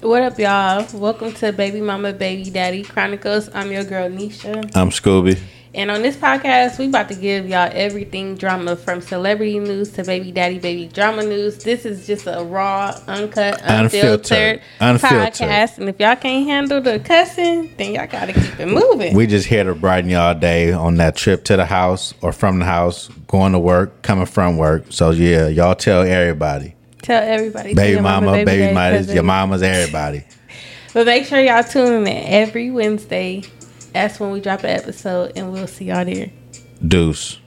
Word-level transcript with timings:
What 0.00 0.22
up, 0.22 0.38
y'all? 0.38 0.86
Welcome 0.94 1.32
to 1.34 1.52
Baby 1.52 1.80
Mama 1.80 2.12
Baby 2.12 2.50
Daddy 2.50 2.82
Chronicles. 2.84 3.48
I'm 3.52 3.72
your 3.72 3.84
girl 3.84 4.08
Nisha, 4.08 4.70
I'm 4.76 4.90
Scooby. 4.90 5.38
and 5.74 5.90
on 5.90 6.02
this 6.02 6.16
podcast, 6.16 6.78
we 6.78 6.86
about 6.86 7.08
to 7.08 7.14
give 7.16 7.48
y'all 7.48 7.68
everything 7.72 8.36
drama 8.36 8.76
from 8.76 9.00
celebrity 9.00 9.58
news 9.58 9.90
to 9.92 10.04
baby 10.04 10.30
daddy 10.30 10.58
baby 10.60 10.86
drama 10.86 11.24
news. 11.24 11.62
This 11.64 11.84
is 11.84 12.06
just 12.06 12.26
a 12.28 12.44
raw, 12.44 12.96
uncut, 13.08 13.60
unfiltered, 13.64 14.60
Unfiltered. 14.78 15.32
Podcast. 15.34 15.78
And 15.78 15.88
if 15.88 15.98
y'all 15.98 16.14
can't 16.16 16.46
handle 16.46 16.80
the 16.80 17.00
cussing, 17.00 17.74
then 17.76 17.94
y'all 17.94 18.06
gotta 18.06 18.32
keep 18.34 18.60
it 18.60 18.66
moving. 18.68 19.16
We 19.16 19.26
just 19.26 19.46
here 19.48 19.64
to 19.64 19.74
brighten 19.74 20.10
y'all 20.10 20.34
day 20.38 20.72
on 20.72 20.96
that 20.98 21.16
trip 21.16 21.44
to 21.44 21.56
the 21.56 21.66
house 21.66 22.14
or 22.22 22.32
from 22.32 22.60
the 22.60 22.64
house, 22.66 23.08
going 23.26 23.52
to 23.52 23.58
work, 23.58 24.02
coming 24.02 24.26
from 24.26 24.58
work. 24.58 24.84
So 24.90 25.10
yeah, 25.10 25.48
y'all 25.48 25.74
tell 25.74 26.02
everybody. 26.02 26.74
Tell 27.02 27.22
everybody, 27.22 27.74
Baby 27.74 27.92
your 27.92 28.02
mama, 28.02 28.32
baby, 28.32 28.44
daddy, 28.44 28.74
mothers, 28.74 29.14
your 29.14 29.22
mamas, 29.22 29.62
everybody. 29.62 30.24
But 30.94 31.04
make 31.06 31.26
sure 31.26 31.38
y'all 31.38 31.62
tune 31.62 32.06
in 32.06 32.08
every 32.08 32.70
Wednesday. 32.70 33.42
That's 33.92 34.18
when 34.18 34.30
we 34.30 34.40
drop 34.40 34.60
an 34.60 34.70
episode, 34.70 35.32
and 35.36 35.52
we'll 35.52 35.66
see 35.66 35.84
y'all 35.86 36.04
there. 36.04 36.30
Deuce. 36.86 37.38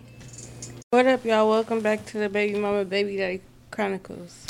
What 0.92 1.08
up, 1.08 1.26
y'all? 1.26 1.50
Welcome 1.50 1.82
back 1.82 2.06
to 2.08 2.20
the 2.20 2.30
Baby 2.30 2.60
Mama 2.60 2.86
Baby 2.86 3.18
Daddy 3.18 3.42
Chronicles. 3.72 4.46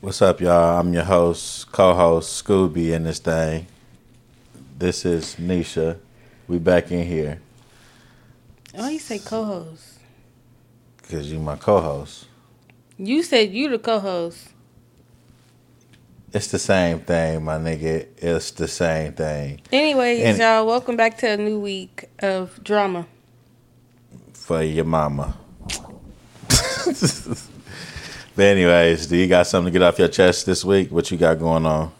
What's 0.00 0.20
up, 0.20 0.40
y'all? 0.40 0.80
I'm 0.80 0.92
your 0.92 1.04
host, 1.04 1.70
co-host 1.70 2.44
Scooby 2.44 2.92
in 2.92 3.04
this 3.04 3.20
thing. 3.20 3.68
This 4.76 5.04
is 5.04 5.36
Nisha. 5.36 5.98
We 6.48 6.58
back 6.58 6.90
in 6.90 7.06
here 7.06 7.40
Why 8.74 8.90
you 8.90 8.98
say 8.98 9.20
co-host? 9.20 10.00
because 11.00 11.30
you 11.32 11.38
my 11.38 11.56
co-host. 11.56 12.26
You 13.04 13.24
said 13.24 13.52
you 13.52 13.68
the 13.68 13.80
co-host. 13.80 14.48
It's 16.32 16.46
the 16.52 16.58
same 16.60 17.00
thing, 17.00 17.44
my 17.44 17.58
nigga. 17.58 18.06
It's 18.16 18.52
the 18.52 18.68
same 18.68 19.12
thing. 19.14 19.60
Anyways, 19.72 20.24
And- 20.24 20.38
y'all, 20.38 20.64
welcome 20.64 20.96
back 20.96 21.18
to 21.18 21.30
a 21.30 21.36
new 21.36 21.58
week 21.58 22.04
of 22.20 22.62
drama. 22.62 23.06
for 24.34 24.62
your 24.62 24.84
mama. 24.84 25.36
but 28.36 28.44
anyways, 28.44 29.08
do 29.08 29.16
you 29.16 29.26
got 29.26 29.48
something 29.48 29.72
to 29.72 29.78
get 29.78 29.84
off 29.84 29.98
your 29.98 30.06
chest 30.06 30.46
this 30.46 30.64
week? 30.64 30.92
What 30.92 31.10
you 31.10 31.18
got 31.18 31.40
going 31.40 31.66
on? 31.66 31.90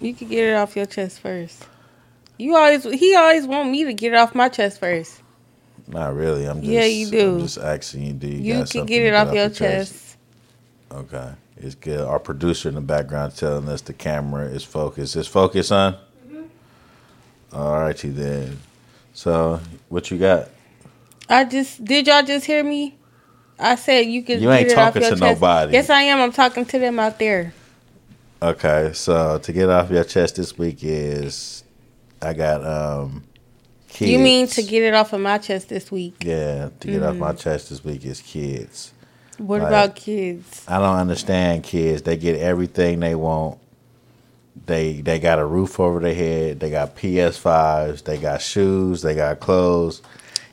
You 0.00 0.14
can 0.14 0.26
get 0.28 0.48
it 0.48 0.54
off 0.54 0.74
your 0.76 0.86
chest 0.86 1.20
first. 1.20 1.64
You 2.38 2.56
always 2.56 2.82
he 2.82 3.14
always 3.14 3.46
want 3.46 3.70
me 3.70 3.84
to 3.84 3.92
get 3.92 4.14
it 4.14 4.16
off 4.16 4.34
my 4.34 4.48
chest 4.48 4.80
first. 4.80 5.22
Not 5.86 6.14
really. 6.16 6.44
I'm 6.46 6.60
just 6.60 6.72
Yeah, 6.72 6.84
you 6.86 7.06
do. 7.08 7.34
I'm 7.36 7.40
just 7.40 7.58
asking 7.58 8.02
you. 8.02 8.12
Do 8.14 8.26
you, 8.26 8.34
You 8.38 8.52
got 8.54 8.58
can 8.58 8.66
something 8.66 8.86
get 8.86 9.02
it 9.04 9.14
off 9.14 9.32
your 9.32 9.48
chest. 9.50 10.07
Okay, 10.90 11.32
it's 11.56 11.74
good. 11.74 12.00
Our 12.00 12.18
producer 12.18 12.68
in 12.68 12.74
the 12.74 12.80
background 12.80 13.36
telling 13.36 13.68
us 13.68 13.82
the 13.82 13.92
camera 13.92 14.46
is 14.46 14.64
focused. 14.64 15.16
Is 15.16 15.26
focused 15.28 15.70
on? 15.72 15.94
Mm-hmm. 16.26 16.42
All 17.52 17.80
righty 17.80 18.08
then. 18.08 18.58
So 19.12 19.60
what 19.88 20.10
you 20.10 20.18
got? 20.18 20.48
I 21.28 21.44
just 21.44 21.84
did 21.84 22.06
y'all 22.06 22.22
just 22.22 22.46
hear 22.46 22.64
me? 22.64 22.96
I 23.58 23.74
said 23.74 24.06
you 24.06 24.22
could. 24.22 24.40
You 24.40 24.50
ain't 24.50 24.68
get 24.68 24.72
it 24.72 24.78
off 24.78 24.94
talking 24.94 25.02
your 25.02 25.10
to 25.10 25.16
chest. 25.20 25.40
nobody. 25.40 25.72
Yes, 25.74 25.90
I 25.90 26.02
am. 26.02 26.20
I'm 26.20 26.32
talking 26.32 26.64
to 26.64 26.78
them 26.78 26.98
out 26.98 27.18
there. 27.18 27.52
Okay, 28.40 28.92
so 28.94 29.38
to 29.38 29.52
get 29.52 29.68
off 29.68 29.90
your 29.90 30.04
chest 30.04 30.36
this 30.36 30.56
week 30.56 30.78
is 30.82 31.64
I 32.22 32.32
got 32.32 32.64
um. 32.66 33.24
Kids. 33.88 34.10
You 34.12 34.18
mean 34.20 34.46
to 34.48 34.62
get 34.62 34.82
it 34.84 34.94
off 34.94 35.12
of 35.12 35.20
my 35.20 35.38
chest 35.38 35.70
this 35.70 35.90
week? 35.90 36.22
Yeah, 36.24 36.68
to 36.80 36.86
get 36.88 37.02
off 37.02 37.16
my 37.16 37.30
Mm-hmm. 37.32 37.38
chest 37.38 37.70
this 37.70 37.82
week 37.84 38.04
is 38.04 38.20
kids. 38.20 38.92
What 39.38 39.60
Right. 39.62 39.68
about 39.68 39.94
kids? 39.96 40.64
I 40.68 40.78
don't 40.78 40.96
understand 40.96 41.62
kids. 41.64 42.02
They 42.02 42.16
get 42.16 42.36
everything 42.40 43.00
they 43.00 43.14
want. 43.14 43.58
They 44.66 45.00
they 45.00 45.18
got 45.20 45.38
a 45.38 45.46
roof 45.46 45.78
over 45.80 46.00
their 46.00 46.14
head. 46.14 46.60
They 46.60 46.70
got 46.70 46.96
PS5s. 46.96 48.02
They 48.02 48.18
got 48.18 48.42
shoes. 48.42 49.02
They 49.02 49.14
got 49.14 49.40
clothes. 49.40 50.02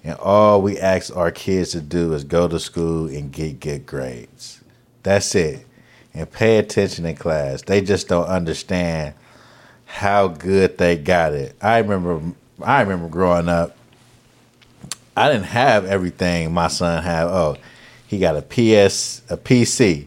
And 0.04 0.16
all 0.20 0.62
we 0.62 0.78
ask 0.80 1.16
our 1.16 1.32
kids 1.32 1.72
to 1.72 1.82
do 1.82 2.14
is 2.14 2.24
go 2.24 2.48
to 2.48 2.60
school 2.60 3.08
and 3.08 3.32
get 3.32 3.60
good 3.60 3.88
grades. 3.88 4.62
That's 5.04 5.34
it. 5.34 5.66
And 6.14 6.32
pay 6.32 6.58
attention 6.60 7.06
in 7.08 7.16
class. 7.16 7.64
They 7.64 7.82
just 7.82 8.08
don't 8.08 8.28
understand 8.28 9.16
how 9.86 10.28
good 10.28 10.78
they 10.78 10.96
got 10.96 11.34
it. 11.34 11.56
I 11.62 11.80
remember 11.80 12.22
I 12.62 12.82
remember 12.82 13.08
growing 13.10 13.50
up 13.50 13.76
I 15.18 15.32
didn't 15.32 15.46
have 15.48 15.86
everything 15.86 16.54
my 16.54 16.68
son 16.68 17.02
had. 17.04 17.26
Oh, 17.26 17.58
he 18.08 18.20
got 18.20 18.36
a 18.36 18.42
PS, 18.42 19.22
a 19.30 19.38
PC. 19.38 20.06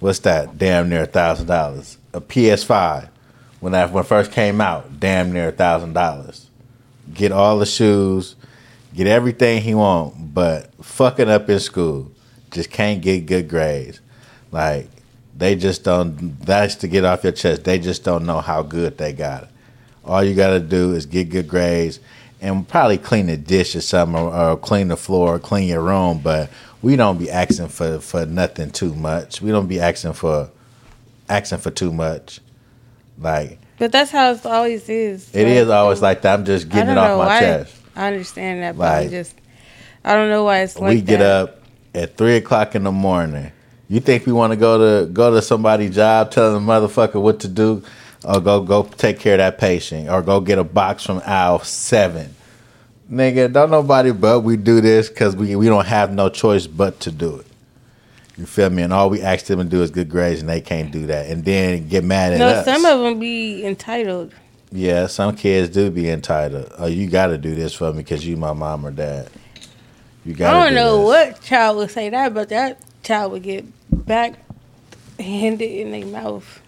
What's 0.00 0.18
that? 0.20 0.58
Damn 0.58 0.88
near 0.88 1.02
a 1.02 1.06
thousand 1.06 1.46
dollars. 1.46 1.98
A 2.12 2.20
PS5. 2.20 3.08
When 3.60 3.72
that 3.72 3.92
when 3.92 4.04
it 4.04 4.06
first 4.06 4.32
came 4.32 4.60
out, 4.60 5.00
damn 5.00 5.32
near 5.32 5.48
a 5.48 5.52
thousand 5.52 5.94
dollars. 5.94 6.50
Get 7.12 7.32
all 7.32 7.58
the 7.58 7.66
shoes, 7.66 8.36
get 8.94 9.06
everything 9.06 9.62
he 9.62 9.74
want, 9.74 10.34
but 10.34 10.70
fucking 10.84 11.28
up 11.28 11.48
in 11.48 11.60
school. 11.60 12.10
Just 12.50 12.70
can't 12.70 13.00
get 13.00 13.26
good 13.26 13.48
grades. 13.48 14.00
Like 14.52 14.88
they 15.36 15.56
just 15.56 15.82
don't. 15.82 16.38
That's 16.40 16.74
to 16.76 16.88
get 16.88 17.04
off 17.04 17.24
your 17.24 17.32
chest. 17.32 17.64
They 17.64 17.78
just 17.78 18.04
don't 18.04 18.26
know 18.26 18.40
how 18.40 18.62
good 18.62 18.98
they 18.98 19.12
got 19.12 19.44
it. 19.44 19.48
All 20.04 20.22
you 20.22 20.34
got 20.34 20.50
to 20.50 20.60
do 20.60 20.92
is 20.92 21.06
get 21.06 21.30
good 21.30 21.48
grades 21.48 21.98
and 22.44 22.68
probably 22.68 22.98
clean 22.98 23.26
the 23.26 23.38
dish 23.38 23.74
or 23.74 23.80
something, 23.80 24.20
or, 24.20 24.34
or 24.34 24.56
clean 24.58 24.88
the 24.88 24.98
floor, 24.98 25.38
clean 25.38 25.66
your 25.66 25.80
room. 25.80 26.20
But 26.22 26.50
we 26.84 26.96
don't 26.96 27.18
be 27.18 27.30
asking 27.30 27.68
for 27.68 27.98
for 28.00 28.26
nothing 28.26 28.70
too 28.70 28.94
much. 28.94 29.40
We 29.40 29.50
don't 29.50 29.66
be 29.66 29.80
asking 29.80 30.12
for 30.12 30.50
asking 31.28 31.58
for 31.58 31.70
too 31.70 31.92
much. 31.92 32.40
Like 33.18 33.58
But 33.78 33.92
that's 33.92 34.10
how 34.10 34.32
it 34.32 34.44
always 34.46 34.88
is. 34.88 35.34
it 35.34 35.46
is 35.48 35.68
always 35.68 36.02
like 36.02 36.22
that. 36.22 36.38
I'm 36.38 36.44
just 36.44 36.68
getting 36.68 36.90
it 36.92 36.98
off 36.98 37.10
my 37.18 37.26
why. 37.26 37.40
chest. 37.40 37.74
I 37.96 38.06
understand 38.08 38.62
that, 38.62 38.76
but 38.76 39.02
Like- 39.02 39.10
just 39.10 39.34
I 40.04 40.14
don't 40.14 40.28
know 40.28 40.44
why 40.44 40.60
it's 40.60 40.78
like 40.78 40.90
we 40.94 41.00
get 41.00 41.18
that. 41.20 41.42
up 41.42 41.62
at 41.94 42.16
three 42.16 42.36
o'clock 42.36 42.74
in 42.74 42.84
the 42.84 42.92
morning. 42.92 43.50
You 43.88 44.00
think 44.00 44.26
we 44.26 44.32
want 44.32 44.52
to 44.52 44.56
go 44.56 44.78
to 45.04 45.06
go 45.06 45.30
to 45.34 45.40
somebody's 45.42 45.94
job, 45.94 46.30
telling 46.30 46.54
the 46.66 46.72
motherfucker 46.72 47.20
what 47.20 47.40
to 47.40 47.48
do, 47.48 47.82
or 48.24 48.40
go 48.40 48.60
go 48.62 48.82
take 48.82 49.18
care 49.20 49.34
of 49.34 49.38
that 49.38 49.58
patient, 49.58 50.08
or 50.10 50.20
go 50.22 50.40
get 50.40 50.58
a 50.58 50.64
box 50.64 51.04
from 51.04 51.22
aisle 51.24 51.60
seven? 51.60 52.34
Nigga, 53.10 53.52
don't 53.52 53.70
nobody 53.70 54.12
but 54.12 54.40
we 54.40 54.56
do 54.56 54.80
this 54.80 55.08
because 55.08 55.36
we 55.36 55.54
we 55.56 55.66
don't 55.66 55.86
have 55.86 56.12
no 56.12 56.28
choice 56.28 56.66
but 56.66 57.00
to 57.00 57.10
do 57.10 57.36
it. 57.36 57.46
You 58.36 58.46
feel 58.46 58.70
me? 58.70 58.82
And 58.82 58.92
all 58.92 59.10
we 59.10 59.20
ask 59.22 59.46
them 59.46 59.58
to 59.58 59.64
do 59.64 59.82
is 59.82 59.90
good 59.90 60.08
grades, 60.08 60.40
and 60.40 60.48
they 60.48 60.60
can't 60.60 60.90
do 60.90 61.06
that, 61.06 61.26
and 61.30 61.44
then 61.44 61.88
get 61.88 62.02
mad 62.02 62.32
at 62.32 62.38
No, 62.38 62.48
us. 62.48 62.66
No, 62.66 62.72
some 62.72 62.84
of 62.86 63.00
them 63.00 63.18
be 63.20 63.64
entitled. 63.64 64.32
yeah, 64.72 65.06
some 65.06 65.36
kids 65.36 65.68
do 65.72 65.90
be 65.90 66.08
entitled. 66.10 66.72
Oh, 66.78 66.86
you 66.86 67.08
got 67.08 67.26
to 67.28 67.38
do 67.38 67.54
this 67.54 67.74
for 67.74 67.92
me 67.92 67.98
because 67.98 68.26
you 68.26 68.36
my 68.36 68.52
mom 68.54 68.86
or 68.86 68.90
dad. 68.90 69.28
You 70.24 70.34
got. 70.34 70.54
I 70.54 70.64
don't 70.64 70.74
know 70.74 71.02
what 71.02 71.42
child 71.42 71.76
would 71.76 71.90
say 71.90 72.08
that, 72.08 72.32
but 72.32 72.48
that 72.48 72.80
child 73.02 73.32
would 73.32 73.42
get 73.42 73.66
back 74.06 74.34
handed 75.20 75.70
in 75.70 75.92
their 75.92 76.06
mouth. 76.06 76.60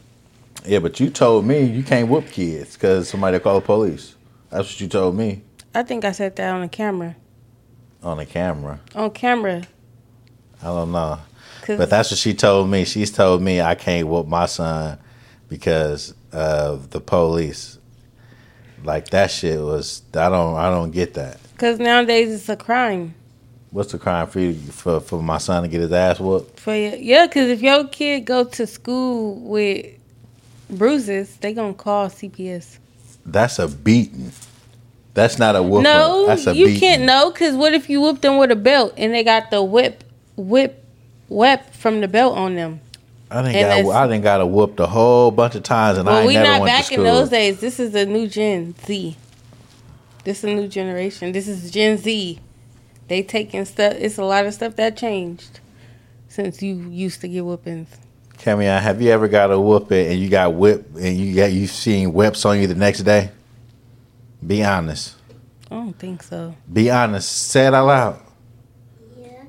Yeah, 0.67 0.81
but 0.81 1.01
you 1.01 1.11
told 1.11 1.47
me 1.47 1.63
you 1.65 1.83
can't 1.83 2.09
whoop 2.09 2.27
kids 2.31 2.75
because 2.75 3.09
somebody 3.09 3.39
call 3.39 3.61
the 3.61 3.67
police. 3.67 4.15
That's 4.51 4.69
what 4.69 4.81
you 4.81 4.89
told 4.89 5.17
me 5.17 5.43
I 5.77 5.83
think 5.83 6.07
I 6.07 6.13
said 6.13 6.37
that 6.37 6.55
on 6.55 6.63
the 6.63 6.69
camera. 6.69 7.15
on 8.03 8.17
the 8.17 8.25
camera. 8.25 8.81
On 8.95 9.11
camera. 9.11 9.63
I 10.63 10.65
don't 10.69 10.91
know. 10.91 11.19
but 11.67 11.91
that's 11.91 12.11
what 12.11 12.19
she 12.19 12.33
told 12.33 12.71
me. 12.71 12.87
She's 12.87 13.11
told 13.11 13.43
me 13.43 13.61
I 13.61 13.75
can't 13.75 14.09
whoop 14.09 14.27
my 14.27 14.47
son 14.47 14.99
because 15.51 16.15
of 16.33 16.89
the 16.89 17.01
police. 17.01 17.79
Like 18.85 19.11
that 19.11 19.31
shit 19.31 19.61
was. 19.61 20.01
I 20.15 20.31
don't. 20.31 20.57
I 20.57 20.71
don't 20.71 20.93
get 20.93 21.13
that. 21.15 21.41
Cause 21.59 21.79
nowadays 21.79 22.33
it's 22.33 22.49
a 22.49 22.57
crime. 22.57 23.15
What's 23.71 23.93
the 23.93 23.99
crime 23.99 24.29
for 24.29 24.41
you, 24.41 24.55
for 24.55 25.01
for 25.01 25.23
my 25.23 25.37
son 25.37 25.63
to 25.63 25.69
get 25.69 25.83
his 25.83 25.93
ass 25.93 26.19
whooped? 26.19 26.59
For 26.59 26.75
you. 26.75 26.97
Yeah, 26.99 27.27
cause 27.27 27.49
if 27.49 27.61
your 27.61 27.87
kid 27.89 28.25
go 28.25 28.45
to 28.45 28.67
school 28.67 29.35
with 29.41 29.95
bruises, 30.71 31.37
they 31.37 31.53
gonna 31.53 31.75
call 31.75 32.09
CPS. 32.09 32.79
That's 33.27 33.59
a 33.59 33.69
beating. 33.69 34.33
That's 35.17 35.39
not 35.39 35.57
a 35.57 35.63
whooping. 35.63 35.85
No, 35.85 36.27
That's 36.27 36.47
a 36.47 36.55
you 36.55 36.67
beating. 36.67 36.81
can't 36.81 37.03
know, 37.05 37.31
cause 37.31 37.55
what 37.55 37.73
if 37.73 37.89
you 37.89 38.03
whoop 38.03 38.21
them 38.21 38.37
with 38.37 38.51
a 38.51 38.57
belt 38.57 38.93
and 38.99 39.15
they 39.15 39.25
got 39.25 39.51
the 39.51 39.63
whip, 39.65 40.05
whip, 40.37 40.85
whip 41.31 41.73
from 41.73 42.03
the 42.03 42.07
belt 42.07 42.37
on 42.37 42.55
them? 42.55 42.81
I 43.31 43.41
didn't 43.43 43.85
got. 43.87 43.95
I 43.97 44.07
didn't 44.07 44.23
got 44.23 44.41
a 44.43 44.47
whooped 44.47 44.79
a 44.79 44.87
whole 44.87 45.31
bunch 45.31 45.55
of 45.55 45.63
times, 45.63 45.97
and 45.99 46.07
I 46.09 46.13
Well, 46.13 46.21
ain't 46.21 46.29
we 46.29 46.35
never 46.35 46.47
not 46.47 46.61
went 46.61 46.71
back 46.71 46.85
to 46.85 46.95
in 46.95 47.01
school. 47.01 47.05
those 47.05 47.31
days. 47.31 47.61
This 47.61 47.81
is 47.81 47.95
a 47.95 48.05
new 48.05 48.29
Gen 48.29 48.75
Z. 48.85 49.17
This 50.25 50.45
is 50.45 50.45
a 50.45 50.55
new 50.55 50.69
generation. 50.69 51.33
This 51.33 51.49
is 51.49 51.71
Gen 51.71 51.97
Z. 51.99 52.39
They 53.09 53.23
taking 53.23 53.65
stuff. 53.65 53.95
It's 53.97 54.19
a 54.19 54.23
lot 54.25 54.45
of 54.45 54.53
stuff 54.55 54.77
that 54.77 54.97
changed 54.99 55.61
since 56.29 56.63
you 56.63 56.75
used 56.91 57.21
to 57.23 57.29
get 57.29 57.45
whoopings. 57.45 57.89
Cammy, 58.39 58.65
have 58.67 59.01
you 59.01 59.11
ever 59.11 59.29
got 59.29 59.51
a 59.51 59.59
whooping 59.59 60.09
and 60.09 60.21
you 60.21 60.29
got 60.29 60.53
whipped 60.55 60.95
and 60.99 61.17
you 61.17 61.35
got 61.35 61.53
you 61.53 61.67
seen 61.67 62.13
whips 62.13 62.45
on 62.45 62.61
you 62.61 62.67
the 62.67 62.75
next 62.75 63.01
day? 63.01 63.31
Be 64.47 64.63
honest. 64.63 65.17
I 65.71 65.75
don't 65.75 65.99
think 65.99 66.23
so. 66.23 66.55
Be 66.73 66.91
honest. 66.91 67.51
Say 67.51 67.67
it 67.67 67.75
out 67.75 67.87
loud. 67.87 68.23
Yeah. 69.19 69.45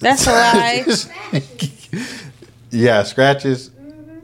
That's 0.00 0.26
a 0.26 0.32
lie. 0.32 1.40
yeah, 2.70 3.02
scratches. 3.04 3.70
Mm-hmm. 3.70 4.18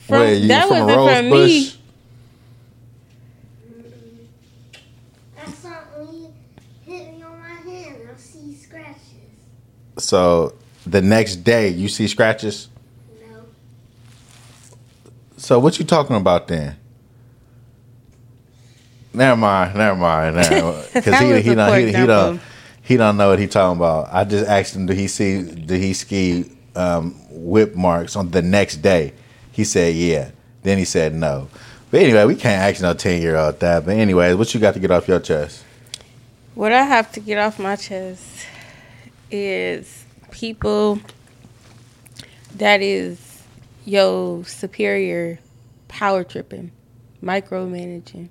From, 0.00 0.18
Wait, 0.20 0.38
you 0.38 0.48
that 0.48 0.68
from 0.68 0.86
wasn't 0.86 1.08
from 1.08 1.30
bush? 1.30 1.50
me. 1.50 1.82
So 9.98 10.54
the 10.86 11.00
next 11.00 11.36
day 11.36 11.68
you 11.68 11.88
see 11.88 12.08
scratches? 12.08 12.68
No. 13.30 13.44
So 15.36 15.58
what 15.58 15.78
you 15.78 15.84
talking 15.84 16.16
about 16.16 16.48
then? 16.48 16.76
Never 19.14 19.36
mind, 19.36 19.74
never 19.74 19.96
mind, 19.96 20.36
because 20.36 21.18
he 21.20 21.42
he 21.42 21.54
don't 21.54 21.78
he, 21.78 21.86
he 21.86 22.06
don't 22.06 22.40
he 22.82 22.96
don't 22.96 23.16
know 23.16 23.28
what 23.28 23.38
he 23.38 23.46
talking 23.46 23.76
about. 23.76 24.08
I 24.12 24.24
just 24.24 24.48
asked 24.48 24.74
him, 24.74 24.86
did 24.86 24.96
he 24.96 25.06
see 25.06 25.42
did 25.42 25.80
he 25.80 25.92
ski 25.92 26.50
um, 26.74 27.14
whip 27.30 27.74
marks 27.74 28.16
on 28.16 28.30
the 28.30 28.42
next 28.42 28.76
day? 28.76 29.12
He 29.52 29.64
said 29.64 29.94
yeah. 29.94 30.30
Then 30.62 30.78
he 30.78 30.84
said 30.84 31.14
no. 31.14 31.48
But 31.90 32.02
anyway, 32.02 32.24
we 32.24 32.36
can't 32.36 32.62
ask 32.62 32.80
no 32.80 32.94
ten 32.94 33.20
year 33.20 33.36
old 33.36 33.60
that. 33.60 33.84
But 33.84 33.96
anyways, 33.96 34.36
what 34.36 34.52
you 34.54 34.60
got 34.60 34.74
to 34.74 34.80
get 34.80 34.90
off 34.90 35.06
your 35.08 35.20
chest? 35.20 35.64
What 36.54 36.72
I 36.72 36.82
have 36.82 37.12
to 37.12 37.20
get 37.20 37.38
off 37.38 37.58
my 37.58 37.76
chest 37.76 38.46
is 39.30 40.04
people 40.30 41.00
that 42.56 42.80
is 42.82 43.42
yo 43.84 44.42
superior 44.42 45.38
power 45.88 46.24
tripping, 46.24 46.72
micromanaging. 47.22 48.28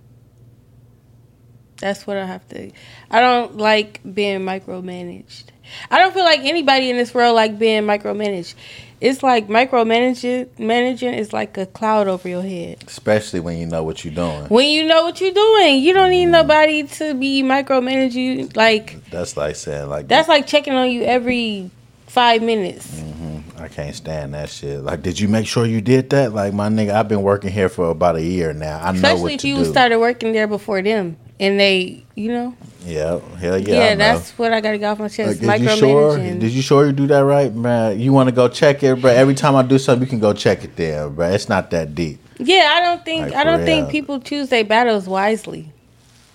That's 1.81 2.06
what 2.06 2.16
I 2.16 2.25
have 2.25 2.48
to. 2.50 2.72
I 3.10 3.19
don't 3.19 3.57
like 3.57 4.00
being 4.13 4.42
micromanaged. 4.42 5.45
I 5.89 6.00
don't 6.00 6.13
feel 6.13 6.24
like 6.24 6.42
anybody 6.42 6.89
in 6.89 6.98
this 6.98 7.13
world 7.13 7.36
like 7.36 7.57
being 7.57 7.83
micromanaged. 7.83 8.54
It's 9.01 9.24
like 9.24 9.48
micromanaging 9.48 10.60
managing 10.60 11.16
is 11.16 11.33
like 11.33 11.57
a 11.57 11.66
cloud 11.66 12.07
over 12.07 12.30
your 12.30 12.44
head. 12.44 12.83
Especially 12.86 13.39
when 13.39 13.57
you 13.57 13.66
know 13.66 13.83
what 13.83 14.06
you're 14.06 14.13
doing. 14.13 14.45
When 14.45 14.69
you 14.69 14.86
know 14.86 15.04
what 15.04 15.19
you're 15.19 15.33
doing, 15.33 15.81
you 15.81 15.94
don't 15.94 16.12
need 16.12 16.28
mm. 16.28 16.31
nobody 16.31 16.83
to 16.83 17.16
be 17.16 17.42
micromanage 17.42 18.13
you. 18.13 18.48
Like 18.56 19.04
That's 19.10 19.36
like 19.36 19.56
saying 19.56 19.89
like 19.89 20.07
that's 20.07 20.30
like 20.30 20.45
checking 20.45 20.74
on 20.74 20.92
you 20.92 21.01
every 21.04 21.72
five 22.12 22.44
minutes. 22.44 23.00
Mm-hmm. 23.00 23.62
I 23.62 23.68
can't 23.69 23.96
stand 23.96 24.34
that 24.34 24.50
shit. 24.50 24.81
Like, 24.81 25.02
did 25.02 25.19
you 25.19 25.30
make 25.30 25.48
sure 25.48 25.66
you 25.66 25.80
did 25.81 26.10
that? 26.10 26.34
Like, 26.34 26.54
my 26.54 26.68
nigga, 26.68 26.92
I've 26.92 27.08
been 27.08 27.22
working 27.22 27.52
here 27.52 27.69
for 27.69 27.90
about 27.90 28.18
a 28.18 28.24
year 28.24 28.54
now. 28.54 28.80
I 28.80 28.92
know 28.92 28.98
Especially 28.98 29.22
what 29.22 29.31
if 29.34 29.42
to 29.42 29.48
you 29.48 29.56
do. 29.58 29.66
started 29.66 29.98
working 30.00 30.34
there 30.34 30.48
before 30.48 30.81
them 30.81 31.16
and 31.40 31.58
they, 31.60 32.04
you 32.16 32.31
know, 32.34 32.56
yeah, 32.86 33.19
hell 33.38 33.58
yeah. 33.60 33.74
yeah, 33.74 33.94
know. 33.94 33.98
that's 33.98 34.31
what 34.38 34.52
I 34.52 34.60
got 34.60 34.72
to 34.72 34.78
get 34.78 34.88
off 34.88 35.00
my 35.00 35.08
chest. 35.08 35.42
Like, 35.42 35.60
did 35.60 35.69
you 35.69 35.78
sure? 35.78 36.18
Did 36.18 36.52
you 36.52 36.62
sure 36.62 36.86
you 36.86 36.92
do 36.92 37.08
that 37.08 37.19
right, 37.19 37.54
man? 37.54 38.00
You 38.00 38.12
want 38.12 38.28
to 38.28 38.36
go 38.36 38.50
check 38.50 38.84
it, 38.84 39.00
bro? 39.00 39.10
Every 39.12 39.36
time 39.36 39.56
I 39.56 39.63
do 39.63 39.78
something, 39.80 40.06
you 40.06 40.10
can 40.10 40.19
go 40.19 40.34
check 40.34 40.63
it 40.63 40.75
there, 40.75 41.10
bro. 41.10 41.30
It's 41.30 41.48
not 41.48 41.72
that 41.72 41.96
deep. 41.96 42.19
yeah, 42.40 42.74
I 42.75 42.81
don't 42.81 43.06
think 43.06 43.28
Like, 43.28 43.36
I 43.36 43.44
don't 43.44 43.60
for 43.60 43.66
think 43.66 43.90
people 43.90 44.19
choose 44.19 44.50
their 44.50 44.66
battles 44.66 45.08
wisely. 45.08 45.72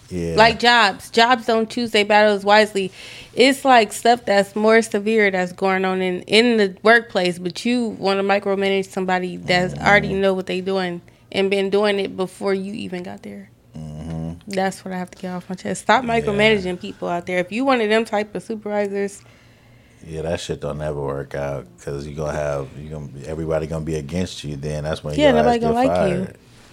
Yeah, 0.08 0.36
Like 0.36 0.60
jobs, 0.60 1.10
jobs 1.10 1.46
don't 1.46 1.68
choose 1.68 1.90
their 1.90 2.04
battles 2.04 2.44
wisely. 2.44 2.92
It's 3.34 3.64
like 3.64 3.92
stuff 3.92 4.24
that's 4.24 4.54
more 4.54 4.80
severe 4.82 5.30
that's 5.30 5.52
going 5.52 5.84
on 5.84 6.00
in 6.00 6.22
in 6.22 6.56
the 6.58 6.76
workplace, 6.82 7.38
but 7.38 7.64
you 7.64 7.88
want 7.88 8.18
to 8.18 8.22
micromanage 8.22 8.86
somebody 8.86 9.36
that's 9.36 9.74
already 9.74 10.10
Mm-hmm. 10.10 10.20
know 10.20 10.34
what 10.34 10.46
they 10.46 10.60
doing 10.60 11.02
and 11.32 11.50
been 11.50 11.70
doing 11.70 11.98
it 11.98 12.16
before 12.16 12.54
you 12.54 12.72
even 12.72 13.02
got 13.02 13.22
there. 13.24 13.50
Mm-hmm. 13.76 14.34
That's 14.48 14.84
what 14.84 14.94
I 14.94 14.98
have 14.98 15.10
to 15.10 15.18
get 15.18 15.32
off 15.34 15.48
my 15.50 15.56
chest. 15.56 15.82
Stop 15.82 16.04
micromanaging 16.04 16.80
people 16.80 17.08
out 17.08 17.26
there. 17.26 17.38
If 17.38 17.50
you 17.50 17.64
one 17.64 17.80
of 17.80 17.88
them 17.88 18.04
type 18.04 18.32
of 18.34 18.42
supervisors, 18.44 19.22
yeah, 20.06 20.22
that 20.22 20.38
shit 20.38 20.60
don't 20.60 20.78
never 20.78 21.00
work 21.02 21.34
out 21.34 21.66
because 21.76 22.06
you 22.06 22.14
gonna 22.14 22.32
have 22.32 22.68
you 22.78 22.88
gonna 22.90 23.08
everybody 23.26 23.66
gonna 23.66 23.84
be 23.84 23.96
against 23.96 24.44
you. 24.44 24.54
Then 24.54 24.84
that's 24.84 25.02
when 25.02 25.18
Yeah, 25.18 25.30
your 25.32 25.42
nobody 25.42 25.58
gonna 25.58 25.74
like 25.74 26.10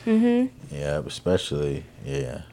you. 0.05 0.11
mm-hmm. 0.13 0.75
Yeah, 0.75 1.01
especially 1.05 1.83
yeah. 2.05 2.43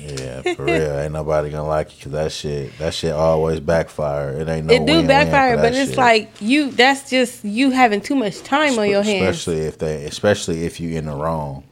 Yeah, 0.00 0.54
for 0.54 0.64
real. 0.64 0.98
Ain't 0.98 1.12
nobody 1.12 1.50
gonna 1.50 1.68
like 1.68 1.90
you 1.90 1.96
because 1.96 2.12
that 2.12 2.32
shit, 2.32 2.78
that 2.78 2.94
shit 2.94 3.12
always 3.12 3.60
backfire. 3.60 4.32
It 4.32 4.48
ain't 4.48 4.66
no 4.66 4.74
it 4.74 4.86
do 4.86 5.06
backfire, 5.06 5.56
but 5.56 5.74
it's 5.74 5.90
shit. 5.90 5.98
like 5.98 6.30
you. 6.40 6.70
That's 6.70 7.10
just 7.10 7.44
you 7.44 7.70
having 7.70 8.00
too 8.00 8.14
much 8.14 8.40
time 8.42 8.78
on 8.78 8.88
your 8.88 9.02
hands. 9.02 9.36
Especially 9.36 9.60
if 9.62 9.78
they, 9.78 10.04
especially 10.04 10.64
if 10.64 10.80
you 10.80 10.96
in 10.96 11.06
the 11.06 11.14
wrong. 11.14 11.64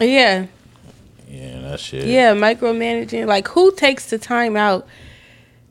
Yeah, 0.00 0.46
Yeah, 1.28 1.60
that 1.60 1.80
shit. 1.80 2.06
yeah, 2.06 2.34
micromanaging. 2.34 3.26
Like 3.26 3.48
who 3.48 3.72
takes 3.72 4.10
the 4.10 4.18
time 4.18 4.56
out 4.56 4.86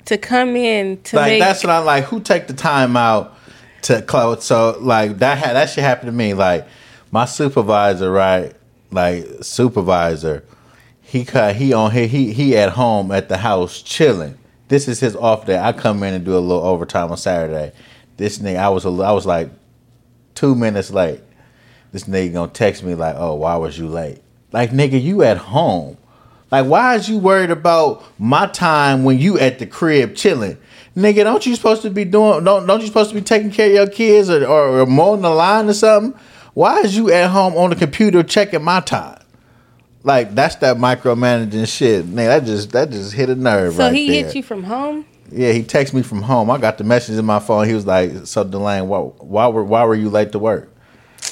to 0.06 0.18
come 0.18 0.56
in 0.56 1.02
to 1.04 1.16
like 1.18 1.34
make? 1.34 1.42
that's 1.42 1.64
what 1.64 1.72
I'm 1.72 1.86
like. 1.86 2.06
Who 2.06 2.20
take 2.22 2.48
the 2.48 2.54
time 2.54 2.96
out 2.96 3.38
to 3.84 4.02
close? 4.02 4.46
So 4.46 4.78
like 4.80 5.20
that 5.20 5.38
had 5.38 5.54
that 5.54 5.70
shit 5.70 5.84
happened 5.84 6.08
to 6.08 6.14
me. 6.14 6.34
Like 6.34 6.68
my 7.12 7.26
supervisor, 7.26 8.12
right? 8.12 8.54
Like 8.92 9.28
supervisor, 9.42 10.44
he 11.24 11.54
he 11.54 11.74
on 11.74 11.92
he 11.92 12.08
he 12.08 12.34
he 12.34 12.58
at 12.58 12.72
home 12.72 13.12
at 13.12 13.30
the 13.30 13.38
house 13.38 13.82
chilling. 13.82 14.38
This 14.68 14.88
is 14.90 15.00
his 15.00 15.16
off 15.16 15.46
day. 15.46 15.58
I 15.58 15.72
come 15.72 16.04
in 16.04 16.14
and 16.14 16.26
do 16.26 16.38
a 16.38 16.40
little 16.40 16.64
overtime 16.64 17.10
on 17.10 17.18
Saturday. 17.18 17.72
This 18.18 18.40
nigga, 18.40 18.58
I 18.58 18.70
was 18.70 18.86
a, 18.86 18.90
I 18.90 19.12
was 19.12 19.26
like 19.26 19.50
two 20.34 20.56
minutes 20.56 20.92
late. 20.92 21.22
This 21.94 22.04
nigga 22.04 22.34
gonna 22.34 22.52
text 22.52 22.84
me 22.84 22.96
like, 22.96 23.16
"Oh, 23.18 23.36
why 23.36 23.56
was 23.56 23.78
you 23.78 23.88
late?" 23.88 24.22
Like, 24.52 24.72
nigga, 24.72 25.02
you 25.02 25.24
at 25.24 25.38
home. 25.38 25.98
Like, 26.52 26.66
why 26.66 26.96
is 26.96 27.08
you 27.08 27.18
worried 27.18 27.50
about 27.50 28.04
my 28.20 28.48
time 28.48 29.04
when 29.04 29.18
you 29.18 29.40
at 29.40 29.60
the 29.60 29.66
crib 29.66 30.16
chilling? 30.16 30.58
Nigga, 30.98 31.24
don't 31.24 31.46
you 31.46 31.56
supposed 31.56 31.82
to 31.84 31.90
be 31.90 32.04
doing? 32.04 32.44
Don't 32.44 32.66
don't 32.66 32.82
you 32.82 32.88
supposed 32.88 33.12
to 33.12 33.16
be 33.16 33.22
taking 33.22 33.52
care 33.52 33.68
of 33.68 33.74
your 33.74 33.88
kids 33.88 34.30
or, 34.30 34.46
or, 34.46 34.82
or 34.82 34.86
mowing 34.86 35.22
the 35.22 35.30
line 35.30 35.70
or 35.70 35.74
something? 35.74 36.20
Why 36.54 36.80
is 36.80 36.96
you 36.98 37.12
at 37.12 37.30
home 37.30 37.56
on 37.56 37.70
the 37.70 37.76
computer 37.78 38.22
checking 38.24 38.64
my 38.64 38.82
time? 38.82 39.20
Like 40.06 40.36
that's 40.36 40.56
that 40.58 40.78
micromanaging 40.78 41.68
shit. 41.68 42.06
Nigga, 42.06 42.28
that 42.28 42.46
just 42.46 42.72
that 42.74 42.92
just 42.92 43.12
hit 43.14 43.28
a 43.30 43.36
nerve. 43.36 43.74
so 43.74 43.86
right 43.86 43.94
he 43.94 44.08
there. 44.08 44.26
hit 44.26 44.36
you 44.36 44.44
from 44.44 44.64
home. 44.64 45.04
Yeah, 45.32 45.52
he 45.52 45.64
texted 45.64 45.96
me 45.96 46.04
from 46.04 46.22
home. 46.22 46.52
I 46.52 46.60
got 46.60 46.78
the 46.78 46.84
message 46.84 47.18
in 47.18 47.26
my 47.26 47.40
phone. 47.40 47.68
He 47.68 47.74
was 47.74 47.88
like, 47.88 48.28
"So 48.28 48.44
Delane, 48.44 48.88
why, 48.88 49.00
why 49.00 49.48
were 49.48 49.64
why 49.64 49.84
were 49.84 49.96
you 49.96 50.12
late 50.12 50.32
to 50.34 50.40
work?" 50.40 50.72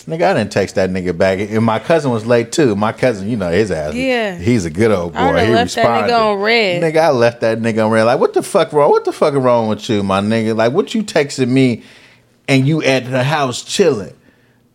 Nigga, 0.07 0.23
I 0.23 0.33
didn't 0.33 0.51
text 0.51 0.73
that 0.73 0.89
nigga 0.89 1.15
back. 1.15 1.39
And 1.39 1.63
my 1.63 1.77
cousin 1.77 2.09
was 2.09 2.25
late 2.25 2.51
too. 2.51 2.75
My 2.75 2.91
cousin, 2.93 3.29
you 3.29 3.37
know 3.37 3.51
his 3.51 3.69
ass. 3.69 3.93
Yeah. 3.93 4.39
he's 4.39 4.65
a 4.65 4.71
good 4.71 4.89
old 4.89 5.13
boy. 5.13 5.19
I 5.19 5.45
he 5.45 5.53
left 5.53 5.75
that 5.75 6.09
nigga 6.09 6.19
on 6.19 6.41
read. 6.41 6.81
Nigga, 6.81 6.97
I 6.97 7.09
left 7.11 7.41
that 7.41 7.59
nigga 7.59 7.85
on 7.85 7.91
read. 7.91 8.03
Like, 8.03 8.19
what 8.19 8.33
the 8.33 8.41
fuck 8.41 8.73
wrong? 8.73 8.89
What 8.89 9.05
the 9.05 9.13
fuck 9.13 9.35
wrong 9.35 9.69
with 9.69 9.87
you, 9.87 10.01
my 10.01 10.19
nigga? 10.19 10.55
Like, 10.57 10.73
what 10.73 10.95
you 10.95 11.03
texting 11.03 11.49
me, 11.49 11.83
and 12.47 12.67
you 12.67 12.81
at 12.81 13.09
the 13.09 13.23
house 13.23 13.63
chilling? 13.63 14.15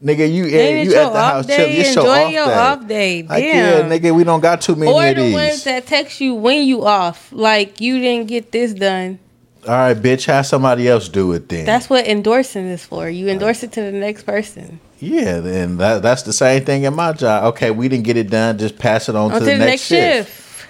Nigga, 0.05 0.33
you 0.33 0.45
Ain't 0.47 0.89
you 0.89 0.97
at 0.97 1.13
the 1.13 1.19
house 1.21 1.47
chilling. 1.47 1.73
It's 1.73 1.95
your 1.95 2.05
Enjoy 2.05 2.25
off 2.27 2.33
your 2.33 2.47
day. 2.47 2.55
off 2.55 2.87
day. 2.87 3.23
Like, 3.25 3.45
yeah, 3.45 3.83
Damn. 3.83 3.91
nigga, 3.91 4.15
we 4.15 4.23
don't 4.23 4.41
got 4.41 4.61
too 4.61 4.77
many 4.77 4.93
Or 4.93 5.05
of 5.05 5.17
the 5.17 5.23
these. 5.23 5.35
ones 5.35 5.65
that 5.65 5.87
text 5.87 6.21
you 6.21 6.35
when 6.35 6.63
you 6.67 6.85
off, 6.85 7.33
like 7.33 7.81
you 7.81 7.99
didn't 7.99 8.29
get 8.29 8.53
this 8.53 8.73
done. 8.75 9.19
All 9.67 9.75
right, 9.75 9.97
bitch, 9.97 10.27
have 10.27 10.47
somebody 10.47 10.89
else 10.89 11.09
do 11.09 11.33
it 11.33 11.49
then. 11.49 11.67
That's 11.67 11.91
what 11.91 12.07
endorsing 12.07 12.67
is 12.67 12.85
for. 12.85 13.09
You 13.11 13.29
endorse 13.29 13.65
it 13.65 13.73
to 13.73 13.81
the 13.83 13.91
next 13.91 14.23
person. 14.23 14.79
Yeah, 15.01 15.41
then 15.41 15.77
that 15.79 16.01
that's 16.03 16.23
the 16.23 16.33
same 16.33 16.65
thing 16.65 16.85
in 16.85 16.95
my 16.95 17.13
job. 17.13 17.45
Okay, 17.55 17.73
we 17.73 17.89
didn't 17.89 18.05
get 18.05 18.17
it 18.17 18.31
done. 18.31 18.57
Just 18.57 18.79
pass 18.79 19.09
it 19.09 19.17
on, 19.17 19.33
On 19.33 19.41
to 19.41 19.45
the, 19.45 19.59
next, 19.59 19.83
shift. 19.83 20.29
shift. 20.29 20.67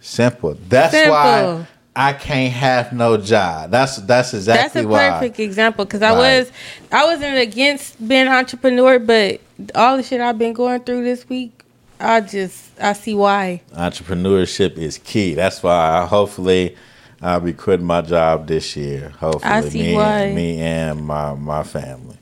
Simple. 0.00 0.56
That's 0.68 0.92
Simple. 0.92 1.12
why 1.12 1.66
I 2.00 2.12
can't 2.12 2.52
have 2.52 2.92
no 2.92 3.16
job. 3.16 3.72
That's 3.72 3.96
that's 3.96 4.32
exactly 4.32 4.86
why. 4.86 4.98
That's 4.98 5.10
a 5.10 5.10
why. 5.10 5.18
perfect 5.18 5.40
example 5.40 5.84
because 5.84 6.00
I 6.00 6.12
was 6.12 6.52
I 6.92 7.04
wasn't 7.06 7.38
against 7.38 7.98
being 8.06 8.28
an 8.28 8.32
entrepreneur, 8.32 9.00
but 9.00 9.40
all 9.74 9.96
the 9.96 10.04
shit 10.04 10.20
I've 10.20 10.38
been 10.38 10.52
going 10.52 10.84
through 10.84 11.02
this 11.02 11.28
week, 11.28 11.64
I 11.98 12.20
just 12.20 12.70
I 12.80 12.92
see 12.92 13.16
why. 13.16 13.62
Entrepreneurship 13.72 14.78
is 14.78 14.98
key. 14.98 15.34
That's 15.34 15.60
why 15.60 15.98
I, 15.98 16.06
hopefully 16.06 16.76
I'll 17.20 17.40
be 17.40 17.52
quitting 17.52 17.86
my 17.86 18.02
job 18.02 18.46
this 18.46 18.76
year. 18.76 19.08
Hopefully, 19.18 19.52
I 19.52 19.60
see 19.62 19.82
me, 19.82 19.94
why. 19.96 20.18
And, 20.20 20.36
me 20.36 20.60
and 20.60 21.04
my 21.04 21.34
my 21.34 21.64
family. 21.64 22.16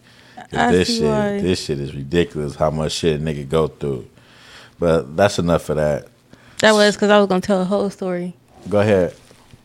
this 0.50 0.88
see 0.88 1.00
shit, 1.00 1.04
why. 1.04 1.40
this 1.42 1.62
shit 1.62 1.80
is 1.80 1.94
ridiculous. 1.94 2.54
How 2.54 2.70
much 2.70 2.92
shit 2.92 3.20
a 3.20 3.22
nigga 3.22 3.46
go 3.46 3.68
through. 3.68 4.08
But 4.78 5.18
that's 5.18 5.38
enough 5.38 5.68
of 5.68 5.76
that. 5.76 6.08
That 6.60 6.72
was 6.72 6.96
because 6.96 7.10
I 7.10 7.18
was 7.18 7.28
gonna 7.28 7.42
tell 7.42 7.60
a 7.60 7.66
whole 7.66 7.90
story. 7.90 8.32
Go 8.70 8.80
ahead. 8.80 9.14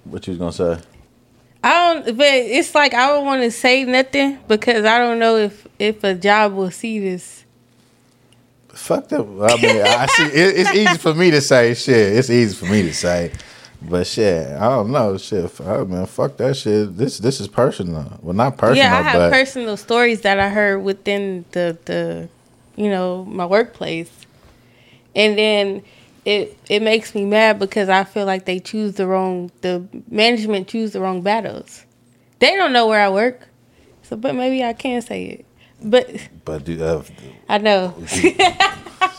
What 0.06 0.26
you 0.28 0.32
was 0.32 0.40
gonna 0.40 0.52
say? 0.78 0.88
I 1.64 1.94
don't, 1.94 2.18
but 2.18 2.28
it's 2.28 2.74
like 2.74 2.94
I 2.94 3.08
don't 3.08 3.26
want 3.26 3.42
to 3.44 3.52
say 3.52 3.84
nothing 3.84 4.40
because 4.48 4.84
I 4.84 4.98
don't 4.98 5.20
know 5.20 5.38
if 5.38 5.68
if 5.78 6.04
a 6.04 6.16
job 6.16 6.54
will 6.54 6.72
see 6.72 7.00
this. 7.00 7.46
Fuck 8.70 9.10
that. 9.10 9.20
I 9.20 9.62
mean, 9.62 9.82
I 9.82 10.06
see. 10.18 10.24
It, 10.24 10.58
it's 10.58 10.74
easy 10.74 10.98
for 10.98 11.14
me 11.14 11.30
to 11.32 11.42
say 11.42 11.74
shit. 11.74 12.18
It's 12.18 12.30
easy 12.30 12.56
for 12.56 12.66
me 12.66 12.82
to 12.84 12.94
say, 12.94 13.32
but 13.82 14.08
shit, 14.08 14.48
I 14.48 14.70
don't 14.70 14.92
know. 14.92 15.18
Shit, 15.18 15.60
I 15.62 15.84
mean, 15.84 16.06
fuck 16.08 16.38
that 16.38 16.58
shit. 16.58 16.98
This 16.98 17.20
this 17.20 17.40
is 17.40 17.48
personal. 17.48 18.20
Well, 18.22 18.34
not 18.34 18.58
personal, 18.58 18.78
yeah, 18.78 18.98
I 18.98 19.02
have 19.04 19.14
but 19.14 19.32
personal 19.32 19.78
stories 19.78 20.22
that 20.22 20.40
I 20.40 20.50
heard 20.50 20.80
within 20.80 21.46
the 21.52 21.78
the, 21.86 22.30
you 22.76 22.90
know, 22.90 23.24
my 23.26 23.46
workplace, 23.46 24.12
and 25.16 25.38
then 25.38 25.84
it 26.26 26.58
it 26.70 26.82
makes 26.82 27.16
me 27.16 27.26
mad 27.26 27.60
because 27.60 27.90
I 27.90 28.04
feel 28.04 28.26
like 28.26 28.46
they 28.46 28.60
choose 28.60 28.96
the 28.96 29.08
wrong 29.08 29.52
the 29.62 29.84
management 30.10 30.68
choose 30.68 30.92
the 30.92 31.02
wrong 31.02 31.22
battles. 31.22 31.86
They 32.40 32.56
don't 32.56 32.74
know 32.74 32.88
where 32.88 33.02
I 33.02 33.10
work, 33.10 33.48
so 34.04 34.16
but 34.16 34.36
maybe 34.36 34.64
I 34.64 34.74
can 34.74 35.02
say 35.02 35.26
it. 35.26 35.46
But 35.84 36.10
but 36.46 36.64
do, 36.66 36.84
uh, 36.84 37.04
I 37.50 37.58
know. 37.58 37.96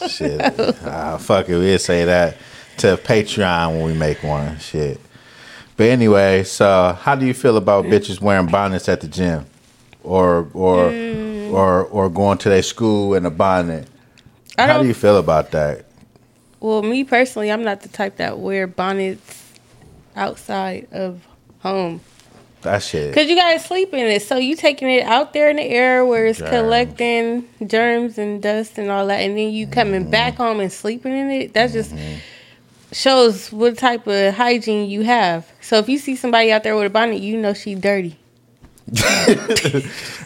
shit. 0.09 0.41
ah, 0.85 1.17
fuck 1.19 1.49
it. 1.49 1.57
We'll 1.59 1.79
say 1.79 2.05
that 2.05 2.37
to 2.79 2.97
Patreon 2.97 3.75
when 3.77 3.85
we 3.85 3.95
make 3.95 4.23
one. 4.23 4.59
Shit. 4.59 5.01
But 5.77 5.89
anyway, 5.91 6.45
so 6.45 6.97
how 7.01 7.15
do 7.17 7.27
you 7.27 7.35
feel 7.35 7.57
about 7.57 7.87
bitches 7.87 8.21
wearing 8.21 8.47
bonnets 8.47 8.89
at 8.89 9.01
the 9.01 9.09
gym, 9.09 9.47
or 10.05 10.49
or 10.55 10.91
Mm. 10.91 11.53
or 11.53 11.85
or 11.87 12.09
going 12.09 12.39
to 12.39 12.49
their 12.49 12.63
school 12.63 13.15
in 13.15 13.27
a 13.27 13.31
bonnet? 13.31 13.89
I 14.59 14.67
How 14.67 14.83
do 14.83 14.87
you 14.89 14.95
feel 14.95 15.17
about 15.17 15.51
that? 15.53 15.85
Well, 16.63 16.83
me 16.83 17.05
personally, 17.05 17.51
I'm 17.51 17.63
not 17.65 17.83
the 17.83 17.89
type 17.89 18.17
that 18.17 18.39
wear 18.39 18.67
bonnets 18.67 19.53
outside 20.17 20.87
of 20.93 21.21
home. 21.61 22.01
That 22.63 22.81
shit. 22.83 23.13
Cause 23.13 23.27
you 23.29 23.35
gotta 23.35 23.59
sleep 23.59 23.93
in 23.93 24.07
it, 24.07 24.23
so 24.23 24.37
you 24.37 24.55
taking 24.55 24.89
it 24.89 25.03
out 25.05 25.33
there 25.33 25.51
in 25.51 25.57
the 25.57 25.65
air 25.65 26.07
where 26.07 26.27
it's 26.27 26.39
Germs. 26.39 26.51
collecting 26.51 27.49
germs 27.67 28.19
and 28.19 28.41
dust 28.41 28.79
and 28.79 28.89
all 28.89 29.09
that, 29.09 29.17
and 29.19 29.37
then 29.37 29.51
you 29.51 29.67
coming 29.67 30.03
Mm-hmm. 30.03 30.11
back 30.13 30.37
home 30.37 30.61
and 30.61 30.73
sleeping 30.73 31.13
in 31.13 31.29
it. 31.31 31.55
That 31.55 31.73
just 31.73 31.93
shows 32.93 33.51
what 33.51 33.77
type 33.79 34.07
of 34.07 34.35
hygiene 34.35 34.89
you 34.89 35.03
have. 35.03 35.51
So 35.61 35.79
if 35.79 35.89
you 35.89 35.99
see 35.99 36.15
somebody 36.15 36.53
out 36.53 36.63
there 36.63 36.77
with 36.77 36.87
a 36.87 36.91
bonnet, 36.91 37.21
you 37.21 37.37
know 37.37 37.53
she 37.53 37.75
dirty. 37.75 38.17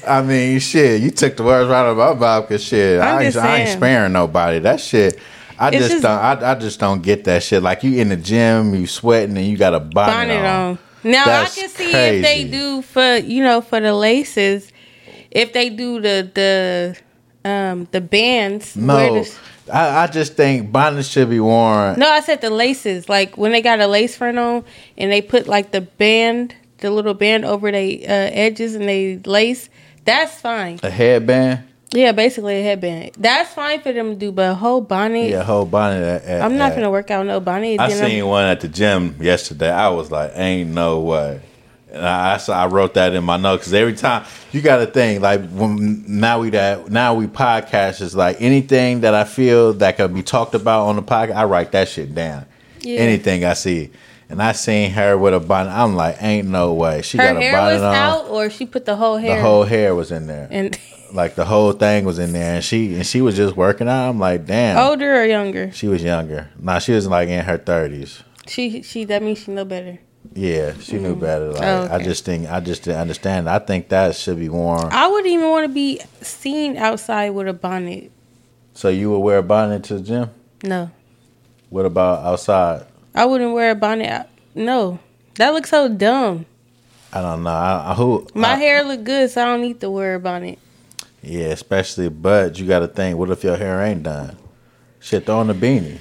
I 0.07 0.23
mean, 0.27 0.59
shit. 0.61 1.01
You 1.01 1.11
took 1.11 1.37
the 1.37 1.43
words 1.43 1.69
right 1.71 1.81
out 1.81 1.87
of 1.87 1.97
my 1.97 2.15
mouth. 2.15 2.49
Cause 2.49 2.63
shit, 2.63 3.01
I 3.01 3.23
ain't, 3.25 3.33
just 3.35 3.45
I 3.45 3.57
ain't 3.61 3.71
sparing 3.71 4.13
nobody. 4.13 4.59
That 4.59 4.81
shit. 4.81 5.19
I 5.59 5.71
just, 5.71 5.91
just- 5.91 6.03
don't. 6.03 6.11
I, 6.19 6.53
I 6.53 6.55
just 6.55 6.79
don't 6.81 7.03
get 7.03 7.25
that 7.25 7.43
shit. 7.43 7.63
Like 7.63 7.83
you 7.83 7.99
in 8.01 8.09
the 8.11 8.17
gym, 8.17 8.75
you 8.75 8.87
sweating, 8.87 9.37
and 9.37 9.47
you 9.47 9.57
got 9.57 9.75
a 9.75 9.81
bonnet, 9.81 10.13
bonnet 10.13 10.39
on. 10.45 10.45
on. 10.73 10.79
Now 11.05 11.25
That's 11.25 11.57
I 11.57 11.61
can 11.61 11.71
see 11.71 11.91
if 11.93 12.23
they 12.23 12.45
do 12.45 12.83
for 12.83 13.17
you 13.17 13.43
know 13.43 13.61
for 13.61 13.81
the 13.81 13.95
laces, 13.95 14.73
if 15.31 15.53
they 15.53 15.71
do 15.71 16.01
the 16.01 16.31
the 16.35 17.49
um 17.49 17.89
the 17.93 18.01
bands. 18.01 18.75
where 18.77 18.85
No, 18.87 19.23
the- 19.23 19.39
I, 19.73 20.05
I 20.05 20.07
just 20.07 20.35
think 20.35 20.71
bonnets 20.71 21.09
should 21.09 21.29
be 21.31 21.41
worn. 21.41 21.99
no, 21.99 22.09
I 22.09 22.21
said 22.21 22.41
the 22.41 22.51
laces. 22.51 23.09
Like 23.09 23.37
when 23.37 23.53
they 23.53 23.63
got 23.63 23.81
a 23.81 23.87
lace 23.89 24.17
front 24.17 24.39
on 24.39 24.65
and 24.99 25.11
they 25.11 25.21
put 25.23 25.49
like 25.49 25.73
the 25.73 25.81
band, 25.81 26.55
the 26.79 26.91
little 26.91 27.15
band 27.15 27.45
over 27.45 27.71
the 27.73 28.05
uh, 28.07 28.11
edges 28.11 28.75
and 28.75 28.89
they 28.89 29.19
lace. 29.25 29.69
That's 30.05 30.41
fine. 30.41 30.79
A 30.85 30.91
headband. 30.91 31.65
Yeah, 31.97 32.13
basically 32.13 32.61
a 32.61 32.63
headband. 32.63 33.13
That's 33.19 33.53
fine 33.55 33.81
for 33.81 33.93
them 33.93 34.11
to 34.11 34.17
do, 34.17 34.31
but 34.33 34.51
a 34.51 34.55
whole 34.55 34.81
bonnet. 34.81 35.31
Yeah, 35.31 35.43
whole 35.43 35.65
bonnet. 35.65 36.03
At, 36.03 36.25
at- 36.25 36.41
I'm 36.43 36.59
not 36.59 36.73
at- 36.73 36.77
gonna 36.77 36.91
work 36.91 37.11
out 37.11 37.25
no 37.27 37.41
bonnet. 37.41 37.81
I 37.81 37.89
then 37.89 38.03
I'm- 38.03 38.11
seen 38.11 38.27
one 38.27 38.45
at 38.45 38.61
the 38.61 38.69
gym 38.69 39.17
yesterday. 39.21 39.71
I 39.71 39.89
was 39.89 40.11
like, 40.11 40.33
ain't 40.35 40.71
no 40.71 41.01
way. 41.01 41.41
And 41.93 42.05
I, 42.07 42.35
I, 42.35 42.37
saw- 42.37 42.63
I 42.63 42.67
wrote 42.67 42.95
that 42.95 43.15
in 43.15 43.25
my 43.25 43.39
notes 43.39 43.63
because 43.63 43.73
every 43.75 43.95
time 43.95 44.27
you 44.53 44.61
got 44.61 44.79
to 44.79 44.87
think 44.87 45.23
like 45.23 45.49
when 45.51 46.05
now 46.07 46.41
we 46.41 46.51
that 46.51 46.91
now 46.91 47.15
we 47.15 47.27
podcast 47.29 48.03
is 48.03 48.15
like 48.15 48.37
anything 48.43 49.01
that 49.01 49.15
I 49.15 49.25
feel 49.25 49.73
that 49.75 49.97
could 49.97 50.13
be 50.13 50.23
talked 50.23 50.55
about 50.55 50.89
on 50.89 50.97
the 50.97 51.03
podcast. 51.03 51.35
I 51.37 51.45
write 51.45 51.73
that 51.73 51.89
shit 51.89 52.15
down. 52.15 52.45
Yeah. 52.81 52.99
Anything 53.01 53.45
I 53.47 53.55
see, 53.55 53.91
and 54.29 54.43
I 54.43 54.53
seen 54.53 54.91
her 54.91 55.17
with 55.17 55.33
a 55.33 55.41
bonnet. 55.41 55.71
I'm 55.71 55.97
like, 55.97 56.23
ain't 56.23 56.49
no 56.49 56.75
way. 56.75 57.01
She 57.03 57.17
her 57.19 57.25
got 57.33 57.37
a 57.37 57.41
hair 57.41 57.53
bonnet 57.53 57.73
was 57.75 57.83
on. 57.83 57.95
out, 57.95 58.27
or 58.29 58.51
she 58.51 58.67
put 58.67 58.85
the 58.85 58.97
whole 58.97 59.17
hair. 59.17 59.37
The 59.37 59.43
whole 59.43 59.65
hair 59.65 59.95
was 59.95 60.13
in 60.13 60.27
there. 60.27 60.49
and 60.51 60.79
like 61.13 61.35
the 61.35 61.45
whole 61.45 61.73
thing 61.73 62.05
was 62.05 62.19
in 62.19 62.33
there, 62.33 62.55
and 62.57 62.65
she 62.65 62.95
and 62.95 63.07
she 63.07 63.21
was 63.21 63.37
just 63.37 63.57
working 63.57 63.89
out. 63.89 64.09
I'm 64.09 64.19
like, 64.19 64.47
damn. 64.47 64.79
older 64.79 65.17
or 65.21 65.25
younger. 65.25 65.73
She 65.73 65.89
was 65.89 66.03
younger. 66.03 66.51
Nah, 66.59 66.79
she 66.79 66.93
was 66.93 67.07
like 67.07 67.29
in 67.29 67.45
her 67.45 67.59
thirties. 67.59 68.23
She 68.47 68.83
she 68.83 69.05
that 69.05 69.23
means 69.23 69.39
she 69.39 69.51
know 69.53 69.65
better. 69.65 69.99
Yeah, 70.35 70.75
she 70.81 70.99
knew 70.99 71.13
mm-hmm. 71.13 71.21
better. 71.21 71.53
Like 71.53 71.63
Oh, 71.63 71.89
I 71.91 72.03
just 72.03 72.25
think 72.25 72.49
I 72.51 72.61
just 72.61 72.83
didn't 72.83 73.01
understand. 73.01 73.49
I 73.49 73.59
think 73.59 73.89
that 73.89 74.15
should 74.17 74.39
be 74.39 74.49
worn. 74.49 74.89
I 74.93 75.07
wouldn't 75.09 75.33
even 75.33 75.49
want 75.51 75.67
to 75.67 75.73
be 75.73 76.01
seen 76.21 76.77
outside 76.77 77.31
with 77.31 77.49
a 77.49 77.53
bonnet. 77.53 78.11
So 78.75 78.89
you 78.89 79.11
would 79.11 79.21
wear 79.21 79.39
a 79.39 79.43
bonnet 79.43 79.85
to 79.85 79.95
the 79.95 80.01
gym? 80.01 80.31
No, 80.63 80.91
What 81.71 81.87
about 81.87 82.25
outside? 82.25 82.87
I 83.15 83.25
wouldn't 83.25 83.55
wear 83.55 83.71
a 83.71 83.75
bonnet. 83.75 84.09
out- 84.11 84.27
No, 84.55 84.99
that 85.37 85.55
looks 85.55 85.71
so 85.71 85.89
dumb. 85.89 86.45
I 87.13 87.23
don't 87.23 87.43
know. 87.43 87.51
I, 87.51 87.93
I, 87.93 87.95
who 87.95 88.27
My 88.35 88.53
I- 88.53 88.57
hair 88.57 88.85
look 88.85 89.05
good, 89.05 89.31
so 89.31 89.43
I 89.43 89.45
don't 89.47 89.63
need 89.63 89.81
to 89.81 89.91
wear 89.91 90.17
a 90.17 90.21
bonnet. 90.21 90.59
Yeah, 91.27 91.47
especially 91.47 92.09
but 92.09 92.57
you 92.57 92.67
got 92.67 92.81
to 92.81 92.89
think. 92.89 93.19
What 93.19 93.31
if 93.31 93.43
your 93.43 93.57
hair 93.57 93.83
ain't 93.83 94.05
done? 94.05 94.37
Shit, 95.01 95.27
throw 95.27 95.39
on 95.39 95.51
a 95.51 95.55
beanie 95.55 95.99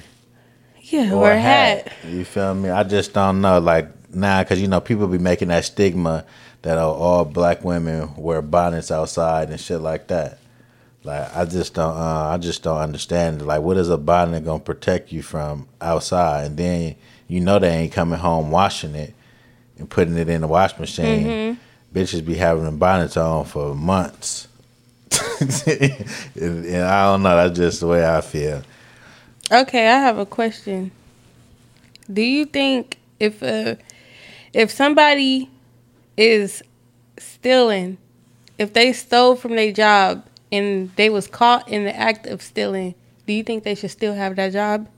Yeah, 0.80 1.12
or 1.12 1.20
wear 1.20 1.32
a 1.32 1.36
a 1.36 1.40
hat. 1.40 1.92
You 2.06 2.24
feel 2.24 2.54
me? 2.54 2.70
I 2.70 2.84
just 2.84 3.12
don't 3.12 3.40
know. 3.40 3.58
Like 3.58 4.14
now, 4.14 4.42
because 4.44 4.62
you 4.62 4.68
know 4.68 4.80
people 4.80 5.08
be 5.08 5.18
making 5.18 5.48
that 5.48 5.64
stigma 5.64 6.24
that 6.62 6.78
oh, 6.78 6.92
all 6.92 7.24
black 7.24 7.64
women 7.64 8.14
wear 8.16 8.40
bonnets 8.40 8.92
outside 8.92 9.50
and 9.50 9.60
shit 9.60 9.80
like 9.80 10.06
that. 10.08 10.38
Like 11.02 11.36
I 11.36 11.44
just 11.44 11.74
don't. 11.74 11.96
Uh, 11.96 12.28
I 12.32 12.38
just 12.38 12.62
don't 12.62 12.78
understand. 12.78 13.44
Like, 13.44 13.62
what 13.62 13.78
is 13.78 13.88
a 13.88 13.98
bonnet 13.98 14.44
gonna 14.44 14.60
protect 14.60 15.10
you 15.10 15.22
from 15.22 15.66
outside? 15.80 16.46
And 16.46 16.56
then 16.56 16.94
you 17.26 17.40
know 17.40 17.58
they 17.58 17.70
ain't 17.70 17.92
coming 17.92 18.20
home 18.20 18.52
washing 18.52 18.94
it 18.94 19.12
and 19.76 19.90
putting 19.90 20.16
it 20.16 20.28
in 20.28 20.42
the 20.42 20.46
wash 20.46 20.78
machine. 20.78 21.26
Mm-hmm. 21.26 21.98
Bitches 21.98 22.24
be 22.24 22.34
having 22.34 22.64
the 22.64 22.70
bonnets 22.70 23.16
on 23.16 23.44
for 23.44 23.74
months. 23.74 24.46
and, 25.40 26.64
and 26.64 26.84
I 26.84 27.04
don't 27.04 27.22
know. 27.22 27.36
That's 27.36 27.56
just 27.56 27.80
the 27.80 27.86
way 27.86 28.06
I 28.06 28.20
feel. 28.20 28.62
Okay, 29.50 29.88
I 29.88 29.98
have 29.98 30.18
a 30.18 30.26
question. 30.26 30.90
Do 32.12 32.22
you 32.22 32.44
think 32.44 32.98
if 33.20 33.42
uh, 33.42 33.76
if 34.52 34.70
somebody 34.70 35.50
is 36.16 36.62
stealing, 37.18 37.98
if 38.58 38.72
they 38.72 38.92
stole 38.92 39.36
from 39.36 39.56
their 39.56 39.72
job 39.72 40.24
and 40.50 40.94
they 40.96 41.10
was 41.10 41.26
caught 41.26 41.68
in 41.68 41.84
the 41.84 41.96
act 41.96 42.26
of 42.26 42.42
stealing, 42.42 42.94
do 43.26 43.32
you 43.32 43.42
think 43.42 43.64
they 43.64 43.74
should 43.74 43.90
still 43.90 44.14
have 44.14 44.36
that 44.36 44.52
job? 44.52 44.88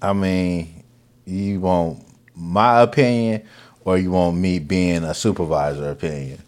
I 0.00 0.12
mean, 0.12 0.84
you 1.24 1.60
want 1.60 2.04
my 2.34 2.82
opinion, 2.82 3.46
or 3.84 3.98
you 3.98 4.10
want 4.10 4.36
me 4.36 4.58
being 4.58 5.04
a 5.04 5.14
supervisor 5.14 5.90
opinion? 5.90 6.40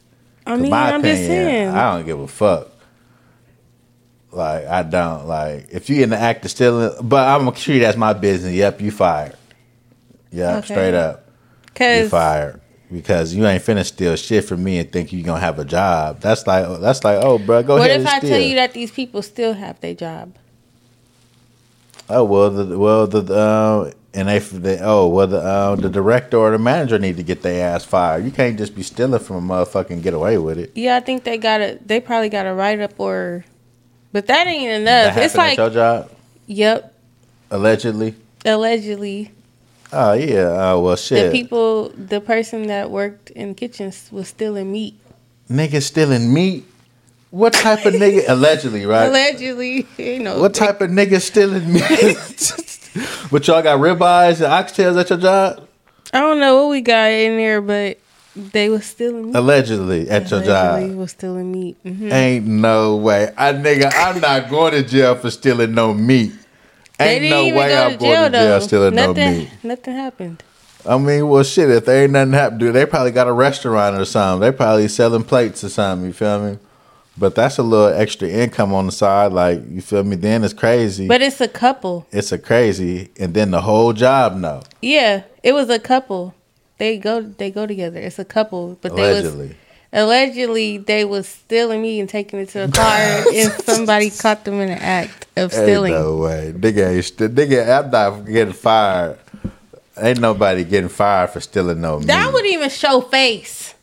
I 0.46 0.56
mean, 0.56 0.70
my 0.70 0.92
I'm 0.92 1.02
just 1.02 1.26
saying. 1.26 1.68
I 1.68 1.96
don't 1.96 2.06
give 2.06 2.20
a 2.20 2.28
fuck. 2.28 2.68
Like 4.32 4.66
I 4.66 4.82
don't 4.82 5.26
like 5.26 5.68
if 5.72 5.88
you 5.88 6.02
in 6.02 6.10
the 6.10 6.18
act 6.18 6.44
of 6.44 6.50
stealing, 6.50 6.90
but 7.02 7.26
I'm 7.26 7.44
gonna 7.44 7.56
treat 7.56 7.82
as 7.82 7.96
my 7.96 8.12
business. 8.12 8.52
Yep, 8.52 8.80
you 8.80 8.90
fired. 8.90 9.34
Yep, 10.32 10.58
Okay. 10.58 10.74
straight 10.74 10.94
up, 10.94 11.26
you 11.80 12.08
fired 12.08 12.60
because 12.92 13.32
you 13.34 13.46
ain't 13.46 13.62
finna 13.62 13.84
steal 13.84 14.14
shit 14.16 14.44
from 14.44 14.62
me 14.62 14.78
and 14.78 14.92
think 14.92 15.12
you 15.12 15.22
gonna 15.22 15.40
have 15.40 15.58
a 15.58 15.64
job. 15.64 16.20
That's 16.20 16.46
like 16.46 16.80
that's 16.80 17.02
like 17.02 17.18
oh, 17.24 17.38
bro, 17.38 17.62
go 17.62 17.76
what 17.76 17.88
ahead 17.88 18.00
What 18.02 18.08
if 18.08 18.14
I 18.14 18.18
steal. 18.18 18.30
tell 18.30 18.40
you 18.40 18.54
that 18.56 18.72
these 18.74 18.90
people 18.90 19.22
still 19.22 19.54
have 19.54 19.80
their 19.80 19.94
job? 19.94 20.34
Oh 22.10 22.24
well, 22.24 22.50
the 22.50 22.78
well 22.78 23.06
the 23.06 23.34
uh, 23.34 23.90
and 24.16 24.30
if 24.30 24.50
they 24.50 24.78
oh 24.80 25.06
well 25.08 25.26
the 25.26 25.38
uh, 25.38 25.76
the 25.76 25.90
director 25.90 26.38
or 26.38 26.50
the 26.50 26.58
manager 26.58 26.99
need 26.99 27.18
to 27.18 27.23
get 27.23 27.42
their 27.42 27.68
ass 27.68 27.85
fired. 27.85 28.25
You 28.25 28.30
can't 28.30 28.56
just 28.56 28.75
be 28.75 28.82
stealing 28.82 29.20
from 29.20 29.49
a 29.50 29.54
motherfucker 29.54 29.90
and 29.90 30.02
get 30.02 30.14
away 30.14 30.38
with 30.38 30.58
it. 30.58 30.73
Yeah, 30.75 30.96
I 30.96 31.00
think 31.00 31.25
they 31.25 31.37
got 31.37 31.58
to 31.58 31.78
They 31.85 32.00
probably 32.00 32.30
got 32.30 32.46
a 32.46 32.54
write 32.54 32.80
up 32.80 32.99
or, 32.99 33.44
but 34.12 34.26
that 34.26 34.46
ain't 34.46 34.85
That 34.85 35.14
enough. 35.14 35.25
It's 35.25 35.37
like, 35.37 35.58
your 35.58 35.70
job 35.70 36.11
yep, 36.46 36.94
allegedly. 37.50 38.14
allegedly. 38.44 39.32
Oh 39.92 40.14
yeah. 40.14 40.73
Oh 40.73 40.80
well, 40.80 40.96
shit. 40.96 41.30
The 41.30 41.38
people, 41.38 41.90
the 41.90 42.20
person 42.20 42.66
that 42.68 42.90
worked 42.90 43.30
in 43.30 43.54
kitchens 43.54 44.08
was 44.11 44.28
stealing 44.28 44.73
meat. 44.73 44.94
nigga 45.50 45.82
stealing 45.82 46.32
meat. 46.32 46.64
What 47.36 47.52
type 47.52 47.84
of 47.84 47.92
nigga? 47.92 48.24
Allegedly, 48.28 48.86
right? 48.86 49.08
Allegedly, 49.08 49.86
you 49.98 50.20
know. 50.20 50.40
what 50.40 50.54
type 50.54 50.80
of 50.80 50.88
nigga 50.88 51.20
stealing 51.20 51.70
meat? 51.70 51.82
but 53.30 53.46
y'all 53.46 53.62
got 53.62 53.78
ribeyes 53.78 54.40
and 54.40 54.50
oxtails 54.50 54.98
at 54.98 55.10
your 55.10 55.18
job? 55.18 55.68
I 56.14 56.20
don't 56.20 56.40
know 56.40 56.62
what 56.62 56.70
we 56.70 56.80
got 56.80 57.10
in 57.10 57.36
there, 57.36 57.60
but 57.60 57.98
they 58.34 58.70
was 58.70 58.86
stealing 58.86 59.26
meat. 59.26 59.36
Allegedly 59.36 60.08
at 60.08 60.30
your 60.30 60.40
Allegedly 60.40 60.88
job. 60.88 60.96
was 60.98 61.10
stealing 61.10 61.52
meat. 61.52 61.76
hmm 61.82 62.10
Ain't 62.10 62.46
no 62.46 62.96
way. 62.96 63.30
I 63.36 63.52
nigga, 63.52 63.92
I'm 63.94 64.18
not 64.22 64.48
going 64.48 64.72
to 64.72 64.82
jail 64.82 65.14
for 65.14 65.30
stealing 65.30 65.74
no 65.74 65.92
meat. 65.92 66.32
Ain't 66.98 67.24
no 67.24 67.42
way 67.44 67.68
go 67.68 67.84
I'm 67.86 67.96
going 67.98 68.00
jail 68.00 68.24
to 68.24 68.30
jail 68.30 68.48
though. 68.48 68.60
stealing 68.60 68.94
nothing, 68.94 69.14
no 69.16 69.30
meat. 69.30 69.50
nothing 69.62 69.94
happened. 69.94 70.42
I 70.88 70.96
mean, 70.96 71.28
well, 71.28 71.42
shit. 71.42 71.68
If 71.68 71.84
there 71.84 72.04
ain't 72.04 72.12
nothing 72.12 72.32
happened, 72.32 72.60
dude, 72.60 72.74
they 72.74 72.86
probably 72.86 73.10
got 73.10 73.28
a 73.28 73.32
restaurant 73.32 74.00
or 74.00 74.06
something. 74.06 74.40
They 74.40 74.56
probably 74.56 74.88
selling 74.88 75.24
plates 75.24 75.62
or 75.64 75.68
something. 75.68 76.06
You 76.06 76.14
feel 76.14 76.42
me? 76.42 76.58
But 77.18 77.35
that's 77.35 77.56
a 77.58 77.62
little 77.62 77.99
extra 77.99 78.28
income 78.28 78.75
on 78.75 78.87
the 78.87 78.92
side. 78.92 79.32
Like 79.32 79.62
you 79.70 79.80
feel 79.80 80.04
me? 80.04 80.16
Then 80.16 80.44
it's 80.44 80.52
crazy. 80.52 81.08
But 81.08 81.23
it's 81.23 81.40
a 81.40 81.49
couple. 81.49 82.06
it's 82.12 82.30
a 82.32 82.38
crazy, 82.38 83.11
and 83.18 83.32
then 83.32 83.50
the 83.52 83.62
whole 83.62 83.92
job 83.94 84.37
no. 84.37 84.62
Yeah, 84.82 85.23
it 85.42 85.52
was 85.52 85.70
a 85.70 85.78
couple. 85.78 86.35
They 86.78 86.99
go, 86.99 87.23
they 87.23 87.50
go 87.50 87.66
together. 87.66 87.99
It's 87.99 88.18
a 88.18 88.25
couple, 88.25 88.76
but 88.82 88.94
they 88.94 89.08
was 89.14 89.25
Allegedly, 89.25 89.56
allegedly 89.94 90.76
they 90.78 91.06
was 91.06 91.26
stealing 91.26 91.80
me 91.80 92.00
and 92.00 92.08
taking 92.08 92.38
it 92.38 92.50
to 92.50 92.66
the 92.66 92.73
car, 92.73 93.25
and 93.35 93.52
somebody 93.64 94.11
caught 94.11 94.44
them 94.44 94.61
in 94.61 94.68
the 94.68 94.82
act 94.82 95.26
of 95.37 95.52
ain't 95.54 95.62
stealing. 95.62 95.92
no 95.94 96.16
way. 96.18 96.52
Nigga, 96.54 96.94
ain't 96.96 97.04
st- 97.04 97.35
nigga, 97.35 97.85
I'm 97.85 97.90
not 97.90 98.26
getting 98.26 98.52
fired. 98.52 99.18
Ain't 99.99 100.20
nobody 100.20 100.64
getting 100.64 100.90
fired 100.90 101.30
for 101.30 101.40
stealing 101.40 101.80
no 101.80 101.99
meat. 101.99 102.08
That 102.08 102.30
would 102.30 102.44
even 102.44 102.68
show 102.68 103.00
face. 103.00 103.75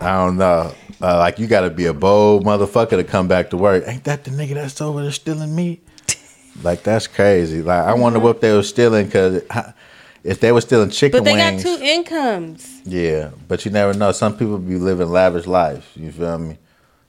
I 0.00 0.16
don't 0.16 0.38
know. 0.38 0.72
Uh, 1.00 1.16
like 1.18 1.38
you 1.38 1.46
got 1.46 1.60
to 1.60 1.70
be 1.70 1.86
a 1.86 1.94
bold 1.94 2.44
motherfucker 2.44 2.90
to 2.96 3.04
come 3.04 3.28
back 3.28 3.50
to 3.50 3.56
work. 3.56 3.84
Ain't 3.86 4.04
that 4.04 4.24
the 4.24 4.30
nigga 4.32 4.54
that's 4.54 4.80
over 4.80 5.02
there 5.02 5.12
stealing 5.12 5.54
meat? 5.54 5.82
Like 6.64 6.82
that's 6.82 7.06
crazy. 7.06 7.62
Like 7.62 7.84
I 7.84 7.94
wonder 7.94 8.18
what 8.18 8.40
they 8.40 8.52
were 8.52 8.64
stealing 8.64 9.06
because 9.06 9.44
if 10.24 10.40
they 10.40 10.50
were 10.50 10.60
stealing 10.60 10.90
chicken 10.90 11.20
But 11.20 11.24
they 11.24 11.34
wings, 11.34 11.62
got 11.62 11.78
two 11.78 11.84
incomes. 11.84 12.80
yeah. 12.84 13.30
But 13.46 13.64
you 13.64 13.70
never 13.70 13.94
know. 13.94 14.10
Some 14.10 14.36
people 14.36 14.58
be 14.58 14.74
living 14.74 15.08
lavish 15.08 15.46
lives. 15.46 15.86
You 15.94 16.10
feel 16.10 16.36
me? 16.38 16.58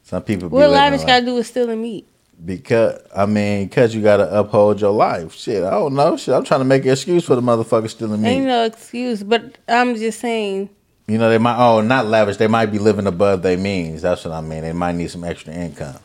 Some 0.03 0.21
people 0.21 0.49
What 0.49 0.69
lavish 0.69 1.03
got 1.03 1.21
to 1.21 1.25
do 1.25 1.33
with 1.33 1.47
stealing 1.47 1.81
meat? 1.81 2.05
because 2.45 3.01
I 3.15 3.25
mean, 3.25 3.67
because 3.67 3.95
you 3.95 4.01
gotta 4.03 4.37
uphold 4.37 4.79
your 4.81 4.91
life. 4.91 5.33
Shit, 5.33 5.63
I 5.63 5.71
don't 5.71 5.95
know. 5.95 6.15
Shit, 6.15 6.35
I'm 6.35 6.43
trying 6.43 6.61
to 6.61 6.65
make 6.65 6.85
an 6.85 6.91
excuse 6.91 7.25
for 7.25 7.35
the 7.35 7.41
motherfucker 7.41 7.89
stealing 7.89 8.21
meat. 8.21 8.29
Ain't 8.29 8.45
no 8.45 8.65
excuse, 8.65 9.23
but 9.23 9.57
I'm 9.67 9.95
just 9.95 10.19
saying. 10.19 10.69
You 11.09 11.17
know, 11.17 11.29
they 11.29 11.37
might. 11.37 11.57
Oh, 11.57 11.81
not 11.81 12.05
lavish. 12.05 12.37
They 12.37 12.47
might 12.47 12.67
be 12.67 12.79
living 12.79 13.07
above 13.07 13.41
their 13.41 13.57
means. 13.57 14.01
That's 14.01 14.23
what 14.25 14.33
I 14.33 14.41
mean. 14.41 14.61
They 14.61 14.73
might 14.73 14.95
need 14.95 15.09
some 15.09 15.23
extra 15.23 15.53
income. 15.53 15.97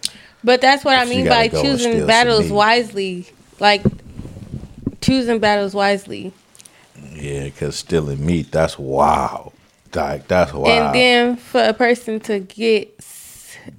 But 0.43 0.61
that's 0.61 0.85
what 0.85 0.99
I 0.99 1.05
mean 1.05 1.29
by 1.29 1.49
go 1.49 1.61
and 1.61 1.79
steal 1.79 1.93
choosing 1.93 2.07
battles 2.07 2.51
wisely. 2.51 3.27
Like 3.61 3.83
choosing 5.01 5.39
battles 5.39 5.75
wisely. 5.75 6.33
Yeah, 7.13 7.45
because 7.45 7.77
stealing 7.77 8.25
meat, 8.25 8.51
that's 8.51 8.79
wow. 8.79 9.53
Like 9.95 10.27
that's 10.27 10.53
wow. 10.53 10.67
And 10.67 10.95
then 10.95 11.37
for 11.37 11.63
a 11.63 11.73
person 11.73 12.21
to 12.21 12.41
get 12.41 12.95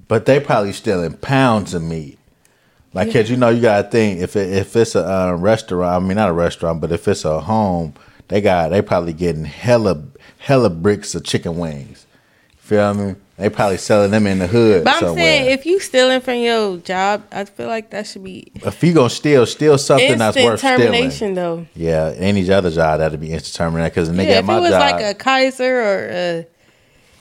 but 0.08 0.26
they 0.26 0.40
probably 0.40 0.72
stealing 0.72 1.14
pounds 1.14 1.74
of 1.74 1.82
meat. 1.82 2.18
Like, 2.92 3.12
cause 3.12 3.28
you 3.28 3.36
know, 3.36 3.50
you 3.50 3.60
gotta 3.60 3.88
think 3.88 4.20
if 4.20 4.36
it, 4.36 4.50
if 4.52 4.74
it's 4.74 4.94
a 4.94 5.06
uh, 5.06 5.34
restaurant. 5.34 6.02
I 6.02 6.06
mean, 6.06 6.16
not 6.16 6.30
a 6.30 6.32
restaurant, 6.32 6.80
but 6.80 6.92
if 6.92 7.06
it's 7.06 7.26
a 7.26 7.40
home, 7.40 7.92
they 8.28 8.40
got 8.40 8.70
they 8.70 8.80
probably 8.80 9.12
getting 9.12 9.44
hella 9.44 10.02
hella 10.46 10.70
bricks 10.70 11.14
of 11.16 11.24
chicken 11.24 11.58
wings. 11.58 12.06
Feel 12.58 12.94
me? 12.94 13.14
They 13.36 13.50
probably 13.50 13.76
selling 13.78 14.12
them 14.12 14.26
in 14.28 14.38
the 14.38 14.46
hood 14.46 14.84
But 14.84 14.94
I'm 14.94 15.00
somewhere. 15.00 15.16
saying 15.24 15.50
if 15.50 15.66
you 15.66 15.78
stealing 15.80 16.20
from 16.20 16.36
your 16.36 16.78
job, 16.78 17.24
I 17.32 17.44
feel 17.44 17.66
like 17.66 17.90
that 17.90 18.06
should 18.06 18.22
be 18.24 18.50
if 18.54 18.82
you 18.82 18.92
gonna 18.94 19.10
steal, 19.10 19.44
steal 19.44 19.76
something 19.76 20.18
that's 20.18 20.36
worth 20.36 20.60
stealing. 20.60 20.78
termination 20.78 21.34
though. 21.34 21.66
Yeah, 21.74 22.14
any 22.16 22.48
other 22.50 22.70
job 22.70 22.98
that'd 23.00 23.20
be 23.20 23.32
instant 23.32 23.56
termination. 23.56 23.90
Because 23.90 24.08
nigga 24.10 24.26
Yeah, 24.28 24.38
at 24.38 24.44
if 24.44 24.50
it 24.50 24.60
was 24.60 24.70
job, 24.70 24.80
like 24.80 25.02
a 25.04 25.14
Kaiser 25.14 25.80
or 25.80 26.08
a, 26.10 26.46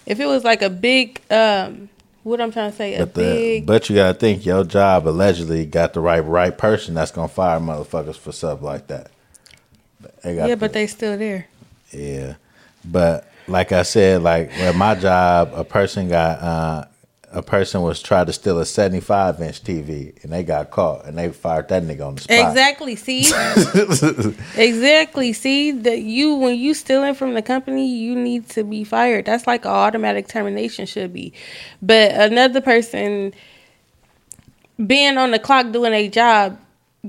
if 0.06 0.20
it 0.20 0.26
was 0.28 0.44
like 0.44 0.62
a 0.62 0.70
big 0.70 1.20
um 1.32 1.90
what 2.24 2.40
I'm 2.42 2.52
trying 2.52 2.72
to 2.72 2.78
say, 2.78 2.96
a 2.96 3.00
but, 3.06 3.14
the, 3.16 3.22
big 3.22 3.66
but 3.66 3.90
you 3.90 3.96
gotta 3.98 4.18
think 4.18 4.46
your 4.46 4.64
job 4.64 5.08
allegedly 5.08 5.66
got 5.66 5.94
the 5.94 6.00
right 6.00 6.22
right 6.22 6.56
person 6.58 6.94
that's 6.94 7.12
gonna 7.12 7.28
fire 7.28 7.60
motherfuckers 7.60 8.18
for 8.18 8.32
stuff 8.32 8.62
like 8.62 8.88
that. 8.88 9.10
Yeah, 10.24 10.48
the- 10.48 10.58
but 10.58 10.74
they 10.74 10.88
still 10.88 11.18
there. 11.18 11.48
Yeah, 11.92 12.36
but 12.90 13.30
like 13.48 13.72
I 13.72 13.84
said, 13.84 14.24
like 14.24 14.52
at 14.60 14.76
my 14.76 14.96
job, 14.96 15.52
a 15.54 15.64
person 15.64 16.10
got 16.10 16.40
uh, 16.40 16.86
a 17.32 17.42
person 17.42 17.82
was 17.82 18.02
trying 18.02 18.26
to 18.26 18.34
steal 18.34 18.60
a 18.60 18.66
seventy-five 18.66 19.42
inch 19.42 19.64
TV, 19.64 20.22
and 20.24 20.32
they 20.32 20.44
got 20.44 20.72
caught, 20.72 21.06
and 21.06 21.18
they 21.18 21.30
fired 21.30 21.68
that 21.68 21.84
nigga 21.84 22.08
on 22.08 22.16
the 22.16 22.22
spot. 22.22 22.50
Exactly. 22.50 22.96
See, 22.96 23.20
exactly. 24.56 25.34
See 25.34 25.72
that 25.72 26.02
you 26.02 26.36
when 26.36 26.58
you 26.58 26.74
stealing 26.74 27.14
from 27.14 27.34
the 27.34 27.42
company, 27.42 27.88
you 27.88 28.16
need 28.16 28.50
to 28.50 28.64
be 28.64 28.84
fired. 28.84 29.26
That's 29.26 29.46
like 29.48 29.66
an 29.66 29.72
automatic 29.72 30.28
termination 30.28 30.86
should 30.86 31.14
be. 31.14 31.34
But 31.82 32.12
another 32.12 32.62
person 32.62 33.34
being 34.86 35.18
on 35.18 35.32
the 35.32 35.40
clock 35.40 35.72
doing 35.72 35.94
a 35.94 36.08
job 36.10 36.60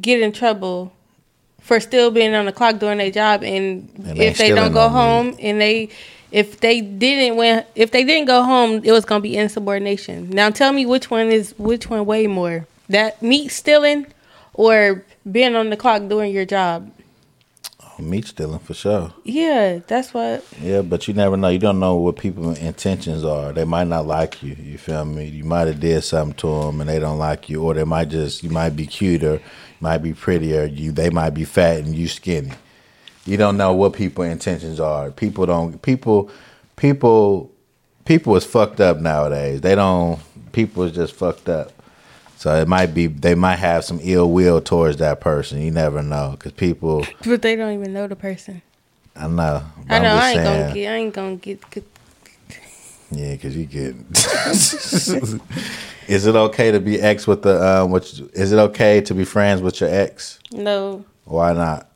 get 0.00 0.20
in 0.20 0.32
trouble 0.32 0.92
for 1.66 1.80
still 1.80 2.10
being 2.10 2.34
on 2.34 2.46
the 2.46 2.52
clock 2.52 2.78
doing 2.78 2.98
their 2.98 3.10
job, 3.10 3.42
and, 3.42 3.88
And 4.04 4.18
if 4.18 4.38
they 4.38 4.50
don't 4.50 4.72
go 4.72 4.82
on 4.86 4.92
me. 4.92 4.98
home 4.98 5.36
and 5.40 5.60
they. 5.60 5.88
If 6.32 6.58
they 6.60 6.80
didn't 6.80 7.36
when 7.36 7.64
if 7.76 7.92
they 7.92 8.02
didn't 8.02 8.26
go 8.26 8.42
home, 8.42 8.80
it 8.84 8.90
was 8.90 9.04
gonna 9.04 9.20
be 9.20 9.36
insubordination. 9.36 10.28
Now 10.28 10.50
tell 10.50 10.72
me 10.72 10.84
which 10.84 11.08
one 11.08 11.28
is 11.28 11.54
which 11.56 11.88
one 11.88 12.04
way 12.04 12.26
more 12.26 12.66
that 12.88 13.22
meat 13.22 13.48
stealing 13.52 14.06
or 14.52 15.04
being 15.30 15.54
on 15.54 15.70
the 15.70 15.76
clock 15.76 16.08
doing 16.08 16.34
your 16.34 16.44
job. 16.44 16.90
Oh, 17.80 18.02
meat 18.02 18.26
stealing 18.26 18.58
for 18.58 18.74
sure. 18.74 19.12
Yeah, 19.22 19.78
that's 19.86 20.12
what. 20.12 20.44
Yeah, 20.60 20.82
but 20.82 21.06
you 21.06 21.14
never 21.14 21.36
know. 21.36 21.48
You 21.48 21.60
don't 21.60 21.78
know 21.78 21.94
what 21.94 22.16
people's 22.16 22.58
intentions 22.58 23.24
are. 23.24 23.52
They 23.52 23.64
might 23.64 23.86
not 23.86 24.06
like 24.06 24.42
you. 24.42 24.54
You 24.60 24.78
feel 24.78 25.04
me? 25.04 25.26
You 25.26 25.44
might 25.44 25.68
have 25.68 25.80
did 25.80 26.02
something 26.02 26.36
to 26.38 26.46
them 26.64 26.80
and 26.80 26.90
they 26.90 26.98
don't 26.98 27.18
like 27.18 27.48
you, 27.48 27.62
or 27.62 27.72
they 27.72 27.84
might 27.84 28.08
just 28.08 28.42
you 28.42 28.50
might 28.50 28.70
be 28.76 28.86
cuter, 28.86 29.40
might 29.80 29.98
be 29.98 30.12
prettier. 30.14 30.64
You 30.64 30.92
they 30.92 31.10
might 31.10 31.30
be 31.30 31.44
fat 31.44 31.78
and 31.78 31.94
you 31.94 32.08
skinny. 32.08 32.52
You 33.24 33.36
don't 33.36 33.56
know 33.56 33.72
what 33.72 33.92
people's 33.92 34.28
intentions 34.28 34.78
are. 34.78 35.10
People 35.10 35.46
don't. 35.46 35.82
People, 35.82 36.30
people, 36.76 37.50
people 38.04 38.36
is 38.36 38.44
fucked 38.44 38.80
up 38.80 38.98
nowadays. 38.98 39.60
They 39.60 39.74
don't. 39.74 40.20
People 40.52 40.84
is 40.84 40.92
just 40.92 41.14
fucked 41.14 41.48
up. 41.48 41.72
So 42.36 42.54
it 42.54 42.68
might 42.68 42.94
be 42.94 43.08
they 43.08 43.34
might 43.34 43.56
have 43.56 43.84
some 43.84 43.98
ill 44.02 44.30
will 44.30 44.60
towards 44.60 44.98
that 44.98 45.20
person. 45.20 45.60
You 45.60 45.70
never 45.70 46.02
know 46.02 46.32
because 46.32 46.52
people. 46.52 47.04
But 47.24 47.42
they 47.42 47.56
don't 47.56 47.72
even 47.72 47.92
know 47.92 48.06
the 48.06 48.16
person. 48.16 48.62
I 49.16 49.26
know. 49.26 49.64
I 49.88 49.98
know. 49.98 50.08
I 50.08 50.30
ain't 50.30 50.36
saying. 50.36 50.60
gonna 50.62 50.74
get. 50.74 50.90
I 50.90 50.94
ain't 50.96 51.14
gonna 51.14 51.36
get. 51.36 51.70
get 51.70 51.84
Yeah, 53.10 53.32
because 53.32 53.56
you 53.56 53.64
get. 53.66 53.96
is 56.08 56.26
it 56.26 56.34
okay 56.36 56.70
to 56.70 56.80
be 56.80 57.00
ex 57.00 57.26
with 57.26 57.42
the 57.42 57.62
um? 57.62 57.90
Which 57.90 58.20
is 58.32 58.52
it 58.52 58.58
okay 58.58 59.00
to 59.02 59.14
be 59.14 59.24
friends 59.24 59.62
with 59.62 59.80
your 59.80 59.90
ex? 59.90 60.38
no, 60.52 61.04
Why 61.24 61.52
not? 61.52 61.90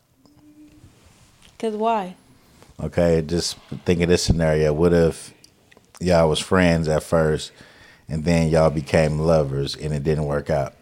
cause 1.58 1.74
why? 1.74 2.16
Okay, 2.82 3.20
just 3.20 3.58
think 3.84 4.00
of 4.00 4.08
this 4.08 4.22
scenario. 4.22 4.72
What 4.72 4.94
if 4.94 5.34
y'all 6.00 6.28
was 6.28 6.38
friends 6.38 6.88
at 6.88 7.02
first, 7.02 7.52
and 8.08 8.24
then 8.24 8.48
y'all 8.48 8.70
became 8.70 9.18
lovers, 9.18 9.76
and 9.76 9.92
it 9.92 10.02
didn't 10.02 10.24
work 10.24 10.48
out, 10.48 10.74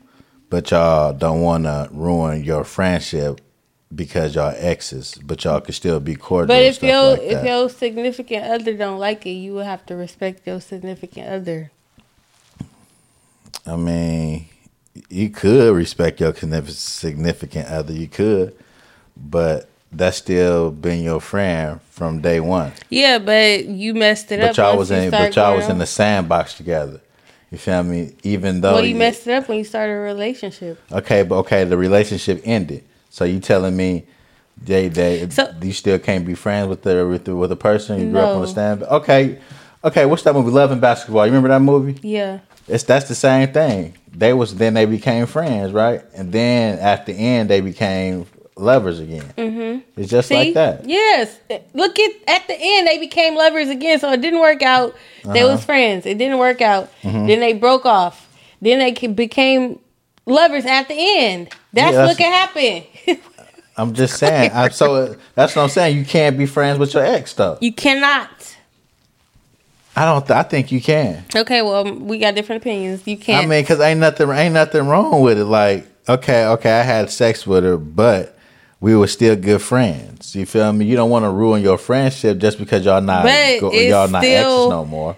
but 0.49 0.71
y'all 0.71 1.13
don't 1.13 1.41
want 1.41 1.65
to 1.65 1.89
ruin 1.93 2.45
your 2.45 2.63
friendship 2.65 3.41
because 3.95 4.35
y'all 4.35 4.55
exes, 4.57 5.19
but 5.25 5.43
y'all 5.45 5.61
could 5.61 5.75
still 5.75 5.99
be 5.99 6.15
cordial. 6.15 6.49
But 6.49 6.63
if 6.63 6.83
your 6.83 7.13
like 7.13 7.23
if 7.23 7.45
your 7.45 7.69
significant 7.69 8.45
other 8.45 8.75
don't 8.75 8.99
like 8.99 9.27
it, 9.27 9.33
you 9.33 9.55
would 9.55 9.67
have 9.67 9.85
to 9.87 9.97
respect 9.97 10.47
your 10.47 10.61
significant 10.61 11.29
other. 11.29 11.73
I 13.69 13.77
mean, 13.77 14.47
you 15.09 15.31
could 15.31 15.75
respect 15.75 16.21
your 16.21 16.35
significant 16.35 17.69
other. 17.69 17.93
You 17.93 18.09
could, 18.09 18.57
but 19.17 19.69
that's 19.93 20.17
still 20.19 20.71
been 20.71 21.03
your 21.03 21.21
friend 21.21 21.81
from 21.91 22.21
day 22.21 22.41
one. 22.41 22.73
Yeah, 22.91 23.19
but 23.19 23.65
you 23.65 23.95
messed 23.95 24.31
it 24.33 24.41
But 24.41 24.51
up. 24.51 24.57
y'all 24.57 24.77
was 24.79 24.91
you 24.91 24.97
in, 24.97 25.11
but 25.11 25.35
y'all 25.37 25.57
was 25.57 25.69
in 25.69 25.79
the 25.79 25.87
sandbox 25.87 26.55
together. 26.55 27.01
You 27.51 27.57
feel 27.59 27.83
me? 27.83 28.15
Even 28.23 28.61
though 28.61 28.75
Well, 28.75 28.85
you 28.85 28.95
messed 28.95 29.27
it 29.27 29.33
up 29.33 29.49
when 29.49 29.57
you 29.59 29.65
started 29.65 29.95
a 29.95 30.01
relationship. 30.01 30.79
Okay, 30.93 31.23
but 31.23 31.37
okay, 31.39 31.65
the 31.65 31.79
relationship 31.79 32.43
ended. 32.45 32.85
So 33.09 33.25
you 33.25 33.41
telling 33.41 33.77
me 33.77 34.05
they 34.63 34.89
they 34.89 35.29
So- 35.31 35.55
you 35.63 35.73
still 35.73 35.99
can't 35.99 36.27
be 36.27 36.35
friends 36.35 36.69
with 36.69 36.83
the 36.83 37.07
with 37.07 37.25
the, 37.25 37.35
with 37.35 37.51
a 37.53 37.57
person 37.57 38.01
you 38.01 38.11
grew 38.11 38.21
up 38.21 38.37
on 38.37 38.43
the 38.43 38.49
stand? 38.49 38.83
Okay, 38.83 39.39
okay. 39.83 40.05
What's 40.05 40.23
that 40.25 40.35
movie? 40.35 40.51
Love 40.51 40.73
and 40.73 40.81
Basketball. 40.81 41.25
You 41.27 41.33
remember 41.33 41.49
that 41.49 41.61
movie? 41.61 41.97
Yeah. 42.07 42.41
It's 42.69 42.85
that's 42.85 43.09
the 43.09 43.15
same 43.15 43.53
thing. 43.53 43.95
They 44.13 44.33
was 44.33 44.55
then 44.57 44.75
they 44.75 44.87
became 44.87 45.27
friends, 45.27 45.73
right? 45.73 46.03
And 46.15 46.33
then 46.33 46.79
at 46.79 47.07
the 47.07 47.13
end 47.13 47.49
they 47.51 47.61
became 47.61 48.27
lovers 48.57 48.99
again. 48.99 49.33
Mm-hmm. 49.37 50.01
It's 50.01 50.11
just 50.11 50.29
See? 50.29 50.35
like 50.35 50.55
that. 50.55 50.89
Yes. 50.89 51.39
Look 51.75 51.99
at 51.99 52.11
at 52.29 52.47
the 52.49 52.57
end 52.59 52.87
they 52.89 52.99
became 52.99 53.37
lovers 53.37 53.69
again, 53.69 53.99
so 54.01 54.11
it 54.13 54.21
didn't 54.21 54.41
work 54.41 54.63
out. 54.63 54.95
They 55.25 55.43
Uh-huh. 55.43 55.53
was 55.55 55.65
friends. 55.65 56.07
It 56.07 56.19
didn't 56.19 56.39
work 56.39 56.61
out. 56.61 56.91
Mm-hmm. 57.03 57.27
Then 57.27 57.41
they 57.41 57.53
broke 57.53 57.87
off. 57.87 58.29
Then 58.61 58.81
they 58.81 58.93
became 59.09 59.79
lovers 60.27 60.67
at 60.67 60.89
the 60.89 60.95
end. 60.97 61.49
That's, 61.73 61.95
Yeah, 61.95 62.07
what 62.07 62.17
can 62.19 62.33
happen. 62.33 63.19
I'm 63.77 63.93
just 63.95 64.19
saying. 64.19 64.51
I, 64.53 64.69
so 64.71 65.17
that's 65.37 65.55
what 65.55 65.63
I'm 65.63 65.69
saying. 65.69 65.97
You 65.97 66.05
can't 66.05 66.37
be 66.37 66.47
friends 66.47 66.79
with 66.81 66.93
your 66.95 67.05
ex 67.05 67.33
though. 67.35 67.57
you 67.61 67.73
cannot. 67.73 68.57
I 69.97 70.05
don't. 70.05 70.27
Th- 70.27 70.37
I 70.37 70.43
think 70.45 70.71
you 70.71 70.81
can. 70.81 71.25
Okay, 71.35 71.63
well, 71.63 71.93
we 71.93 72.19
got 72.19 72.35
different 72.35 72.63
opinions. 72.63 73.07
You 73.07 73.17
can't. 73.17 73.45
I 73.45 73.49
mean, 73.49 73.65
cause 73.65 73.81
ain't 73.81 74.01
nothing 74.01 74.31
ain't 74.31 74.55
nothing 74.55 74.87
wrong 74.87 75.21
with 75.23 75.39
it. 75.39 75.45
Like, 75.45 75.87
okay, 76.09 76.47
okay, 76.47 76.71
I 76.79 76.83
had 76.83 77.11
sex 77.11 77.47
with 77.47 77.65
her, 77.65 77.77
but 77.77 78.37
we 78.81 78.95
were 78.95 79.09
still 79.09 79.35
good 79.35 79.61
friends. 79.61 80.37
You 80.37 80.47
feel 80.47 80.73
me? 80.73 80.85
You 80.87 80.95
don't 80.95 81.11
want 81.11 81.25
to 81.25 81.31
ruin 81.31 81.63
your 81.63 81.79
friendship 81.79 82.39
just 82.39 82.59
because 82.59 82.85
y'all 82.85 83.01
not 83.01 83.25
go, 83.61 83.73
y'all 83.73 84.09
not 84.09 84.23
exes 84.23 84.69
no 84.71 84.85
more. 84.85 85.17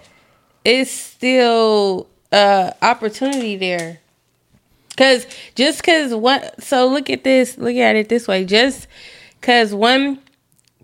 it's 0.65 0.89
still 0.91 2.07
uh 2.31 2.71
opportunity 2.81 3.57
there 3.57 3.99
because 4.89 5.27
just 5.55 5.79
because 5.79 6.13
one 6.15 6.41
so 6.59 6.87
look 6.87 7.09
at 7.09 7.23
this 7.23 7.57
look 7.57 7.75
at 7.75 7.95
it 7.95 8.09
this 8.09 8.27
way 8.27 8.45
just 8.45 8.87
because 9.39 9.73
one 9.75 10.17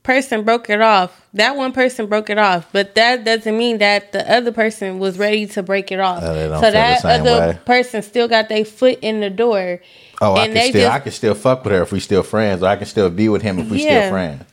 person 0.07 0.43
broke 0.43 0.69
it 0.69 0.81
off 0.81 1.09
that 1.33 1.55
one 1.57 1.71
person 1.73 2.07
broke 2.07 2.29
it 2.29 2.37
off 2.37 2.67
but 2.71 2.95
that 2.95 3.25
doesn't 3.25 3.57
mean 3.57 3.77
that 3.79 4.11
the 4.13 4.23
other 4.37 4.51
person 4.53 4.99
was 4.99 5.19
ready 5.19 5.45
to 5.45 5.61
break 5.61 5.91
it 5.91 5.99
off 5.99 6.23
Uh, 6.23 6.59
so 6.61 6.71
that 6.71 7.03
other 7.05 7.37
way. 7.39 7.59
person 7.65 8.01
still 8.01 8.27
got 8.27 8.47
their 8.47 8.63
foot 8.65 8.97
in 9.01 9.19
the 9.19 9.29
door 9.29 9.79
Oh, 10.21 10.33
I 10.33 10.45
can 10.45 10.53
they 10.55 10.69
still 10.69 10.81
just- 10.81 10.95
I 10.95 10.99
can 10.99 11.11
still 11.11 11.35
fuck 11.35 11.63
with 11.63 11.73
her 11.73 11.81
if 11.83 11.91
we 11.91 11.99
still 11.99 12.23
friends, 12.23 12.63
or 12.63 12.67
I 12.67 12.75
can 12.77 12.87
still 12.87 13.09
be 13.09 13.27
with 13.29 13.41
him 13.43 13.59
if 13.59 13.69
we 13.69 13.83
Yeah. 13.83 13.99
still 13.99 14.09
friends. 14.11 14.43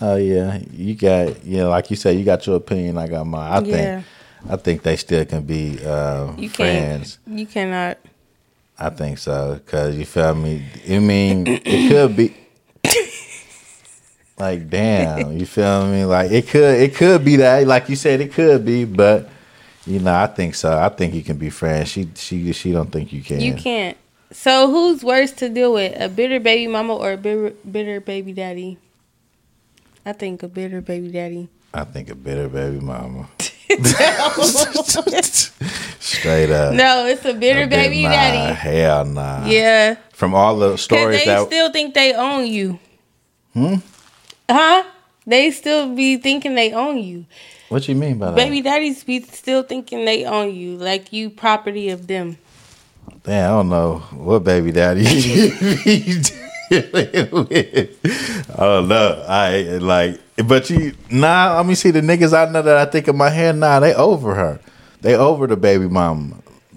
Oh 0.00 0.16
yeah, 0.16 0.58
you 0.72 0.94
got 0.94 1.44
you 1.46 1.58
know, 1.58 1.70
like 1.70 1.88
you 1.90 1.96
said, 1.96 2.16
you 2.18 2.24
got 2.24 2.44
your 2.46 2.56
opinion. 2.56 2.98
I 2.98 3.06
got 3.06 3.24
mine. 3.24 3.50
I 3.52 3.60
Yeah. 3.60 3.72
think 3.76 4.04
I 4.50 4.56
think 4.56 4.82
they 4.82 4.96
still 4.96 5.24
can 5.24 5.42
be 5.42 5.78
uh, 5.86 6.32
you 6.36 6.48
friends. 6.50 7.18
can't 7.24 7.38
you 7.38 7.46
cannot 7.46 7.98
I 8.78 8.90
think 8.90 9.18
so. 9.18 9.60
Cause 9.66 9.94
you 9.94 10.04
feel 10.04 10.34
me? 10.34 10.64
I 10.90 10.98
mean, 10.98 11.46
it 11.46 11.88
could 11.88 12.16
be. 12.16 12.34
Like 14.38 14.68
damn, 14.68 15.36
you 15.38 15.46
feel 15.46 15.86
me? 15.86 16.04
Like 16.04 16.30
it 16.30 16.48
could, 16.48 16.80
it 16.80 16.94
could 16.94 17.24
be 17.24 17.36
that. 17.36 17.66
Like 17.66 17.88
you 17.88 17.96
said, 17.96 18.20
it 18.20 18.32
could 18.32 18.64
be, 18.64 18.84
but 18.84 19.28
you 19.86 19.98
know, 20.00 20.14
I 20.14 20.26
think 20.26 20.54
so. 20.54 20.76
I 20.78 20.88
think 20.88 21.14
you 21.14 21.22
can 21.22 21.36
be 21.36 21.50
friends. 21.50 21.88
She, 21.88 22.08
she, 22.14 22.52
she 22.52 22.72
don't 22.72 22.90
think 22.90 23.12
you 23.12 23.22
can. 23.22 23.40
You 23.40 23.54
can't. 23.54 23.96
So 24.30 24.70
who's 24.70 25.04
worse 25.04 25.32
to 25.32 25.48
deal 25.48 25.72
with, 25.74 26.00
a 26.00 26.08
bitter 26.08 26.40
baby 26.40 26.66
mama 26.66 26.94
or 26.94 27.12
a 27.12 27.16
bitter, 27.16 27.50
bitter 27.70 28.00
baby 28.00 28.32
daddy? 28.32 28.78
I 30.06 30.12
think 30.12 30.42
a 30.42 30.48
bitter 30.48 30.80
baby 30.80 31.08
daddy. 31.08 31.48
I 31.74 31.84
think 31.84 32.10
a 32.10 32.14
bitter 32.14 32.48
baby 32.48 32.80
mama. 32.80 33.28
Straight 36.00 36.50
up. 36.50 36.74
No, 36.74 37.06
it's 37.06 37.24
a 37.24 37.34
bitter 37.34 37.62
A 37.62 37.66
baby 37.66 38.02
nah, 38.04 38.10
daddy. 38.10 38.54
Hell 38.54 39.04
nah. 39.04 39.46
Yeah, 39.46 39.96
From 40.12 40.34
all 40.34 40.56
the 40.58 40.76
stories 40.76 41.20
they 41.20 41.26
that 41.26 41.46
still 41.46 41.70
think 41.70 41.94
they 41.94 42.12
own 42.14 42.46
you. 42.46 42.78
Hmm. 43.54 43.76
Huh? 44.52 44.84
They 45.26 45.50
still 45.50 45.94
be 45.94 46.18
thinking 46.18 46.54
they 46.54 46.74
own 46.74 46.98
you. 46.98 47.24
what 47.70 47.88
you 47.88 47.94
mean 47.94 48.18
by 48.18 48.26
that? 48.26 48.36
Baby 48.36 48.60
daddies 48.60 49.02
be 49.02 49.22
still 49.22 49.62
thinking 49.62 50.04
they 50.04 50.26
own 50.26 50.54
you, 50.54 50.76
like 50.76 51.10
you 51.10 51.30
property 51.30 51.88
of 51.88 52.06
them. 52.06 52.36
Damn, 53.22 53.44
I 53.44 53.56
don't 53.56 53.68
know 53.70 53.98
what 54.12 54.44
baby 54.44 54.70
daddy 54.70 55.04
you 55.84 56.22
dealing 56.68 57.46
with. 57.48 58.50
I 58.54 58.62
don't 58.62 58.88
know. 58.88 59.24
I 59.26 59.62
like, 59.80 60.20
but 60.46 60.68
you 60.68 60.92
nah. 61.10 61.56
Let 61.56 61.64
me 61.64 61.74
see 61.74 61.90
the 61.90 62.02
niggas 62.02 62.36
I 62.36 62.50
know 62.50 62.60
that 62.60 62.76
I 62.76 62.90
think 62.90 63.08
in 63.08 63.16
my 63.16 63.30
head. 63.30 63.56
Nah, 63.56 63.80
they 63.80 63.94
over 63.94 64.34
her. 64.34 64.60
They 65.00 65.14
over 65.14 65.46
the 65.46 65.56
baby 65.56 65.88
mama. 65.88 66.36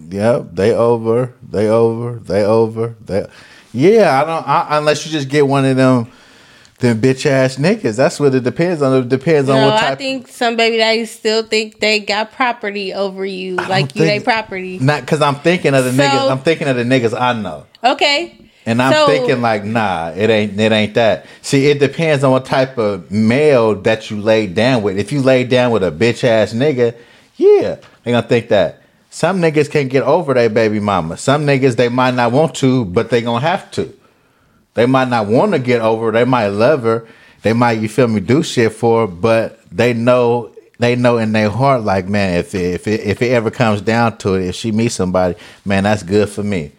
Yep, 0.10 0.52
they 0.54 0.74
over. 0.74 1.34
They 1.50 1.68
over. 1.68 2.20
They 2.20 2.46
over. 2.46 2.96
They. 3.04 3.28
Yeah, 3.74 4.22
I 4.22 4.26
don't. 4.26 4.48
I, 4.48 4.78
unless 4.78 5.06
you 5.06 5.12
just 5.12 5.28
get 5.28 5.46
one 5.46 5.66
of 5.66 5.76
them, 5.76 6.10
them 6.80 7.00
bitch 7.02 7.26
ass 7.26 7.56
niggas. 7.58 7.96
That's 7.96 8.20
what 8.20 8.36
it 8.36 8.44
depends 8.44 8.82
on. 8.82 9.02
It 9.04 9.10
depends 9.10 9.50
on 9.50 9.62
No, 9.62 9.68
what 9.70 9.80
type. 9.80 9.92
I 9.92 9.96
think 9.96 10.28
some 10.28 10.56
baby 10.58 10.78
daddies 10.78 11.10
still 11.12 11.44
think 11.44 11.80
they 11.80 12.00
got 12.00 12.34
property 12.34 12.94
over 12.94 13.26
you, 13.26 13.56
like 13.56 13.96
you 13.96 14.04
they 14.04 14.20
property. 14.20 14.80
Not 14.80 15.02
because 15.02 15.22
I'm 15.22 15.36
thinking 15.36 15.74
of 15.74 15.86
the 15.86 15.94
So- 15.94 16.04
niggas. 16.04 16.32
I'm 16.32 16.40
thinking 16.40 16.68
of 16.68 16.76
the 16.76 16.84
niggas 16.84 17.20
I 17.20 17.34
know. 17.34 17.64
Okay. 17.84 18.38
And 18.66 18.82
I'm 18.82 18.92
So- 18.94 19.08
thinking 19.08 19.42
like, 19.42 19.64
nah, 19.64 20.12
it 20.16 20.30
ain't 20.30 20.60
it 20.60 20.72
ain't 20.72 20.96
that. 20.96 21.26
See, 21.42 21.68
it 21.68 21.80
depends 21.80 22.24
on 22.24 22.32
what 22.32 22.46
type 22.46 22.78
of 22.78 23.10
male 23.12 23.76
that 23.84 24.10
you 24.12 24.20
lay 24.20 24.48
down 24.48 24.82
with. 24.84 24.98
If 24.98 25.12
you 25.12 25.22
lay 25.22 25.44
down 25.46 25.72
with 25.72 25.84
a 25.84 25.92
bitch 25.92 26.24
ass 26.24 26.52
nigga, 26.54 26.94
yeah, 27.38 27.76
they 28.04 28.12
gonna 28.12 28.22
think 28.28 28.50
that. 28.50 28.82
Some 29.12 29.40
niggas 29.42 29.72
can't 29.72 29.90
get 29.90 30.04
over 30.04 30.34
their 30.34 30.50
baby 30.50 30.82
mama. 30.82 31.16
Some 31.16 31.46
niggas 31.46 31.78
they 31.78 31.88
might 31.88 32.16
not 32.16 32.34
want 32.34 32.54
to, 32.56 32.84
but 32.84 33.10
they 33.12 33.22
gonna 33.22 33.40
have 33.40 33.72
to. 33.72 33.94
They 34.76 34.86
might 34.86 35.10
not 35.10 35.28
want 35.28 35.54
to 35.54 35.60
get 35.60 35.82
over. 35.82 36.12
They 36.12 36.26
might 36.26 36.50
love 36.50 36.84
her. 36.84 37.08
They 37.42 37.54
might, 37.54 37.80
you 37.80 37.90
feel 37.90 38.08
me, 38.08 38.20
do 38.20 38.44
shit 38.44 38.74
for 38.74 39.02
her, 39.02 39.08
but 39.08 39.60
they 39.72 39.94
know 39.94 40.52
they 40.78 40.96
know 40.96 41.18
in 41.18 41.32
their 41.32 41.50
heart, 41.50 41.84
like, 41.84 42.08
man, 42.08 42.38
if 42.38 42.54
it, 42.54 42.74
if 42.74 42.88
it, 42.88 43.00
if 43.02 43.22
it 43.22 43.32
ever 43.32 43.50
comes 43.50 43.82
down 43.82 44.18
to 44.20 44.36
it, 44.36 44.48
if 44.48 44.56
she 44.56 44.72
meets 44.74 44.96
somebody, 44.96 45.36
man, 45.64 45.84
that's 45.84 46.04
good 46.04 46.28
for 46.28 46.44
me. 46.44 46.72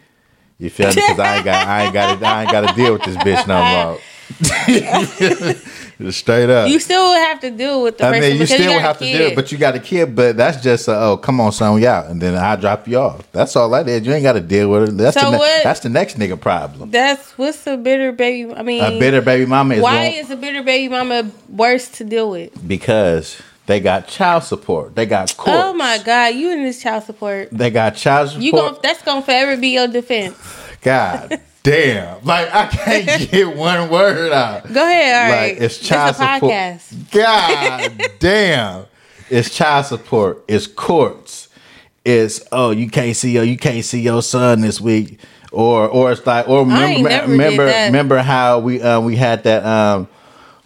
You 0.59 0.69
feel 0.69 0.89
me? 0.89 0.95
Because 0.95 1.19
I 1.19 1.35
ain't 1.37 1.45
got 1.45 1.67
I 1.67 1.83
ain't 1.83 1.93
got 1.93 2.23
I 2.23 2.41
ain't 2.41 2.51
got 2.51 2.67
to 2.67 2.75
deal 2.75 2.93
with 2.93 3.03
this 3.03 3.17
bitch 3.17 3.47
no 3.47 3.63
more. 3.63 3.99
Straight 6.11 6.49
up. 6.49 6.69
You 6.69 6.79
still 6.79 7.13
have 7.13 7.39
to 7.39 7.49
deal 7.49 7.81
with 7.81 7.97
the 7.97 8.05
I 8.05 8.19
mean, 8.19 8.37
you 8.37 8.45
still 8.45 8.77
a 8.77 8.79
have 8.79 8.99
to 8.99 9.03
deal, 9.05 9.33
but 9.33 9.51
you 9.51 9.57
got 9.57 9.75
a 9.75 9.79
kid. 9.79 10.15
But 10.15 10.37
that's 10.37 10.61
just 10.61 10.87
a, 10.87 10.95
oh, 10.95 11.17
come 11.17 11.41
on, 11.41 11.51
son, 11.51 11.73
we 11.73 11.87
out, 11.87 12.05
and 12.05 12.21
then 12.21 12.35
I 12.35 12.55
drop 12.55 12.87
you 12.87 12.97
off. 12.99 13.29
That's 13.31 13.55
all 13.55 13.69
that 13.71 13.87
is. 13.87 14.05
You 14.05 14.13
ain't 14.13 14.21
got 14.23 14.33
to 14.33 14.39
deal 14.41 14.69
with 14.69 14.89
it. 14.89 14.97
That's 14.97 15.19
So 15.19 15.31
the 15.31 15.37
what- 15.39 15.63
that's 15.63 15.79
the 15.79 15.89
next 15.89 16.19
nigga 16.19 16.39
problem. 16.39 16.91
That's 16.91 17.35
what's 17.37 17.63
the 17.63 17.77
bitter 17.77 18.11
baby. 18.11 18.53
I 18.53 18.61
mean, 18.61 18.83
A 18.83 18.99
bitter 18.99 19.21
baby 19.21 19.47
mama 19.47 19.75
is 19.75 19.81
why 19.81 20.09
going- 20.11 20.13
is 20.23 20.29
a 20.29 20.35
bitter 20.35 20.61
baby 20.61 20.87
mama 20.89 21.31
worse 21.49 21.87
to 21.97 22.03
deal 22.03 22.29
with? 22.29 22.51
because 22.67 23.41
they 23.65 23.79
got 23.79 24.07
child 24.07 24.43
support. 24.43 24.95
They 24.95 25.05
got 25.07 25.35
court. 25.35 25.57
Oh 25.59 25.73
my 25.73 25.97
god, 26.05 26.35
you 26.35 26.51
in 26.51 26.63
this 26.63 26.81
child 26.81 27.05
support? 27.05 27.49
They 27.51 27.71
got 27.71 27.95
child 27.95 28.29
support. 28.29 28.43
You 28.43 28.51
gon' 28.51 28.77
that's 28.83 29.01
gonna 29.01 29.23
forever 29.23 29.57
be 29.57 29.69
your 29.69 29.87
defense. 29.87 30.37
God 30.81 31.39
damn! 31.67 32.23
Like 32.23 32.53
I 32.53 32.67
can't 32.67 33.31
get 33.31 33.55
one 33.55 33.89
word 33.89 34.31
out. 34.31 34.71
Go 34.71 34.81
ahead, 34.83 35.15
all 35.15 35.37
right. 35.37 35.53
Like 35.53 35.61
it's 35.61 35.77
This 35.79 35.87
child 35.87 36.11
a 36.11 36.13
support. 36.13 36.51
podcast. 36.53 37.11
God 37.11 38.11
damn! 38.19 38.85
It's 39.29 39.55
child 39.55 39.85
support. 39.85 40.43
It's 40.47 40.67
courts. 40.67 41.49
It's 42.05 42.41
oh 42.51 42.71
you 42.71 42.89
can't 42.89 43.15
see 43.15 43.31
your 43.31 43.43
you 43.43 43.57
can't 43.57 43.83
see 43.83 43.99
your 44.01 44.21
son 44.21 44.61
this 44.61 44.79
week, 44.79 45.19
or 45.51 45.87
or 45.89 46.11
it's 46.11 46.25
like 46.25 46.47
or 46.47 46.61
remember 46.61 47.09
remember 47.27 47.65
remember 47.65 48.17
how 48.19 48.59
we 48.59 48.81
um 48.81 49.05
we 49.05 49.15
had 49.15 49.43
that 49.43 49.65
um. 49.65 50.07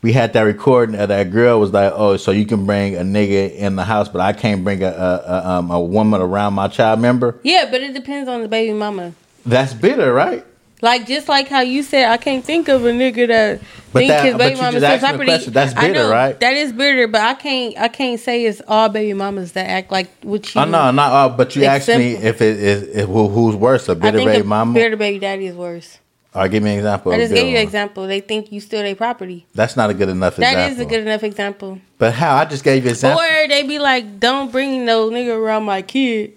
We 0.04 0.14
had 0.14 0.34
that 0.34 0.42
recording 0.42 0.96
of 0.96 1.10
that 1.10 1.30
girl 1.30 1.60
was 1.60 1.72
like, 1.72 1.94
"Oh, 1.96 2.18
so 2.18 2.32
you 2.32 2.48
can 2.48 2.66
bring 2.66 2.96
a 2.96 3.02
nigga 3.02 3.54
in 3.54 3.76
the 3.76 3.84
house, 3.84 4.10
but 4.10 4.20
I 4.20 4.34
can't 4.34 4.64
bring 4.64 4.82
a 4.82 4.88
a, 4.88 5.24
a, 5.28 5.48
um, 5.48 5.70
a 5.70 5.80
woman 5.80 6.22
around 6.22 6.56
my 6.56 6.70
child 6.70 7.00
member." 7.00 7.40
Yeah, 7.44 7.68
but 7.70 7.82
it 7.84 7.94
depends 7.94 8.28
on 8.28 8.42
the 8.42 8.48
baby 8.48 8.74
mama. 8.74 9.14
That's 9.46 9.76
bitter, 9.76 10.12
right? 10.12 10.44
Like 10.82 11.06
just 11.06 11.30
like 11.30 11.48
how 11.48 11.62
you 11.62 11.84
said, 11.84 12.10
I 12.10 12.18
can't 12.18 12.44
think 12.44 12.68
of 12.68 12.84
a 12.86 12.92
nigga 12.92 13.28
that 13.28 13.60
But 13.94 14.00
think 14.00 14.10
that- 14.10 14.26
his 14.26 14.36
baby 14.36 14.56
mama's 14.56 14.82
just 14.82 14.86
his 14.94 15.04
asked 15.04 15.04
me 15.04 15.08
a 15.10 15.28
property. 15.28 15.52
That's 15.52 15.76
I 15.76 15.82
bitter, 15.82 15.94
know, 15.94 16.10
right? 16.12 16.40
That 16.40 16.54
is 16.54 16.72
bitter, 16.74 17.08
but 17.08 17.22
I 17.22 17.34
can't 17.36 17.78
I 17.78 17.88
can't 17.88 18.20
say 18.20 18.46
it's 18.46 18.62
all 18.68 18.90
baby 18.90 19.14
mamas 19.14 19.52
that 19.52 19.70
act 19.70 19.92
like 19.92 20.10
what 20.24 20.54
you. 20.56 20.62
Oh 20.62 20.66
no, 20.66 20.90
not 20.92 21.12
all. 21.12 21.30
But 21.30 21.56
you 21.56 21.62
It's 21.62 21.88
asked 21.88 22.00
me 22.00 22.14
if 22.14 22.42
it 22.42 22.58
is 22.60 23.06
who, 23.06 23.28
who's 23.28 23.56
worse, 23.56 23.88
a 23.90 23.96
bitter 23.96 24.18
think 24.18 24.30
baby 24.32 24.42
a 24.42 24.44
mama, 24.44 24.74
bitter 24.74 24.96
baby 24.98 25.20
daddy 25.20 25.46
is 25.48 25.56
worse. 25.56 26.00
All 26.34 26.42
right, 26.44 26.50
give 26.50 26.64
me 26.64 26.72
an 26.72 26.78
example. 26.78 27.12
I 27.12 27.18
just 27.18 27.34
gave 27.34 27.48
you 27.50 27.58
an 27.58 27.62
example. 27.62 28.08
They 28.08 28.22
think 28.22 28.54
you 28.54 28.62
steal 28.62 28.82
their 28.82 28.96
property. 28.96 29.46
That's 29.54 29.76
not 29.76 29.90
a 29.90 29.94
good 29.94 30.08
enough 30.08 30.38
That 30.38 30.54
example. 30.54 30.72
is 30.74 30.80
a 30.80 30.86
good 30.90 31.02
enough 31.02 31.24
example. 31.26 31.80
But 31.98 32.14
how? 32.14 32.38
I 32.38 32.46
just 32.46 32.64
gave 32.64 32.84
you 32.84 32.90
an 32.90 32.94
example. 32.94 33.22
Or 33.22 33.48
they 33.50 33.64
be 33.64 33.80
like, 33.80 34.20
"Don't 34.20 34.50
bring 34.52 34.86
no 34.86 35.10
nigga 35.12 35.38
around 35.38 35.64
my 35.66 35.82
kid." 35.82 36.32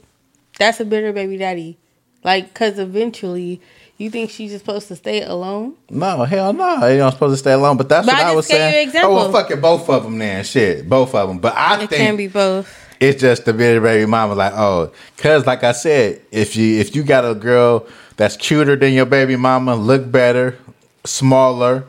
That's 0.59 0.80
a 0.80 0.85
bitter 0.85 1.12
baby 1.12 1.37
daddy. 1.37 1.78
Like, 2.24 2.54
cause 2.54 2.78
eventually, 2.80 3.61
you 3.96 4.11
think 4.11 4.30
she's 4.30 4.57
supposed 4.57 4.88
to 4.88 4.96
stay 4.96 5.22
alone? 5.22 5.74
No, 5.88 6.24
hell 6.24 6.52
no. 6.52 6.87
You 6.88 6.98
don't 6.98 7.12
supposed 7.12 7.35
to 7.35 7.38
stay 7.38 7.52
alone. 7.52 7.76
But 7.76 7.88
that's 7.88 8.07
But 8.07 8.14
what 8.16 8.24
I 8.24 8.30
I, 8.30 8.35
was 8.35 8.46
saying. 8.46 8.92
Oh 8.96 9.14
well, 9.14 9.33
fuck 9.33 9.50
it, 9.50 9.61
both 9.61 9.88
of 9.88 10.02
them 10.04 10.18
then. 10.18 10.44
Shit, 10.44 10.88
both 10.88 11.14
of 11.14 11.28
them. 11.28 11.38
But 11.38 11.54
I 11.57 11.74
It 11.83 11.90
think 11.90 12.02
can 12.02 12.16
be 12.16 12.26
both. 12.26 12.68
it's 13.00 13.20
just 13.20 13.44
the 13.44 13.52
bitter 13.52 13.80
baby 13.80 14.07
mama. 14.07 14.35
Like, 14.35 14.52
oh, 14.54 14.92
cause 15.16 15.46
like 15.46 15.62
I 15.64 15.72
said, 15.72 16.20
if 16.33 16.57
you 16.57 16.78
if 16.80 16.94
you 16.96 17.02
got 17.04 17.24
a 17.24 17.35
girl 17.35 17.87
that's 18.16 18.37
cuter 18.37 18.76
than 18.76 18.92
your 18.92 19.07
baby 19.07 19.37
mama, 19.37 19.76
look 19.76 20.11
better, 20.11 20.59
smaller, 21.04 21.85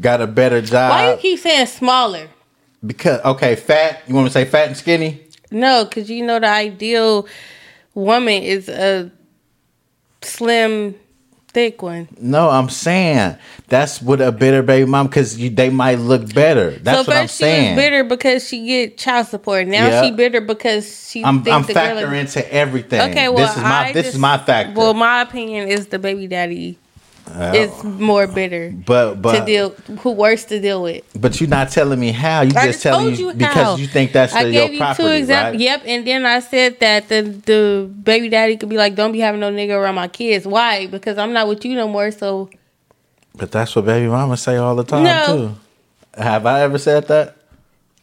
got 0.00 0.20
a 0.22 0.26
better 0.26 0.60
job. 0.62 0.90
Why 0.90 1.12
you 1.12 1.16
keep 1.18 1.38
saying 1.40 1.66
smaller? 1.66 2.28
because 2.86 3.20
okay, 3.22 3.56
fat. 3.56 4.02
You 4.08 4.14
want 4.14 4.24
me 4.24 4.28
to 4.30 4.32
say 4.32 4.44
fat 4.46 4.68
and 4.68 4.76
skinny? 4.76 5.20
No, 5.50 5.84
because 5.84 6.08
you 6.08 6.24
know 6.24 6.38
the 6.40 6.48
ideal 6.48 7.26
woman 7.94 8.42
is 8.42 8.68
a 8.70 9.10
slim, 10.22 10.94
thick 11.52 11.82
one. 11.82 12.08
No, 12.20 12.48
I'm 12.48 12.68
saying 12.68 13.36
that's 13.68 14.00
what 14.00 14.20
a 14.20 14.32
bitter 14.32 14.62
baby 14.62 14.88
mom 14.88 15.06
because 15.06 15.36
they 15.36 15.70
might 15.70 15.98
look 15.98 16.32
better. 16.34 16.70
That's 16.70 16.98
so 17.06 17.10
what 17.10 17.16
I'm 17.16 17.24
first 17.24 17.38
she 17.38 17.44
was 17.44 17.50
saying. 17.52 17.76
bitter 17.76 18.04
because 18.04 18.46
she 18.48 18.66
get 18.66 18.98
child 18.98 19.26
support. 19.26 19.66
Now 19.66 19.88
Yeah. 19.88 20.02
she 20.02 20.10
bitter 20.12 20.40
because 20.40 21.08
she 21.10 21.24
I'm, 21.24 21.38
I'm 21.48 21.64
factoring 21.64 22.22
is- 22.24 22.36
into 22.36 22.52
everything. 22.52 23.00
Okay, 23.10 23.28
well, 23.28 23.46
this 23.46 23.56
is 23.56 23.62
my 23.62 23.88
I 23.88 23.92
this 23.92 24.04
just- 24.06 24.14
is 24.16 24.20
my 24.20 24.38
factor. 24.38 24.74
Well, 24.78 24.94
my 24.94 25.22
opinion 25.22 25.68
is 25.68 25.88
the 25.88 25.98
baby 25.98 26.26
daddy 26.26 26.78
Uh, 27.32 27.52
is 27.54 27.84
more 27.84 28.26
bitter 28.26 28.72
but 28.84 29.10
to 29.10 29.16
but 29.16 29.46
deal, 29.46 29.70
who 30.00 30.10
worse 30.12 30.44
to 30.46 30.60
deal 30.60 30.82
with. 30.82 31.04
but 31.14 31.40
you're 31.40 31.48
not 31.48 31.70
telling 31.70 31.98
me 32.00 32.10
how. 32.12 32.42
You 32.42 32.52
I 32.56 32.66
just 32.66 32.82
telling 32.82 33.14
you, 33.14 33.28
you 33.28 33.34
because 33.34 33.78
you 33.80 33.86
think 33.86 34.12
that's 34.12 34.34
I 34.34 34.44
the, 34.44 34.50
gave 34.52 34.62
your 34.64 34.72
you 34.72 34.78
property, 34.78 35.02
two 35.04 35.14
examples. 35.14 35.52
right? 35.54 35.60
Yep, 35.60 35.82
and 35.86 36.06
then 36.06 36.26
I 36.26 36.40
said 36.40 36.80
that 36.80 37.08
the 37.08 37.22
the 37.22 37.88
baby 38.02 38.28
daddy 38.28 38.56
could 38.56 38.68
be 38.68 38.76
like, 38.76 38.94
"Don't 38.96 39.12
be 39.12 39.20
having 39.20 39.40
no 39.40 39.50
nigga 39.52 39.76
around 39.76 39.94
my 39.94 40.08
kids." 40.08 40.46
Why? 40.46 40.86
Because 40.88 41.18
I'm 41.18 41.32
not 41.32 41.46
with 41.48 41.64
you 41.64 41.74
no 41.76 41.86
more. 41.88 42.10
So 42.10 42.50
But 43.36 43.52
that's 43.52 43.76
what 43.76 43.84
baby 43.86 44.08
mama 44.08 44.36
say 44.36 44.56
all 44.56 44.74
the 44.74 44.84
time 44.84 45.04
No. 45.04 45.26
too. 45.26 46.20
Have 46.20 46.46
I 46.46 46.62
ever 46.62 46.78
said 46.78 47.06
that? 47.08 47.36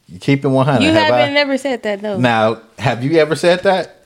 You 0.07 0.19
keep 0.19 0.45
it 0.45 0.47
100. 0.47 0.81
you 0.85 0.91
have 0.93 1.07
haven't 1.13 1.31
I? 1.31 1.33
never 1.33 1.57
said 1.57 1.83
that. 1.83 2.01
No, 2.01 2.17
Now, 2.17 2.61
have 2.79 3.03
you 3.03 3.17
ever 3.19 3.35
said 3.35 3.63
that? 3.63 3.96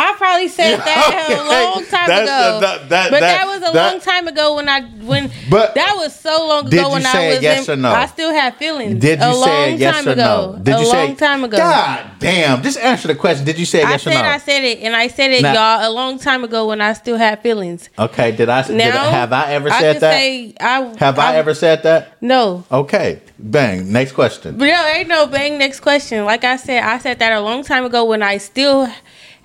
I 0.00 0.14
probably 0.16 0.46
said 0.48 0.76
that 0.88 1.08
Okay. 1.08 1.34
a 1.34 1.42
long 1.42 1.84
time 1.86 2.06
That's 2.06 2.30
ago. 2.30 2.58
a- 2.58 2.60
that- 2.60 2.88
that- 2.88 3.10
but 3.10 3.20
that- 3.20 3.38
that, 3.38 3.46
was 3.48 3.62
a 3.68 3.72
long 3.76 4.00
time 4.00 4.28
ago 4.28 4.54
when 4.54 4.68
I 4.68 4.82
when 4.82 5.30
But- 5.50 5.74
that 5.74 5.94
was 5.96 6.14
so 6.14 6.46
long 6.46 6.70
Did 6.70 6.78
ago 6.80 6.90
when 6.92 7.04
I 7.04 7.28
was 7.34 7.42
yes 7.42 7.66
in, 7.68 7.74
or 7.74 7.76
no? 7.82 7.92
I 7.92 8.06
still 8.06 8.32
have 8.32 8.54
feelings. 8.56 9.00
Did 9.00 9.18
you 9.20 9.26
a 9.26 9.34
say 9.34 9.70
long 9.70 9.78
yes 9.80 9.94
time 9.96 10.08
or 10.08 10.12
ago. 10.12 10.54
no? 10.56 10.62
Did 10.62 10.74
a 10.76 10.78
you 10.78 10.86
say 10.86 11.06
long 11.06 11.16
time 11.16 11.44
ago. 11.44 11.56
God 11.58 12.00
damn! 12.20 12.62
Just 12.62 12.78
answer 12.78 13.08
the 13.08 13.14
question. 13.16 13.44
Did 13.44 13.58
you 13.58 13.66
say 13.66 13.82
I 13.82 13.90
yes 13.90 14.06
or 14.06 14.10
no? 14.10 14.20
I 14.20 14.38
said 14.38 14.62
it, 14.64 14.78
and 14.80 14.94
I 14.94 15.08
said 15.08 15.32
it, 15.32 15.42
Now- 15.42 15.54
y'all, 15.54 15.90
a 15.90 15.92
long 15.92 16.18
time 16.18 16.44
ago 16.44 16.66
when 16.68 16.80
I 16.80 16.92
still 16.92 17.16
had 17.16 17.42
feelings. 17.42 17.88
okay. 17.98 18.30
Did 18.32 18.48
I? 18.48 18.62
Did, 18.62 18.76
Now 18.76 19.10
have 19.10 19.32
I 19.32 19.52
ever 19.52 19.68
I 19.70 19.80
said 19.80 19.92
can 19.94 20.00
that? 20.02 20.12
Say 20.12 20.54
I 20.60 20.94
have 20.98 21.18
I, 21.18 21.36
ever 21.36 21.54
said 21.54 21.82
that? 21.82 22.12
No, 22.20 22.64
Okay. 22.70 23.20
Bang. 23.40 23.92
Next 23.92 24.12
question. 24.12 24.56
but 24.58 24.66
no, 24.66 24.86
ain't 24.94 25.08
no 25.08 25.26
bang. 25.26 25.58
Next 25.58 25.80
question. 25.80 26.24
Like 26.24 26.44
I 26.44 26.56
said, 26.56 26.82
I 26.84 26.98
said 26.98 27.18
that 27.18 27.32
a 27.32 27.40
long 27.40 27.62
time 27.64 27.84
ago 27.84 28.04
when 28.04 28.22
I 28.22 28.38
still 28.38 28.88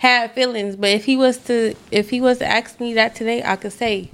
had 0.04 0.32
feelings. 0.34 0.76
But 0.76 0.90
if 0.90 1.06
he 1.06 1.16
was 1.16 1.38
to 1.46 1.76
if 1.90 2.10
he 2.10 2.22
was 2.22 2.38
to 2.40 2.46
ask 2.46 2.80
me 2.80 2.94
that 2.96 3.16
today, 3.16 3.42
I 3.44 3.56
could 3.56 3.72
say 3.74 4.10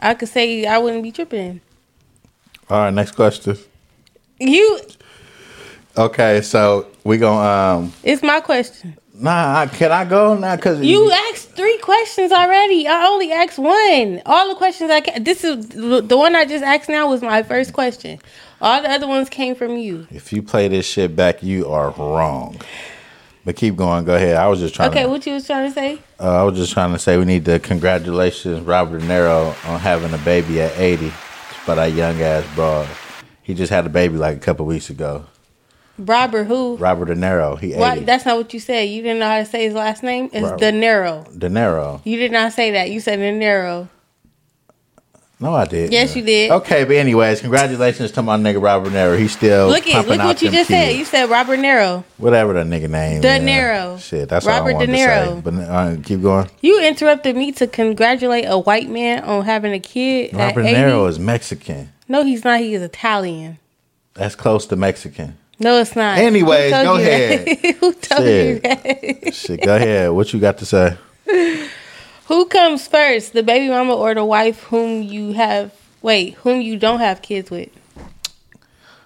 I 0.00 0.14
could 0.14 0.28
say 0.28 0.64
I 0.64 0.78
wouldn't 0.78 1.02
be 1.02 1.12
tripping. 1.12 1.60
All 2.70 2.78
right, 2.78 2.94
next 2.94 3.12
question. 3.12 3.58
You 4.38 4.80
Okay, 5.96 6.40
so 6.40 6.86
we 7.04 7.18
gonna 7.18 7.80
um. 7.80 7.92
it's 8.02 8.22
my 8.22 8.40
question. 8.40 8.96
Nah, 9.16 9.60
I- 9.60 9.66
can 9.66 9.92
I 9.92 10.04
go 10.04 10.36
now? 10.36 10.56
Cause 10.56 10.80
You 10.80 11.10
asked 11.30 11.50
three 11.52 11.78
questions 11.78 12.32
already. 12.32 12.88
I 12.88 13.06
only 13.06 13.30
asked 13.32 13.58
one. 13.58 14.22
All 14.26 14.48
the 14.48 14.56
questions 14.56 14.90
I 14.90 15.00
can, 15.00 15.22
this 15.22 15.44
is 15.44 15.68
the 15.68 16.16
one 16.16 16.34
I 16.34 16.44
just 16.44 16.64
asked 16.64 16.88
now 16.88 17.08
was 17.08 17.22
my 17.22 17.44
first 17.44 17.72
question. 17.72 18.18
All 18.60 18.82
the 18.82 18.90
other 18.90 19.06
ones 19.06 19.28
came 19.28 19.54
from 19.54 19.76
you. 19.76 20.08
If 20.10 20.32
you 20.32 20.42
play 20.42 20.66
this 20.66 20.84
shit 20.86 21.14
back, 21.14 21.44
you 21.44 21.68
are 21.68 21.90
wrong. 21.90 22.60
But 23.44 23.56
keep 23.56 23.76
going. 23.76 24.04
Go 24.04 24.14
ahead. 24.14 24.36
I 24.36 24.48
was 24.48 24.60
just 24.60 24.74
trying. 24.74 24.90
Okay, 24.90 25.02
to, 25.02 25.08
what 25.08 25.26
you 25.26 25.34
was 25.34 25.46
trying 25.46 25.68
to 25.68 25.74
say? 25.74 25.98
uh, 26.18 26.40
I 26.40 26.42
was 26.44 26.56
just 26.56 26.72
trying 26.72 26.92
to 26.92 26.98
say 26.98 27.18
we 27.18 27.24
need 27.26 27.44
to 27.44 27.58
congratulations 27.58 28.60
Robert 28.62 29.00
De 29.00 29.06
Niro 29.06 29.48
on 29.68 29.80
having 29.80 30.14
a 30.14 30.18
baby 30.18 30.60
at 30.62 30.78
80 30.78 31.12
by 31.66 31.74
that 31.74 31.92
young 31.92 32.20
ass 32.22 32.44
broad. 32.54 32.88
He 33.42 33.52
just 33.52 33.70
had 33.70 33.84
a 33.84 33.90
baby 33.90 34.16
like 34.16 34.36
a 34.36 34.40
couple 34.40 34.64
weeks 34.64 34.88
ago. 34.88 35.26
Robert 35.98 36.44
who? 36.44 36.76
Robert 36.76 37.04
De 37.06 37.14
Niro. 37.14 37.58
He 37.58 37.72
80. 37.74 37.80
Why, 37.80 37.98
that's 38.00 38.24
not 38.24 38.36
what 38.36 38.52
you 38.54 38.60
said. 38.60 38.82
You 38.88 39.02
didn't 39.02 39.18
know 39.20 39.28
how 39.28 39.38
to 39.38 39.44
say 39.44 39.64
his 39.64 39.74
last 39.74 40.02
name. 40.02 40.30
It's 40.32 40.42
Robert. 40.42 40.58
De 40.58 40.72
Niro. 40.72 41.38
De 41.38 41.48
Niro. 41.48 42.00
You 42.04 42.16
did 42.16 42.32
not 42.32 42.52
say 42.52 42.72
that. 42.72 42.90
You 42.90 43.00
said 43.00 43.16
De 43.16 43.32
Niro. 43.32 43.88
No, 45.40 45.52
I 45.52 45.64
did. 45.64 45.92
Yes, 45.92 46.14
you 46.14 46.22
did. 46.22 46.50
Okay, 46.52 46.84
but 46.84 46.96
anyways, 46.96 47.40
congratulations 47.40 48.12
to 48.12 48.22
my 48.22 48.36
nigga 48.36 48.62
Robert 48.62 48.90
De 48.90 48.96
Niro. 48.96 49.18
He's 49.18 49.32
still 49.32 49.68
Look 49.68 49.86
at 49.88 50.06
look 50.06 50.18
out 50.20 50.26
what 50.26 50.42
you 50.42 50.50
just 50.50 50.68
said. 50.68 50.86
kids. 50.88 50.98
You 50.98 51.04
said 51.04 51.28
Robert 51.28 51.58
Niro. 51.58 52.04
Whatever 52.18 52.52
the 52.52 52.60
nigga 52.60 52.88
name. 52.88 53.20
De 53.20 53.36
is. 53.36 53.42
Niro. 53.42 54.00
Shit, 54.00 54.28
that's 54.28 54.46
Robert 54.46 54.60
all 54.62 54.68
I 54.68 54.72
wanted 54.74 54.86
De 54.86 54.92
to 54.92 54.98
say. 54.98 55.06
Niro. 55.06 55.42
But 55.44 55.54
uh, 55.54 55.96
keep 56.02 56.22
going. 56.22 56.48
You 56.60 56.80
interrupted 56.86 57.36
me 57.36 57.50
to 57.52 57.66
congratulate 57.66 58.44
a 58.46 58.58
white 58.58 58.88
man 58.88 59.24
on 59.24 59.44
having 59.44 59.72
a 59.72 59.80
kid. 59.80 60.32
Robert 60.34 60.60
at 60.60 60.62
De 60.62 60.68
80. 60.70 60.80
Niro 60.80 61.08
is 61.08 61.18
Mexican. 61.18 61.92
No, 62.08 62.22
he's 62.24 62.44
not. 62.44 62.60
He 62.60 62.74
is 62.74 62.82
Italian. 62.82 63.58
That's 64.14 64.36
close 64.36 64.66
to 64.68 64.76
Mexican. 64.76 65.36
No, 65.58 65.78
it's 65.78 65.96
not. 65.96 66.18
Anyways, 66.18 66.70
go 66.72 66.96
ahead. 66.96 67.48
Who 67.80 67.92
told 67.92 68.24
you 68.24 68.60
that? 68.60 69.34
Shit, 69.34 69.62
go 69.62 69.76
ahead. 69.76 70.10
What 70.10 70.32
you 70.32 70.38
got 70.40 70.58
to 70.58 70.66
say? 70.66 70.96
Who 72.26 72.46
comes 72.46 72.88
first, 72.88 73.32
the 73.32 73.42
baby 73.42 73.68
mama 73.68 73.94
or 73.94 74.14
the 74.14 74.24
wife 74.24 74.62
whom 74.64 75.02
you 75.02 75.32
have? 75.32 75.74
Wait, 76.00 76.34
whom 76.34 76.60
you 76.60 76.78
don't 76.78 77.00
have 77.00 77.22
kids 77.22 77.50
with? 77.50 77.68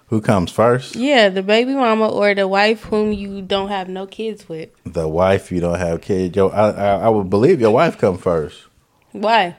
Who 0.07 0.21
comes 0.21 0.51
first? 0.51 0.95
Yeah, 0.95 1.29
the 1.29 1.43
baby 1.43 1.73
mama 1.73 2.07
or 2.09 2.33
the 2.33 2.47
wife 2.47 2.83
whom 2.85 3.11
you 3.13 3.41
don't 3.41 3.69
have 3.69 3.87
no 3.89 4.07
kids 4.07 4.49
with. 4.49 4.69
The 4.85 5.07
wife. 5.07 5.51
You 5.51 5.59
don't 5.61 5.77
have 5.77 6.01
kids. 6.01 6.35
Yo, 6.35 6.47
I, 6.47 6.69
I, 6.71 6.95
I 7.01 7.09
would 7.09 7.29
believe 7.29 7.61
your 7.61 7.71
wife 7.71 7.97
come 7.97 8.17
first 8.17 8.63
Why? 9.11 9.55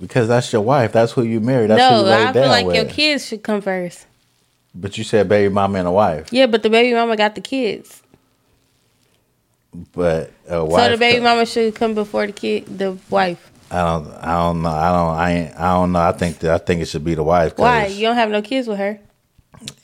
because 0.00 0.28
that's 0.28 0.52
your 0.52 0.62
wife. 0.62 0.92
That's 0.92 1.12
who 1.12 1.22
you 1.22 1.40
married. 1.40 1.70
That's 1.70 1.82
who 1.82 1.90
no, 1.90 1.98
you 1.98 2.06
laid 2.06 2.26
I 2.28 2.32
feel 2.32 2.42
down 2.42 2.50
like 2.50 2.66
with. 2.66 2.76
your 2.76 2.84
kids 2.86 3.26
should 3.26 3.42
come 3.42 3.60
first. 3.60 4.06
But 4.74 4.96
you 4.96 5.04
said 5.04 5.28
baby 5.28 5.52
mama 5.52 5.80
and 5.80 5.88
a 5.88 5.90
wife. 5.92 6.32
Yeah, 6.32 6.46
but 6.46 6.62
the 6.62 6.70
baby 6.70 6.94
mama 6.94 7.16
got 7.16 7.34
the 7.34 7.40
kids, 7.40 8.02
But 9.92 10.32
a 10.48 10.64
wife. 10.64 10.82
so 10.84 10.90
the 10.90 10.96
baby 10.96 11.16
come- 11.16 11.24
mama 11.24 11.46
should 11.46 11.74
come 11.74 11.94
before 11.94 12.26
the 12.26 12.32
kid, 12.32 12.78
the 12.78 12.96
wife. 13.10 13.50
I 13.70 13.82
don't. 13.82 14.08
I 14.14 14.32
don't 14.34 14.62
know. 14.62 14.70
I 14.70 14.88
don't. 14.92 15.16
I 15.16 15.30
ain't. 15.32 15.54
I 15.60 15.74
don't 15.74 15.92
know. 15.92 16.00
I 16.00 16.12
think. 16.12 16.38
That, 16.38 16.52
I 16.52 16.58
think 16.58 16.80
it 16.80 16.86
should 16.86 17.04
be 17.04 17.14
the 17.14 17.22
wife. 17.22 17.56
Why? 17.58 17.86
You 17.86 18.06
don't 18.06 18.16
have 18.16 18.30
no 18.30 18.40
kids 18.40 18.66
with 18.66 18.78
her. 18.78 18.98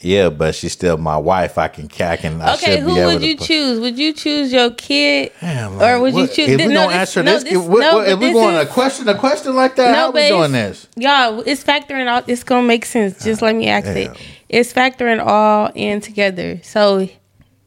Yeah, 0.01 0.29
but 0.31 0.55
she's 0.55 0.73
still 0.73 0.97
my 0.97 1.17
wife. 1.17 1.59
I 1.59 1.69
can. 1.69 1.91
I 2.01 2.17
can. 2.17 2.41
I 2.41 2.55
Okay, 2.55 2.81
who 2.81 2.95
would 2.95 3.23
you 3.23 3.37
put- 3.37 3.47
choose? 3.47 3.81
Would 3.81 3.99
you 3.99 4.13
choose 4.13 4.53
your 4.53 4.71
kid, 4.71 5.33
Damn, 5.41 5.75
or 5.75 5.77
like, 5.77 6.01
would 6.01 6.15
you 6.15 6.27
choose? 6.29 6.49
If 6.49 6.59
we 6.61 6.67
no, 6.69 6.75
don't 6.75 6.89
this- 6.91 6.97
answer 6.99 7.23
no, 7.23 7.33
this, 7.33 7.43
this- 7.45 7.53
if, 7.55 7.65
we, 7.65 7.81
no, 7.81 8.01
if 8.01 8.19
we 8.19 8.27
this 8.27 8.35
going 8.35 8.57
a 8.57 8.67
question, 8.67 9.09
a 9.09 9.19
question 9.19 9.55
like 9.57 9.77
that, 9.77 9.95
how 9.95 10.13
we 10.13 10.29
doing 10.29 10.53
this? 10.53 10.89
Y'all, 10.97 11.41
it's 11.45 11.63
factoring 11.65 12.11
all. 12.11 12.23
It's 12.27 12.45
gonna 12.45 12.67
make 12.67 12.85
sense. 12.87 13.23
Just 13.23 13.43
ah, 13.43 13.47
let 13.47 13.57
me 13.57 13.69
ask 13.69 13.87
it. 13.89 14.17
It's 14.49 14.73
factoring 14.73 15.23
all 15.25 15.71
in 15.75 16.01
together. 16.01 16.61
So 16.63 17.09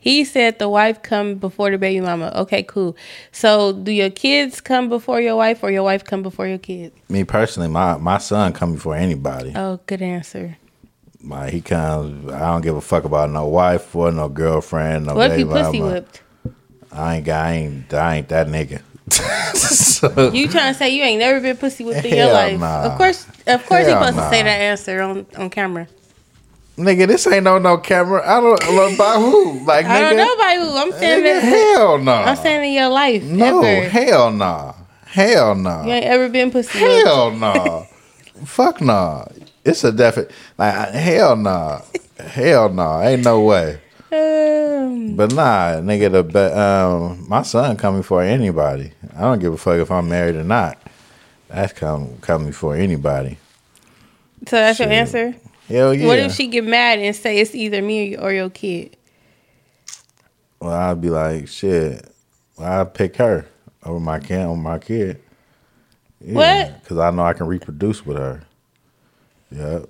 he 0.08 0.24
said 0.24 0.58
the 0.60 0.70
wife 0.70 1.02
come 1.02 1.36
before 1.36 1.70
the 1.72 1.78
baby 1.78 2.00
mama. 2.02 2.32
Okay, 2.44 2.64
cool. 2.64 2.96
So 3.32 3.74
do 3.74 3.92
your 3.92 4.10
kids 4.10 4.62
come 4.62 4.88
before 4.90 5.20
your 5.22 5.36
wife, 5.36 5.64
or 5.64 5.70
your 5.72 5.84
wife 5.84 6.04
come 6.04 6.24
before 6.24 6.48
your 6.48 6.58
kids? 6.60 6.96
Me 7.10 7.24
personally, 7.24 7.70
my 7.70 7.98
my 7.98 8.18
son 8.18 8.54
come 8.54 8.76
before 8.76 8.96
anybody. 8.96 9.52
Oh, 9.56 9.80
good 9.86 10.02
answer. 10.02 10.58
My 11.20 11.50
he 11.50 11.62
comes. 11.62 12.32
I 12.32 12.40
don't 12.52 12.62
give 12.62 12.76
a 12.76 12.82
fuck 12.82 13.04
about 13.04 13.30
no 13.32 13.48
wife 13.48 13.96
or 13.96 14.12
no 14.12 14.30
girlfriend. 14.30 15.08
No 15.08 15.16
What 15.16 15.32
if 15.32 15.40
you 15.40 15.46
pussy 15.48 15.80
mama. 15.80 15.92
whipped? 15.94 16.22
I 16.92 17.16
ain't. 17.18 17.26
got- 17.26 17.46
I 17.46 17.52
ain't. 17.54 17.94
I 17.94 18.16
ain't 18.16 18.30
that 18.30 18.48
nigga. 18.48 18.82
so, 19.56 20.32
You 20.34 20.48
trying 20.48 20.74
to 20.74 20.78
say 20.78 20.90
you 20.90 21.02
ain't 21.04 21.20
never 21.20 21.40
been 21.40 21.58
pussy 21.58 21.84
whipped 21.84 22.06
in 22.06 22.16
your 22.16 22.32
life? 22.32 22.60
nah. 22.60 22.84
Of 22.84 22.98
course, 22.98 23.26
of 23.48 23.66
course, 23.66 23.88
you 23.88 23.94
Hell 23.94 24.04
supposed 24.06 24.18
to 24.18 24.30
say 24.30 24.44
that 24.44 24.60
answer 24.72 25.02
on 25.02 25.26
on 25.38 25.50
camera. 25.50 25.88
Nigga, 26.78 27.08
this 27.08 27.28
ain't 27.28 27.44
no 27.44 27.58
no 27.60 27.78
camera. 27.78 28.22
I 28.26 28.40
don't 28.40 28.62
know 28.62 28.96
by 28.98 29.16
who. 29.16 29.66
Like 29.66 29.86
nigga, 29.86 29.90
I 29.90 30.02
don't 30.02 30.18
know 30.18 30.34
about 30.34 30.56
who. 30.58 30.78
I'm 30.78 30.92
saying 30.94 31.24
nigga, 31.24 31.42
that. 31.42 31.44
hell 31.44 31.98
no. 31.98 32.14
I'm 32.14 32.36
saying 32.38 32.64
in 32.66 32.74
your 32.74 32.90
life. 32.90 33.24
no. 33.24 33.62
ever. 33.62 33.90
Hell 33.90 34.32
no. 34.32 34.76
Hell 35.06 35.56
no. 35.56 35.84
You 35.84 35.92
ain't 35.94 36.06
ever 36.06 36.30
been 36.30 36.52
pussy. 36.52 36.78
Hell 36.80 37.32
no. 37.32 37.88
Fuck 38.46 38.82
no. 38.82 39.28
It's 39.66 39.84
a 39.84 39.92
definite. 39.92 40.32
Like 40.58 40.92
hell 40.92 41.36
no. 41.36 41.82
hell 42.20 42.70
no. 42.70 43.02
Ain't 43.02 43.24
no 43.26 43.42
way. 43.42 43.82
Um, 44.12 45.16
But 45.16 45.34
nah, 45.34 45.82
nigga. 45.82 46.12
The 46.12 46.24
be- 46.24 46.40
um, 46.40 47.26
my 47.28 47.42
son 47.42 47.76
coming 47.78 48.04
for 48.04 48.22
anybody. 48.22 48.94
I 49.16 49.22
don't 49.22 49.40
give 49.40 49.54
a 49.54 49.58
fuck 49.58 49.80
if 49.80 49.92
I'm 49.92 50.08
married 50.08 50.36
or 50.36 50.44
not. 50.44 50.78
That's 51.50 51.74
come 51.74 52.18
coming 52.22 52.52
for 52.52 52.76
anybody. 52.76 53.38
so 54.48 54.58
that's 54.58 54.80
your 54.80 54.90
answer. 54.90 55.36
Hell 55.68 55.94
yeah. 55.94 56.08
What 56.08 56.20
if 56.20 56.34
she 56.34 56.48
get 56.48 56.64
mad 56.64 57.00
and 57.00 57.16
say 57.16 57.40
it's 57.40 57.54
either 57.54 57.82
me 57.82 58.16
or 58.16 58.32
your 58.32 58.50
kid? 58.50 58.96
Well, 60.60 60.72
I'd 60.74 61.02
be 61.02 61.10
like, 61.10 61.48
shit. 61.48 62.08
I'd 62.60 62.94
pick 62.94 63.18
her 63.18 63.46
over 63.84 64.00
my 64.00 64.20
kid. 64.20 64.40
Over 64.46 64.56
my 64.56 64.80
kid. 64.80 65.22
What? 66.20 66.82
Because 66.82 66.98
I 66.98 67.12
know 67.12 67.24
I 67.24 67.34
can 67.34 67.48
reproduce 67.48 68.06
with 68.06 68.18
her. 68.18 68.42
Yep. 69.52 69.90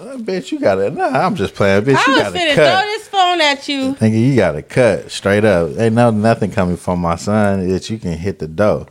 Uh, 0.00 0.16
bitch, 0.18 0.52
you 0.52 0.60
got 0.60 0.76
to 0.76 0.90
Nah, 0.90 1.06
I'm 1.08 1.34
just 1.34 1.54
playing. 1.54 1.82
Bitch, 1.82 2.06
you 2.06 2.14
I 2.14 2.18
got 2.22 2.32
to 2.32 2.54
cut. 2.54 2.80
throw 2.80 2.88
this 2.88 3.08
phone 3.08 3.40
at 3.40 3.68
you. 3.68 3.94
Nigga, 3.96 4.28
you 4.28 4.36
got 4.36 4.52
to 4.52 4.62
cut 4.62 5.10
straight 5.10 5.44
up. 5.44 5.76
Ain't 5.76 5.94
no 5.96 6.10
nothing 6.10 6.52
coming 6.52 6.76
from 6.76 7.00
my 7.00 7.16
son 7.16 7.68
that 7.68 7.90
you 7.90 7.98
can 7.98 8.12
hit 8.16 8.38
the 8.38 8.46
dough. 8.46 8.86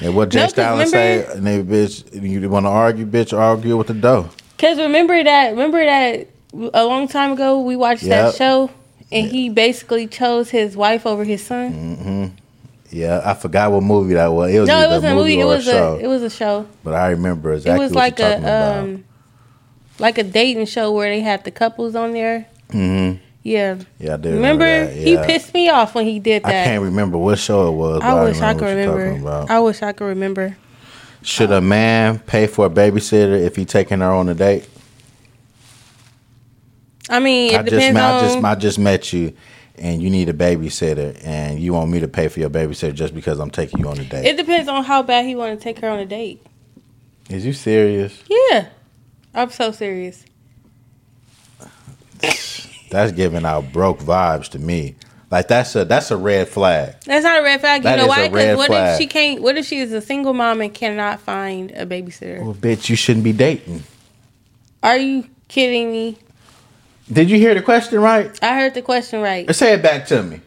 And 0.00 0.14
what 0.14 0.28
Jay 0.28 0.42
No, 0.42 0.48
Stalin 0.48 0.86
say, 0.86 1.24
and 1.24 1.44
they, 1.44 1.62
bitch, 1.62 2.22
you 2.22 2.48
want 2.48 2.66
to 2.66 2.70
argue, 2.70 3.06
bitch, 3.06 3.36
argue 3.36 3.76
with 3.76 3.88
the 3.88 3.94
dough. 3.94 4.30
Cause 4.58 4.78
remember 4.78 5.22
that 5.22 5.50
remember 5.50 5.84
that 5.84 6.28
a 6.74 6.84
long 6.86 7.08
time 7.08 7.32
ago 7.32 7.60
we 7.60 7.76
watched 7.76 8.02
Yep. 8.04 8.10
that 8.32 8.34
show 8.36 8.70
and 9.12 9.26
he 9.30 9.48
basically 9.50 10.06
chose 10.06 10.50
his 10.50 10.76
wife 10.76 11.06
over 11.06 11.24
his 11.24 11.44
son. 11.44 12.32
Yeah, 12.90 13.20
I 13.24 13.34
forgot 13.34 13.72
what 13.72 13.82
movie 13.82 14.14
that 14.14 14.28
was. 14.28 14.52
It 14.54 14.60
was 14.60 14.68
no, 14.68 14.80
it 14.80 14.88
wasn't 14.88 15.12
a 15.12 15.16
movie. 15.16 15.40
It 15.40 15.44
or 15.44 15.48
was 15.48 15.64
show. 15.64 15.94
a 15.96 15.98
it 15.98 16.06
was 16.06 16.22
a 16.22 16.30
show. 16.30 16.66
but 16.84 16.94
I 16.94 17.10
remember 17.10 17.52
exactly. 17.52 17.74
It 17.76 17.78
was 17.84 17.92
what 17.92 17.98
like 18.00 18.20
a 18.20 18.38
about. 18.38 18.78
um 18.84 19.04
like 19.98 20.18
a 20.18 20.22
dating 20.22 20.66
show 20.66 20.92
where 20.92 21.08
they 21.10 21.20
had 21.20 21.44
the 21.44 21.50
couples 21.50 21.94
on 21.94 22.12
there. 22.12 22.46
hmm 22.70 23.12
Yeah. 23.42 23.78
Yeah, 23.98 24.14
I 24.14 24.16
do 24.18 24.30
Remember, 24.30 24.64
that. 24.86 24.92
he 24.94 25.16
pissed 25.18 25.52
me 25.54 25.68
off 25.68 25.94
when 25.94 26.04
he 26.04 26.18
did 26.18 26.42
that. 26.44 26.48
I 26.48 26.64
can't 26.64 26.82
remember 26.82 27.16
what 27.18 27.38
show 27.38 27.68
it 27.68 27.72
was. 27.72 28.00
I 28.02 28.24
wish 28.24 28.36
I 28.40 28.52
remember 28.52 28.58
could 28.58 28.66
what 28.66 28.76
you're 28.76 28.86
talking 28.86 29.24
remember. 29.24 29.52
I 29.52 29.60
wish 29.60 29.82
I 29.82 29.92
could 29.92 30.04
remember. 30.06 30.56
Should 31.26 31.50
a 31.50 31.60
man 31.60 32.20
pay 32.20 32.46
for 32.46 32.66
a 32.66 32.70
babysitter 32.70 33.44
if 33.44 33.56
he's 33.56 33.66
taking 33.66 33.98
her 33.98 34.12
on 34.12 34.28
a 34.28 34.34
date? 34.34 34.68
I 37.10 37.18
mean, 37.18 37.52
it 37.52 37.58
I 37.58 37.62
just, 37.62 37.70
depends 37.70 37.94
met. 37.94 38.14
I 38.14 38.20
just 38.20 38.44
I 38.44 38.54
just 38.54 38.78
met 38.78 39.12
you, 39.12 39.32
and 39.74 40.00
you 40.00 40.08
need 40.08 40.28
a 40.28 40.32
babysitter, 40.32 41.20
and 41.24 41.58
you 41.58 41.72
want 41.72 41.90
me 41.90 41.98
to 41.98 42.06
pay 42.06 42.28
for 42.28 42.38
your 42.38 42.48
babysitter 42.48 42.94
just 42.94 43.12
because 43.12 43.40
I'm 43.40 43.50
taking 43.50 43.80
you 43.80 43.88
on 43.88 43.98
a 43.98 44.04
date. 44.04 44.24
it 44.24 44.36
depends 44.36 44.68
on 44.68 44.84
how 44.84 45.02
bad 45.02 45.24
he 45.24 45.34
want 45.34 45.58
to 45.58 45.62
take 45.62 45.80
her 45.80 45.88
on 45.88 45.98
a 45.98 46.06
date. 46.06 46.46
Is 47.28 47.44
you 47.44 47.54
serious? 47.54 48.22
Yeah, 48.28 48.68
I'm 49.34 49.50
so 49.50 49.72
serious. 49.72 50.24
That's 52.90 53.10
giving 53.10 53.44
out 53.44 53.72
broke 53.72 53.98
vibes 53.98 54.48
to 54.50 54.60
me. 54.60 54.94
Like 55.30 55.48
that's 55.48 55.74
a 55.74 55.84
that's 55.84 56.10
a 56.10 56.16
red 56.16 56.48
flag. 56.48 56.94
That's 57.04 57.24
not 57.24 57.40
a 57.40 57.42
red 57.42 57.60
flag. 57.60 57.80
You 57.80 57.84
That 57.84 57.96
know 57.96 58.04
is 58.04 58.08
why? 58.08 58.28
Because 58.28 58.56
what 58.56 58.66
flag. 58.68 58.92
if 58.94 58.98
she 58.98 59.06
can't? 59.08 59.42
What 59.42 59.56
if 59.56 59.66
she 59.66 59.78
is 59.80 59.92
a 59.92 60.00
single 60.00 60.32
mom 60.34 60.60
and 60.60 60.72
cannot 60.72 61.20
find 61.20 61.72
a 61.72 61.84
babysitter? 61.84 62.42
Well, 62.42 62.54
bitch, 62.54 62.88
you 62.88 62.94
shouldn't 62.96 63.24
be 63.24 63.32
dating. 63.32 63.82
Are 64.82 64.96
you 64.96 65.28
kidding 65.48 65.90
me? 65.90 66.18
Did 67.12 67.28
you 67.28 67.38
hear 67.38 67.54
the 67.54 67.62
question 67.62 68.00
right? 68.00 68.38
I 68.42 68.54
heard 68.54 68.74
the 68.74 68.82
question 68.82 69.20
right. 69.20 69.52
Say 69.54 69.74
it 69.74 69.82
back 69.82 70.06
to 70.06 70.22
me. 70.22 70.40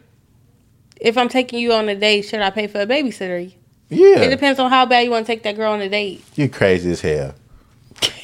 If 1.00 1.18
I'm 1.18 1.30
taking 1.30 1.60
you 1.60 1.74
on 1.74 1.88
a 1.90 1.96
date, 1.96 2.24
should 2.24 2.42
I 2.42 2.50
pay 2.50 2.68
for 2.68 2.82
a 2.82 2.86
babysitter? 2.86 3.54
Yeah. 3.90 4.20
It 4.20 4.30
depends 4.30 4.60
on 4.60 4.70
how 4.70 4.86
bad 4.86 5.02
you 5.02 5.12
want 5.12 5.26
to 5.26 5.32
take 5.32 5.44
that 5.44 5.56
girl 5.56 5.74
on 5.74 5.82
a 5.82 5.90
date. 5.90 6.24
You're 6.36 6.48
crazy 6.50 6.92
as 6.92 7.02
hell. 7.02 7.34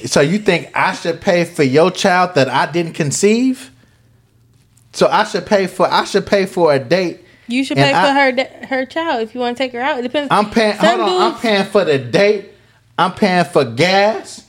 So 0.05 0.21
you 0.21 0.37
think 0.39 0.71
I 0.75 0.93
should 0.93 1.19
pay 1.21 1.43
for 1.45 1.63
your 1.63 1.91
child 1.91 2.35
that 2.35 2.47
I 2.49 2.71
didn't 2.71 2.93
conceive? 2.93 3.71
So 4.95 5.07
I 5.07 5.25
should 5.25 5.45
pay 5.45 5.67
for 5.67 5.91
I 5.91 6.05
should 6.05 6.25
pay 6.25 6.45
for 6.45 6.73
a 6.73 6.79
date 6.79 7.25
You 7.47 7.63
should 7.63 7.77
pay 7.77 7.93
I- 7.93 8.01
for 8.07 8.13
her 8.13 8.67
her 8.67 8.85
child 8.85 9.21
if 9.21 9.35
you 9.35 9.41
want 9.41 9.57
to 9.57 9.63
take 9.63 9.73
her 9.73 9.81
out. 9.81 9.99
It 9.99 10.03
depends. 10.03 10.29
I'm 10.31 10.49
paying. 10.49 10.75
Some 10.77 10.99
Hold 10.99 11.09
on. 11.09 11.33
I'm 11.33 11.39
paying 11.39 11.65
for 11.65 11.83
the 11.83 11.99
date. 11.99 12.51
I'm 12.97 13.13
paying 13.13 13.45
for 13.45 13.65
gas. 13.65 14.45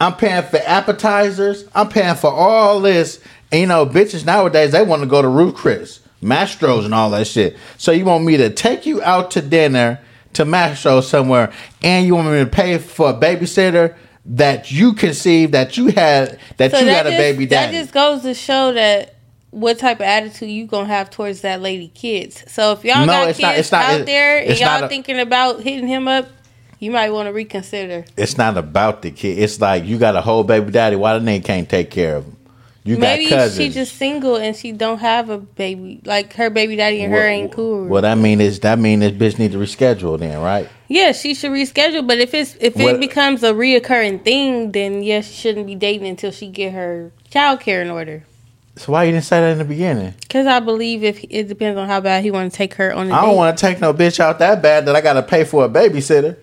I'm 0.00 0.14
paying 0.14 0.42
for 0.42 0.58
appetizers. 0.58 1.64
I'm 1.74 1.88
paying 1.88 2.16
for 2.16 2.30
all 2.30 2.80
this. 2.80 3.20
And 3.52 3.60
you 3.62 3.66
know, 3.66 3.86
bitches 3.86 4.26
nowadays 4.26 4.72
they 4.72 4.82
want 4.82 5.02
to 5.02 5.08
go 5.08 5.22
to 5.22 5.28
Ruth 5.28 5.54
Chris, 5.54 6.00
Mastro's, 6.22 6.84
and 6.84 6.92
all 6.92 7.10
that 7.10 7.26
shit. 7.26 7.56
So 7.78 7.92
you 7.92 8.04
want 8.04 8.24
me 8.24 8.36
to 8.36 8.50
take 8.50 8.86
you 8.86 9.00
out 9.02 9.30
to 9.32 9.40
dinner 9.40 10.00
to 10.34 10.44
Mastro's 10.44 11.08
somewhere, 11.08 11.52
and 11.82 12.06
you 12.06 12.14
want 12.14 12.28
me 12.28 12.40
to 12.40 12.46
pay 12.46 12.76
for 12.78 13.10
a 13.10 13.14
babysitter 13.14 13.94
that 14.26 14.70
you 14.70 14.92
conceived 14.92 15.52
that 15.54 15.76
you 15.76 15.86
had 15.86 16.38
that 16.56 16.72
So 16.72 16.80
you 16.80 16.86
that 16.86 16.96
had 16.96 17.06
a 17.06 17.10
just, 17.10 17.18
baby 17.18 17.46
That 17.46 17.70
just 17.70 17.92
goes 17.92 18.22
to 18.22 18.34
show 18.34 18.72
that 18.72 19.15
what 19.50 19.78
type 19.78 19.98
of 20.00 20.06
attitude 20.06 20.50
you 20.50 20.66
gonna 20.66 20.86
have 20.86 21.10
towards 21.10 21.40
that 21.42 21.60
lady 21.62 21.88
kids. 21.88 22.44
So 22.46 22.72
if 22.72 22.84
y'all 22.84 23.00
No, 23.00 23.12
got 23.12 23.28
it's 23.28 23.38
kids 23.38 23.42
not- 23.48 23.58
it's 23.58 23.72
not- 23.72 23.84
out 23.84 24.00
it- 24.00 24.06
there 24.06 24.38
and 24.38 24.58
y'all 24.60 24.84
a- 24.84 24.88
thinking 24.88 25.18
about 25.18 25.62
hitting 25.62 25.86
him 25.88 26.08
up, 26.08 26.28
you 26.78 26.90
might 26.90 27.10
want 27.10 27.26
to 27.28 27.32
reconsider. 27.32 28.04
it's 28.16 28.36
not 28.36 28.58
about 28.58 29.02
the 29.02 29.10
kid. 29.10 29.38
It's 29.38 29.60
like 29.60 29.86
you 29.86 29.96
got 29.98 30.14
a 30.16 30.20
whole 30.20 30.44
baby 30.44 30.70
daddy. 30.72 30.96
Why 30.96 31.18
the 31.18 31.24
nigga 31.24 31.44
can't 31.44 31.68
take 31.68 31.90
care 31.90 32.16
of 32.16 32.24
him? 32.26 32.32
You 32.84 32.98
Maybe 32.98 33.28
got 33.28 33.36
cousins. 33.36 33.56
she 33.56 33.68
just 33.72 33.96
single 33.96 34.36
and 34.36 34.54
she 34.54 34.70
don't 34.70 34.98
have 34.98 35.28
a 35.28 35.38
baby. 35.38 36.00
Like 36.04 36.34
her 36.34 36.50
baby 36.50 36.76
daddy 36.76 37.00
and 37.02 37.12
her 37.12 37.26
ain't 37.26 37.50
cool. 37.50 37.86
What 37.86 38.04
I 38.04 38.14
mean 38.14 38.40
is 38.40 38.60
that 38.60 38.78
mean 38.78 39.00
this 39.00 39.10
bitch 39.10 39.40
need 39.40 39.50
to 39.52 39.58
reschedule 39.58 40.18
then, 40.20 40.40
right? 40.40 40.68
Yeah, 40.86 41.10
she 41.10 41.34
should 41.34 41.50
reschedule. 41.50 42.06
But 42.06 42.18
if 42.18 42.32
it's 42.32 42.54
if 42.60 42.76
What- 42.76 42.94
it 42.94 43.00
becomes 43.00 43.42
a 43.42 43.52
reoccurring 43.54 44.22
thing, 44.22 44.70
then 44.70 45.02
yes, 45.02 45.26
she 45.28 45.34
shouldn't 45.34 45.66
be 45.66 45.74
dating 45.74 46.06
until 46.06 46.30
she 46.30 46.46
get 46.46 46.74
her 46.74 47.10
child 47.28 47.58
care 47.60 47.82
in 47.82 47.90
order. 47.90 48.22
So 48.76 48.92
why 48.92 49.04
you 49.04 49.12
didn't 49.12 49.24
say 49.24 49.40
that 49.40 49.52
in 49.52 49.58
the 49.58 49.64
beginning? 49.64 50.14
Because 50.20 50.46
I 50.46 50.60
believe 50.60 51.02
if 51.02 51.24
it 51.30 51.48
depends 51.48 51.78
on 51.78 51.88
how 51.88 52.00
bad 52.00 52.22
he 52.22 52.30
want 52.30 52.52
to 52.52 52.56
take 52.56 52.74
her 52.74 52.92
on 52.92 53.10
I 53.10 53.22
don't 53.22 53.36
want 53.36 53.56
to 53.56 53.60
take 53.60 53.80
no 53.80 53.94
bitch 53.94 54.20
out 54.20 54.38
that 54.40 54.60
bad 54.60 54.86
that 54.86 54.94
I 54.94 55.00
got 55.00 55.14
to 55.14 55.22
pay 55.22 55.44
for 55.44 55.64
a 55.64 55.68
babysitter. 55.68 56.36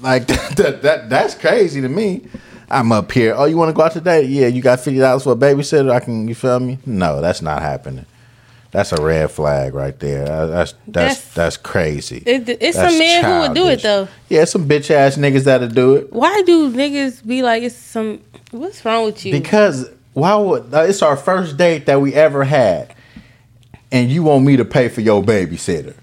Like 0.00 0.26
that, 0.56 0.82
that, 0.82 1.08
that's 1.08 1.34
crazy 1.34 1.80
to 1.80 1.88
me. 1.88 2.26
I'm 2.70 2.92
up 2.92 3.10
here. 3.12 3.34
Oh, 3.36 3.44
you 3.46 3.56
want 3.56 3.70
to 3.70 3.72
go 3.72 3.82
out 3.82 3.92
today? 3.92 4.24
Yeah, 4.24 4.48
you 4.48 4.60
got 4.60 4.80
fifty 4.80 4.98
dollars 4.98 5.22
for 5.24 5.32
a 5.32 5.36
babysitter. 5.36 5.90
I 5.90 6.00
can. 6.00 6.28
You 6.28 6.34
feel 6.34 6.60
me? 6.60 6.78
No, 6.84 7.20
that's 7.22 7.40
not 7.40 7.62
happening. 7.62 8.04
That's 8.70 8.92
a 8.92 9.00
red 9.00 9.30
flag 9.30 9.72
right 9.74 9.98
there. 9.98 10.30
Uh, 10.30 10.46
That's 10.46 10.72
that's 10.86 11.20
that's, 11.20 11.34
That's- 11.34 11.56
crazy. 11.56 12.22
It, 12.26 12.46
it's 12.48 12.76
That's 12.76 12.90
some 12.90 12.98
men 12.98 13.24
who 13.24 13.40
would 13.40 13.54
do 13.54 13.68
it 13.68 13.80
though. 13.82 14.08
Yeah, 14.28 14.44
some 14.44 14.68
bitch 14.68 14.90
ass 14.90 15.16
niggas 15.16 15.44
that'll 15.44 15.68
do 15.68 15.94
it. 15.94 16.12
Why 16.12 16.42
do 16.44 16.70
niggas 16.70 17.26
be 17.26 17.40
like 17.42 17.62
it's 17.62 17.74
some? 17.74 18.20
What's 18.50 18.84
wrong 18.84 19.06
with 19.06 19.24
you? 19.24 19.32
Because 19.32 19.88
why 20.18 20.34
would 20.34 20.74
uh, 20.74 20.80
it's 20.82 21.02
our 21.02 21.16
first 21.16 21.56
date 21.56 21.86
that 21.86 22.00
we 22.00 22.14
ever 22.14 22.44
had, 22.44 22.94
and 23.92 24.10
you 24.10 24.22
want 24.24 24.44
me 24.44 24.56
to 24.56 24.64
pay 24.64 24.88
for 24.88 25.00
your 25.00 25.22
babysitter? 25.22 25.94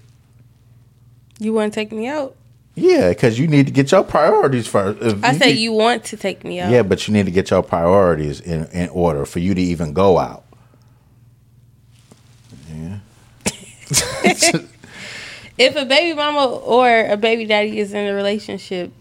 you 1.38 1.52
want 1.52 1.72
to 1.72 1.74
take 1.74 1.92
me 1.92 2.06
out? 2.06 2.34
Yeah, 2.74 3.10
because 3.10 3.38
you 3.38 3.46
need 3.46 3.66
to 3.66 3.72
get 3.72 3.92
your 3.92 4.02
priorities 4.02 4.66
first. 4.66 5.02
If 5.02 5.22
I 5.24 5.32
say 5.32 5.52
get- 5.52 5.58
you 5.58 5.72
want 5.72 6.04
to 6.04 6.16
take 6.16 6.44
me 6.44 6.60
out. 6.60 6.70
Yeah, 6.70 6.82
but 6.82 7.06
you 7.06 7.14
need 7.14 7.26
to 7.26 7.32
get 7.32 7.50
your 7.50 7.62
priorities 7.62 8.40
in, 8.40 8.66
in 8.66 8.88
order 8.90 9.24
for 9.24 9.38
you 9.38 9.54
to 9.54 9.60
even 9.60 9.92
go 9.92 10.18
out. 10.18 10.44
Yeah. 12.70 12.98
If 15.58 15.74
a 15.74 15.86
baby 15.86 16.14
mama 16.14 16.46
or 16.46 17.06
a 17.06 17.16
baby 17.16 17.46
daddy 17.46 17.78
is 17.78 17.94
in 17.94 18.06
a 18.06 18.12
relationship, 18.12 18.92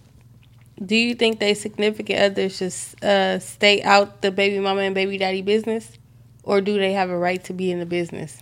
do 0.84 0.96
you 0.96 1.16
think 1.16 1.40
they 1.40 1.54
significant 1.54 2.20
others 2.20 2.58
should 2.58 2.74
uh, 3.08 3.40
stay 3.40 3.82
out 3.84 4.22
the 4.22 4.32
baby 4.32 4.60
mama 4.60 4.82
and 4.82 4.96
baby 4.96 5.18
daddy 5.18 5.42
business, 5.42 5.98
or 6.44 6.62
do 6.62 6.78
they 6.78 6.94
have 6.94 7.10
a 7.10 7.18
right 7.18 7.44
to 7.46 7.54
be 7.54 7.72
in 7.72 7.80
the 7.80 7.86
business? 7.86 8.42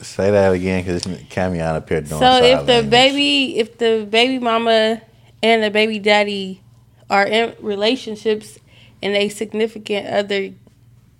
Say 0.00 0.30
that 0.30 0.52
again, 0.52 0.82
because 0.82 1.02
Camion 1.02 1.76
up 1.76 1.88
here 1.88 2.00
doing. 2.00 2.20
so 2.20 2.42
if 2.42 2.66
the 2.66 2.72
language. 2.72 2.90
baby, 2.90 3.58
if 3.58 3.78
the 3.78 4.06
baby 4.08 4.38
mama 4.38 5.00
and 5.42 5.62
the 5.62 5.70
baby 5.70 5.98
daddy 5.98 6.60
are 7.08 7.26
in 7.26 7.54
relationships, 7.60 8.58
and 9.02 9.14
a 9.14 9.28
significant 9.28 10.06
other 10.06 10.50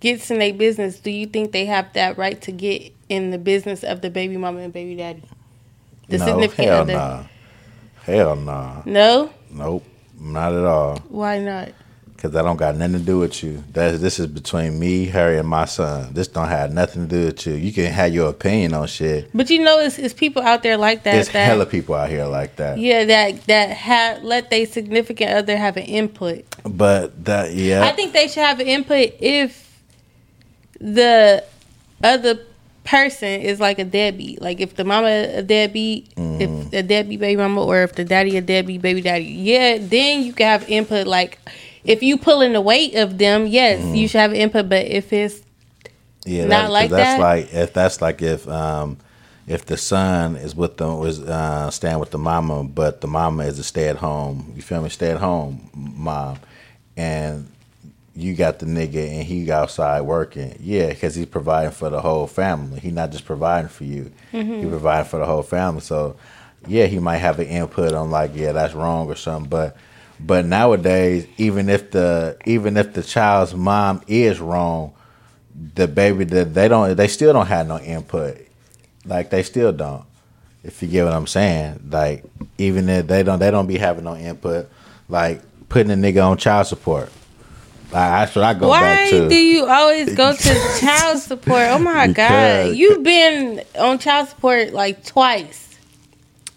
gets 0.00 0.31
in 0.31 0.38
their 0.38 0.55
business, 0.55 1.00
do 1.00 1.11
you 1.11 1.26
think 1.26 1.52
they 1.52 1.66
have 1.66 1.92
that 1.92 2.16
right 2.16 2.40
to 2.42 2.52
get 2.52 2.92
in 3.09 3.31
the 3.31 3.38
business 3.38 3.83
of 3.85 4.00
the 4.00 4.11
baby 4.11 4.37
mama 4.37 4.61
and 4.61 4.72
baby 4.72 4.96
daddy? 4.96 5.22
The 6.09 6.18
no, 6.18 6.26
significant 6.26 6.68
hell 6.68 6.81
other. 6.81 6.92
nah, 6.94 7.24
hell 8.02 8.37
nah, 8.37 8.83
No, 8.85 9.33
nope, 9.52 9.84
not 10.18 10.52
at 10.52 10.64
all. 10.64 10.98
why 11.08 11.38
not? 11.38 11.70
Because 12.14 12.36
I 12.36 12.42
don't 12.42 12.56
got 12.56 12.76
nothing 12.76 13.00
to 13.00 13.04
do 13.04 13.18
with 13.18 13.42
you. 13.42 13.64
That 13.72 14.00
this 14.00 14.20
is 14.20 14.28
between 14.28 14.78
me, 14.78 15.06
Harry, 15.06 15.38
and 15.38 15.48
my 15.48 15.64
son. 15.64 16.14
This 16.14 16.28
don't 16.28 16.46
have 16.46 16.72
nothing 16.72 17.08
to 17.08 17.08
do 17.08 17.24
with 17.26 17.44
you. 17.48 17.54
You 17.54 17.72
can 17.72 17.86
have 17.86 18.14
your 18.14 18.30
opinion 18.30 18.74
on 18.74 18.86
shit. 18.86 19.28
But 19.34 19.50
you 19.50 19.58
know, 19.58 19.80
it's, 19.80 19.98
it's 19.98 20.14
people 20.14 20.40
out 20.40 20.62
there 20.62 20.76
like 20.76 21.02
that. 21.02 21.14
There's 21.14 21.30
that 21.30 21.46
hella 21.46 21.66
people 21.66 21.96
out 21.96 22.08
here 22.08 22.26
like 22.26 22.54
that. 22.56 22.78
yeah, 22.78 23.04
that 23.06 23.44
that 23.46 23.70
have 23.70 24.22
let 24.22 24.50
their 24.50 24.66
significant 24.66 25.32
other 25.32 25.56
have 25.56 25.76
an 25.76 25.82
input. 25.82 26.44
But 26.64 27.24
that 27.24 27.54
yeah, 27.54 27.82
I 27.84 27.90
think 27.90 28.12
they 28.12 28.28
should 28.28 28.44
have 28.44 28.60
an 28.60 28.68
input 28.68 29.14
if 29.18 29.82
the 30.78 31.42
other 32.04 32.38
person 32.84 33.40
is 33.40 33.60
like 33.60 33.78
a 33.78 33.84
deadbeat. 33.84 34.40
Like 34.42 34.60
if 34.60 34.76
the 34.76 34.84
mama 34.84 35.08
a 35.08 35.42
deadbeat, 35.42 36.14
Mm. 36.16 36.40
if 36.40 36.72
a 36.72 36.82
deadbeat 36.82 37.20
baby 37.20 37.36
mama, 37.36 37.64
or 37.64 37.82
if 37.82 37.94
the 37.94 38.04
daddy 38.04 38.36
a 38.36 38.40
deadbeat 38.40 38.82
baby 38.82 39.00
daddy. 39.00 39.24
Yeah, 39.24 39.78
then 39.80 40.22
you 40.24 40.32
can 40.32 40.46
have 40.46 40.68
input. 40.68 41.06
Like 41.06 41.38
if 41.84 42.02
you 42.02 42.16
pulling 42.18 42.52
the 42.52 42.60
weight 42.60 42.94
of 42.94 43.18
them, 43.18 43.46
yes, 43.46 43.80
Mm. 43.80 43.96
you 43.96 44.08
should 44.08 44.20
have 44.20 44.34
input. 44.34 44.68
But 44.68 44.86
if 44.86 45.12
it's 45.12 45.40
Yeah, 46.24 46.44
Not 46.46 46.62
that, 46.66 46.70
like 46.70 46.90
that's 46.90 47.14
that? 47.14 47.20
like 47.20 47.52
if 47.52 47.72
that's 47.72 48.00
like 48.00 48.22
if 48.22 48.48
um 48.48 48.96
if 49.48 49.66
the 49.66 49.76
son 49.76 50.36
is 50.36 50.54
with 50.54 50.76
the 50.76 50.86
was 50.88 51.18
uh 51.20 51.68
staying 51.70 51.98
with 51.98 52.10
the 52.12 52.18
mama, 52.18 52.62
but 52.62 53.00
the 53.00 53.08
mama 53.08 53.42
is 53.44 53.58
a 53.58 53.64
stay 53.64 53.88
at 53.88 53.96
home. 53.96 54.52
You 54.54 54.62
feel 54.62 54.80
me? 54.82 54.88
Stay 54.88 55.10
at 55.10 55.18
home 55.18 55.68
mom, 55.74 56.38
and 56.96 57.48
you 58.14 58.35
got 58.35 58.59
the 58.59 58.66
nigga 58.66 59.09
and 59.11 59.22
he 59.22 59.51
outside 59.51 60.03
working. 60.03 60.57
Yeah, 60.61 60.88
because 60.88 61.14
he's 61.14 61.27
providing 61.27 61.72
for 61.72 61.90
the 61.90 62.01
whole 62.01 62.27
family. 62.27 62.81
He 62.81 62.90
not 62.90 63.11
just 63.11 63.25
providing 63.25 63.68
for 63.68 63.85
you. 63.85 64.12
Mm-hmm. 64.33 64.62
He 64.62 64.66
providing 64.66 65.09
for 65.09 65.18
the 65.18 65.27
whole 65.27 65.42
family. 65.42 65.81
So 65.81 66.16
yeah, 66.66 66.87
he 66.87 66.98
might 66.98 67.18
have 67.18 67.38
an 67.38 67.46
input 67.46 67.92
on 67.92 68.11
like 68.11 68.33
yeah 68.35 68.53
that's 68.53 68.75
wrong 68.75 69.09
or 69.09 69.16
something, 69.16 69.48
but. 69.48 69.77
But 70.25 70.44
nowadays, 70.44 71.27
even 71.37 71.68
if 71.68 71.90
the 71.90 72.37
even 72.44 72.77
if 72.77 72.92
the 72.92 73.03
child's 73.03 73.57
mom 73.57 74.03
is 74.07 74.38
wrong, 74.38 74.94
the 75.75 75.88
baby 75.88 76.25
that 76.25 76.55
they 76.55 76.68
don't 76.68 76.96
they 76.96 77.09
still 77.09 77.33
don't 77.33 77.46
have 77.46 77.66
no 77.66 77.79
input 77.79 78.38
like 79.05 79.31
they 79.31 79.42
still 79.42 79.72
don't 79.72 80.05
if 80.64 80.83
you 80.83 80.88
get 80.88 81.05
what 81.05 81.12
i'm 81.12 81.27
saying 81.27 81.81
like 81.90 82.25
even 82.59 82.88
if 82.88 83.07
they 83.07 83.22
don't 83.22 83.38
they 83.38 83.51
don't 83.51 83.66
be 83.66 83.77
having 83.77 84.05
no 84.05 84.16
input 84.16 84.68
like 85.09 85.42
putting 85.68 85.92
a 85.92 85.94
nigga 85.94 86.25
on 86.27 86.37
child 86.37 86.66
support 86.66 87.11
that's 87.92 88.35
what 88.35 88.44
i 88.44 88.55
go 88.55 88.70
back 88.70 89.12
Why 89.12 89.28
do 89.28 89.37
you 89.37 89.66
always 89.66 90.14
go 90.14 90.35
to 90.35 90.76
child 90.81 91.18
support? 91.18 91.68
Oh 91.70 91.78
my 91.78 92.09
god, 92.09 92.74
you've 92.74 93.02
been 93.02 93.62
on 93.78 93.98
child 93.98 94.28
support 94.28 94.72
like 94.72 95.05
twice. 95.05 95.78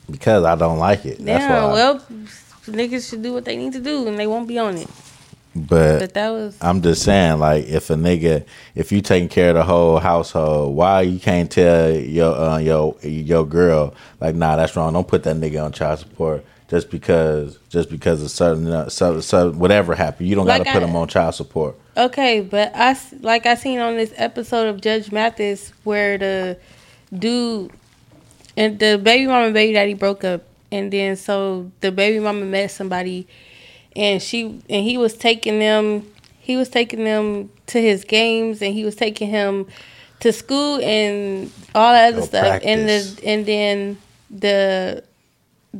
because 0.09 0.43
i 0.45 0.55
don't 0.55 0.77
like 0.79 1.05
it 1.05 1.17
that's 1.19 1.43
why 1.49 1.73
well, 1.73 1.99
niggas 2.67 3.09
should 3.09 3.21
do 3.23 3.33
what 3.33 3.45
they 3.45 3.57
need 3.57 3.73
to 3.73 3.79
do, 3.81 4.07
and 4.07 4.17
they 4.17 4.27
won't 4.27 4.47
be 4.47 4.57
on 4.57 4.77
it. 4.77 4.87
but 5.55 5.99
But 5.99 6.13
that 6.15 6.29
was 6.31 6.57
I'm 6.61 6.81
just 6.81 7.03
saying, 7.03 7.39
like, 7.39 7.65
if 7.65 7.89
a 7.89 7.95
nigga, 7.95 8.43
if 8.75 8.91
you 8.91 9.01
taking 9.01 9.29
care 9.29 9.49
of 9.49 9.55
the 9.55 9.63
whole 9.63 9.99
household, 9.99 10.75
why 10.75 11.01
you 11.01 11.19
can't 11.19 11.49
tell 11.51 11.91
your 11.91 12.35
uh, 12.35 12.57
your 12.57 12.95
your 13.03 13.45
girl, 13.45 13.93
like, 14.19 14.35
nah, 14.35 14.55
that's 14.55 14.75
wrong. 14.75 14.93
Don't 14.93 15.07
put 15.07 15.23
that 15.23 15.35
nigga 15.35 15.63
on 15.63 15.71
child 15.71 15.99
support 15.99 16.43
just 16.67 16.89
because 16.89 17.57
just 17.69 17.89
because 17.89 18.21
of 18.23 18.31
certain 18.31 18.67
uh, 18.67 18.89
so, 18.89 19.19
so 19.21 19.51
whatever 19.51 19.95
happened. 19.95 20.29
You 20.29 20.35
don't 20.35 20.45
got 20.45 20.59
to 20.59 20.63
put 20.65 20.81
I- 20.83 20.85
him 20.87 20.95
on 20.95 21.07
child 21.07 21.35
support. 21.35 21.75
okay. 21.95 22.41
But 22.41 22.71
I 22.75 22.97
like 23.21 23.45
I 23.45 23.55
seen 23.55 23.79
on 23.79 23.95
this 23.95 24.13
episode 24.15 24.67
of 24.67 24.81
Judge 24.81 25.11
Mathis 25.11 25.71
where 25.83 26.17
the 26.17 26.57
dude 27.13 27.71
and 28.57 28.79
the 28.79 28.97
baby 28.97 29.27
mama 29.27 29.45
and 29.45 29.53
baby 29.53 29.73
daddy 29.73 29.93
broke 29.93 30.23
up, 30.23 30.43
and 30.71 30.91
then 30.91 31.15
so 31.15 31.71
the 31.81 31.91
baby 31.91 32.19
mama 32.19 32.45
met 32.45 32.71
somebody, 32.71 33.27
and 33.95 34.21
she 34.21 34.61
and 34.69 34.83
he 34.83 34.97
was 34.97 35.13
taking 35.15 35.59
them. 35.59 36.09
He 36.39 36.57
was 36.57 36.69
taking 36.69 37.03
them 37.03 37.49
to 37.67 37.81
his 37.81 38.03
games, 38.03 38.61
and 38.61 38.73
he 38.73 38.85
was 38.85 38.95
taking 38.95 39.29
him 39.29 39.67
to 40.19 40.31
school 40.31 40.79
and 40.81 41.51
all 41.73 41.91
that 41.91 42.09
other 42.13 42.21
Go 42.21 42.25
stuff. 42.27 42.61
And 42.63 42.87
the 42.87 43.19
and 43.25 43.45
then 43.45 43.97
the 44.29 45.03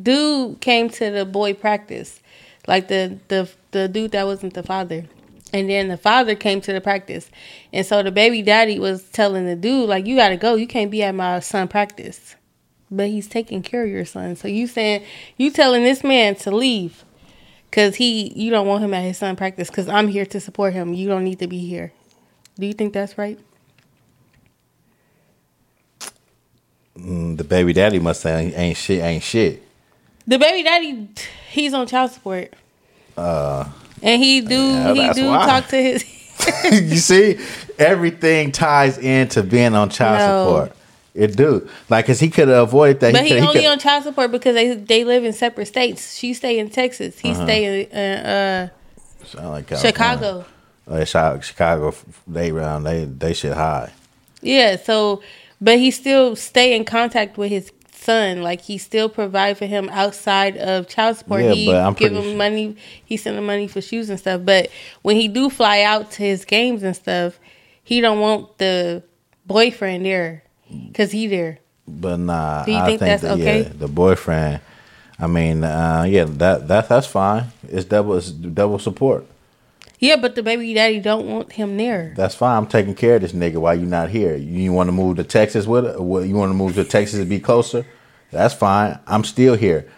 dude 0.01 0.61
came 0.61 0.89
to 0.89 1.11
the 1.11 1.25
boy 1.25 1.53
practice, 1.53 2.19
like 2.67 2.87
the 2.87 3.19
the 3.27 3.49
the 3.71 3.87
dude 3.87 4.11
that 4.11 4.25
wasn't 4.25 4.53
the 4.53 4.63
father. 4.63 5.05
And 5.53 5.69
then 5.69 5.87
the 5.87 5.97
father 5.97 6.35
came 6.35 6.59
to 6.61 6.73
the 6.73 6.81
practice. 6.81 7.29
And 7.71 7.85
so 7.85 8.03
the 8.03 8.11
baby 8.11 8.41
daddy 8.41 8.77
was 8.77 9.03
telling 9.03 9.45
the 9.45 9.55
dude, 9.55 9.87
like, 9.87 10.05
you 10.05 10.17
gotta 10.17 10.35
go. 10.35 10.55
You 10.55 10.67
can't 10.67 10.91
be 10.91 11.01
at 11.01 11.15
my 11.15 11.39
son 11.39 11.67
practice. 11.69 12.35
But 12.91 13.07
he's 13.07 13.27
taking 13.27 13.61
care 13.61 13.83
of 13.83 13.89
your 13.89 14.05
son. 14.05 14.35
So 14.35 14.47
you 14.47 14.67
saying 14.67 15.03
you 15.37 15.51
telling 15.51 15.83
this 15.83 16.03
man 16.03 16.35
to 16.37 16.51
leave 16.51 17.05
because 17.69 17.95
he 17.95 18.31
you 18.35 18.51
don't 18.51 18.67
want 18.67 18.83
him 18.83 18.93
at 18.93 19.03
his 19.03 19.17
son 19.17 19.35
practice 19.35 19.69
because 19.69 19.89
I'm 19.89 20.07
here 20.07 20.25
to 20.27 20.39
support 20.39 20.73
him. 20.73 20.93
You 20.93 21.07
don't 21.07 21.23
need 21.23 21.39
to 21.39 21.47
be 21.47 21.59
here. 21.59 21.93
Do 22.57 22.65
you 22.65 22.73
think 22.73 22.93
that's 22.93 23.17
right? 23.17 23.39
Mm, 26.97 27.37
the 27.37 27.43
baby 27.43 27.73
daddy 27.73 27.99
must 27.99 28.21
say 28.21 28.53
ain't 28.53 28.77
shit, 28.77 29.03
ain't 29.03 29.23
shit. 29.23 29.64
The 30.28 30.39
baby 30.39 30.63
daddy, 30.63 31.07
he's 31.51 31.73
on 31.73 31.88
child 31.88 32.11
support. 32.11 32.53
Uh, 33.15 33.69
and 34.01 34.21
he 34.21 34.41
do 34.41 34.55
yeah, 34.55 34.93
he 34.93 35.13
do 35.13 35.28
why. 35.30 35.45
talk 35.45 35.67
to 35.69 35.78
his. 35.82 36.03
you 36.71 36.97
see, 36.97 37.39
everything 37.80 38.51
ties 38.51 38.97
into 38.97 39.41
being 39.43 39.73
on 39.73 39.89
child 39.89 40.19
No. 40.19 40.45
support. 40.45 40.78
It 41.13 41.38
do 41.38 41.69
like, 41.89 42.07
cause 42.07 42.19
he 42.19 42.30
could 42.30 42.49
have 42.49 42.67
avoided 42.67 42.99
that. 42.99 43.13
But 43.13 43.23
he, 43.23 43.30
coulda- 43.30 43.47
only 43.47 43.53
coulda- 43.61 43.69
on 43.71 43.80
child 43.80 44.03
support 44.03 44.32
because 44.32 44.53
they 44.53 44.76
they 44.76 45.05
live 45.05 45.23
in 45.23 45.32
separate 45.32 45.67
states. 45.67 46.15
She 46.17 46.34
stay 46.34 46.59
in 46.59 46.69
Texas. 46.69 47.15
Uh-huh. 47.23 47.30
He 47.30 47.34
stay 47.36 47.86
in 47.86 47.97
uh, 47.97 48.69
Sound 49.23 49.49
like 49.49 49.71
uh, 49.71 49.78
Chicago. 49.78 50.45
Oh, 50.88 51.03
Chicago, 51.05 51.95
they 52.28 52.51
around 52.51 52.84
they 52.84 53.05
they 53.05 53.34
shit 53.34 53.53
high. 53.53 53.93
Yeah. 54.41 54.76
So, 54.76 55.23
but 55.61 55.80
he 55.80 55.89
still 55.89 56.36
stay 56.36 56.76
in 56.76 56.84
contact 56.84 57.38
with 57.38 57.49
his 57.49 57.71
son. 58.05 58.41
Like 58.41 58.61
he 58.61 58.77
still 58.77 59.09
provide 59.09 59.57
for 59.57 59.65
him 59.65 59.89
outside 59.91 60.57
of 60.57 60.87
child 60.87 61.17
support. 61.17 61.43
Yeah, 61.43 61.53
he 61.53 61.65
but 61.65 61.75
I'm 61.85 61.93
give 61.93 62.13
him 62.13 62.23
sure- 62.23 62.35
money. 62.37 62.77
He 63.03 63.17
send 63.17 63.37
him 63.37 63.45
money 63.45 63.67
for 63.67 63.81
shoes 63.81 64.09
and 64.09 64.19
stuff. 64.19 64.41
But 64.45 64.69
when 65.01 65.15
he 65.17 65.27
do 65.27 65.49
fly 65.49 65.81
out 65.81 66.11
to 66.11 66.23
his 66.23 66.45
games 66.45 66.83
and 66.83 66.95
stuff, 66.95 67.39
he 67.83 67.99
don't 68.01 68.19
want 68.19 68.57
the 68.57 69.03
boyfriend 69.45 70.05
there 70.05 70.43
because 70.87 71.11
he 71.11 71.27
there. 71.27 71.59
But 71.87 72.17
nah, 72.17 72.63
Do 72.65 72.71
you 72.71 72.77
I 72.77 72.85
think 72.87 72.99
think 72.99 73.09
that's 73.09 73.21
that, 73.23 73.31
okay? 73.39 73.61
yeah, 73.63 73.69
the 73.75 73.87
boyfriend. 73.87 74.61
I 75.19 75.27
mean, 75.27 75.63
uh, 75.63 76.05
yeah, 76.07 76.25
that 76.27 76.67
that 76.67 76.89
that's 76.89 77.07
fine. 77.07 77.45
It's 77.69 77.85
double 77.85 78.15
it's 78.17 78.31
double 78.31 78.79
support. 78.79 79.25
Yeah, 80.05 80.17
but 80.17 80.35
the 80.35 80.43
baby 80.43 80.71
daddy 80.73 80.99
don't 80.99 81.25
want 81.25 81.51
him 81.51 81.77
there. 81.77 82.13
That's 82.15 82.35
fine. 82.35 82.57
I'm 82.57 82.67
taking 82.67 82.93
care 82.93 83.15
of 83.15 83.23
this 83.23 83.33
nigga 83.33 83.57
while 83.57 83.73
you 83.73 83.87
not 83.87 84.09
here. 84.09 84.35
You, 84.35 84.71
want 84.71 84.87
to 84.87 84.91
move 84.91 85.17
to 85.17 85.23
Texas 85.23 85.65
with 85.65 85.85
it? 85.85 85.97
You 85.97 86.35
want 86.35 86.51
to 86.51 86.53
move 86.53 86.75
to 86.75 86.83
Texas 86.83 87.19
to 87.19 87.25
be 87.25 87.39
closer? 87.39 87.87
That's 88.31 88.53
fine. 88.53 88.99
I'm 89.07 89.23
still 89.23 89.55
here. 89.55 89.89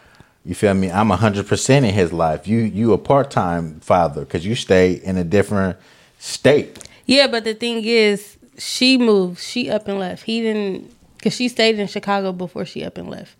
You 0.45 0.55
feel 0.55 0.73
me? 0.73 0.89
I'm 0.89 1.09
100% 1.09 1.69
in 1.75 1.83
his 1.83 2.13
life. 2.13 2.47
You 2.47 2.59
you 2.59 2.93
a 2.93 2.97
part-time 2.97 3.81
father 3.81 4.23
cuz 4.23 4.45
you 4.45 4.55
stay 4.55 4.93
in 4.93 5.17
a 5.17 5.25
different 5.25 5.77
state. 6.19 6.87
Yeah, 7.05 7.27
but 7.27 7.43
the 7.43 7.53
thing 7.53 7.83
is, 7.83 8.37
she 8.57 8.97
moved. 8.97 9.41
She 9.41 9.69
up 9.69 9.89
and 9.89 9.99
left. 9.99 10.23
He 10.23 10.41
didn't, 10.41 10.89
because 11.17 11.33
she 11.33 11.49
stayed 11.49 11.79
in 11.79 11.87
Chicago 11.87 12.31
before 12.31 12.63
she 12.63 12.85
up 12.85 12.97
and 12.97 13.09
left. 13.09 13.35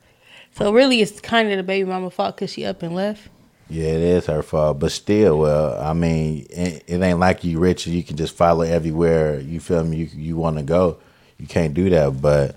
So 0.57 0.73
really, 0.73 1.01
it's 1.01 1.21
kind 1.21 1.49
of 1.49 1.55
the 1.55 1.63
baby 1.63 1.87
mama 1.87 2.09
fault 2.09 2.35
because 2.35 2.51
she 2.51 2.65
up 2.65 2.83
and 2.83 2.93
left. 2.93 3.29
Yeah, 3.69 3.87
it 3.87 4.01
is 4.01 4.25
her 4.27 4.43
fault, 4.43 4.79
but 4.79 4.91
still, 4.93 5.39
well, 5.39 5.79
I 5.81 5.91
mean, 5.93 6.47
it, 6.49 6.83
it 6.87 7.01
ain't 7.01 7.19
like 7.19 7.43
you 7.43 7.59
rich 7.59 7.85
and 7.85 7.95
you 7.95 8.03
can 8.03 8.15
just 8.15 8.35
follow 8.35 8.61
everywhere. 8.61 9.39
You 9.39 9.59
feel 9.59 9.83
me? 9.83 9.97
You 9.97 10.09
you 10.13 10.37
want 10.37 10.57
to 10.57 10.63
go, 10.63 10.99
you 11.37 11.47
can't 11.47 11.73
do 11.73 11.89
that. 11.89 12.21
But 12.21 12.55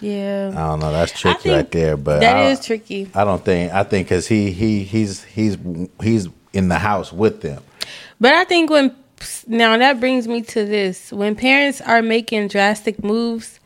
yeah, 0.00 0.52
I 0.54 0.68
don't 0.68 0.80
know. 0.80 0.92
That's 0.92 1.18
tricky 1.18 1.50
right 1.50 1.70
there. 1.70 1.96
But 1.96 2.20
that 2.20 2.36
I, 2.36 2.50
is 2.50 2.64
tricky. 2.64 3.10
I 3.14 3.24
don't 3.24 3.44
think. 3.44 3.72
I 3.72 3.82
think 3.82 4.06
because 4.08 4.28
he 4.28 4.52
he 4.52 4.84
he's 4.84 5.24
he's 5.24 5.56
he's 6.00 6.28
in 6.52 6.68
the 6.68 6.78
house 6.78 7.12
with 7.12 7.40
them. 7.40 7.62
But 8.20 8.34
I 8.34 8.44
think 8.44 8.70
when 8.70 8.94
now 9.48 9.76
that 9.76 9.98
brings 9.98 10.28
me 10.28 10.42
to 10.42 10.64
this: 10.64 11.12
when 11.12 11.34
parents 11.34 11.80
are 11.80 12.02
making 12.02 12.48
drastic 12.48 13.02
moves, 13.02 13.58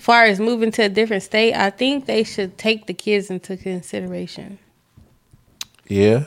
far 0.00 0.24
as 0.24 0.40
moving 0.40 0.70
to 0.72 0.82
a 0.82 0.88
different 0.88 1.22
state, 1.22 1.54
I 1.54 1.68
think 1.70 2.06
they 2.06 2.24
should 2.24 2.56
take 2.56 2.86
the 2.86 2.94
kids 2.94 3.30
into 3.30 3.56
consideration. 3.56 4.58
Yeah, 5.92 6.24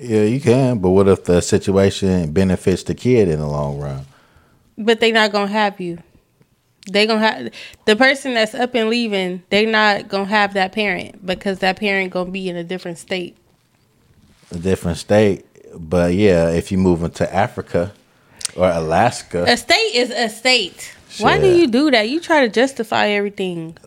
yeah, 0.00 0.22
you 0.22 0.40
can. 0.40 0.78
But 0.78 0.90
what 0.90 1.06
if 1.06 1.24
the 1.24 1.40
situation 1.40 2.32
benefits 2.32 2.82
the 2.82 2.94
kid 2.94 3.28
in 3.28 3.38
the 3.38 3.46
long 3.46 3.78
run? 3.78 4.04
But 4.76 4.98
they 4.98 5.12
not 5.12 5.30
gonna 5.30 5.46
have 5.46 5.80
you. 5.80 5.98
They 6.90 7.06
gonna 7.06 7.20
have 7.20 7.52
the 7.84 7.94
person 7.94 8.34
that's 8.34 8.54
up 8.54 8.74
and 8.74 8.90
leaving. 8.90 9.44
They 9.50 9.64
not 9.64 10.08
gonna 10.08 10.24
have 10.24 10.54
that 10.54 10.72
parent 10.72 11.24
because 11.24 11.60
that 11.60 11.78
parent 11.78 12.12
gonna 12.12 12.32
be 12.32 12.48
in 12.48 12.56
a 12.56 12.64
different 12.64 12.98
state. 12.98 13.36
A 14.50 14.58
different 14.58 14.98
state. 14.98 15.46
But 15.72 16.14
yeah, 16.14 16.50
if 16.50 16.72
you 16.72 16.78
move 16.78 17.04
into 17.04 17.32
Africa 17.32 17.92
or 18.56 18.68
Alaska, 18.68 19.44
A 19.46 19.56
state 19.56 19.94
is 19.94 20.10
a 20.10 20.28
state. 20.28 20.96
Why 21.18 21.38
do 21.38 21.46
you 21.46 21.68
do 21.68 21.92
that? 21.92 22.08
You 22.08 22.18
try 22.18 22.40
to 22.40 22.48
justify 22.48 23.08
everything. 23.08 23.78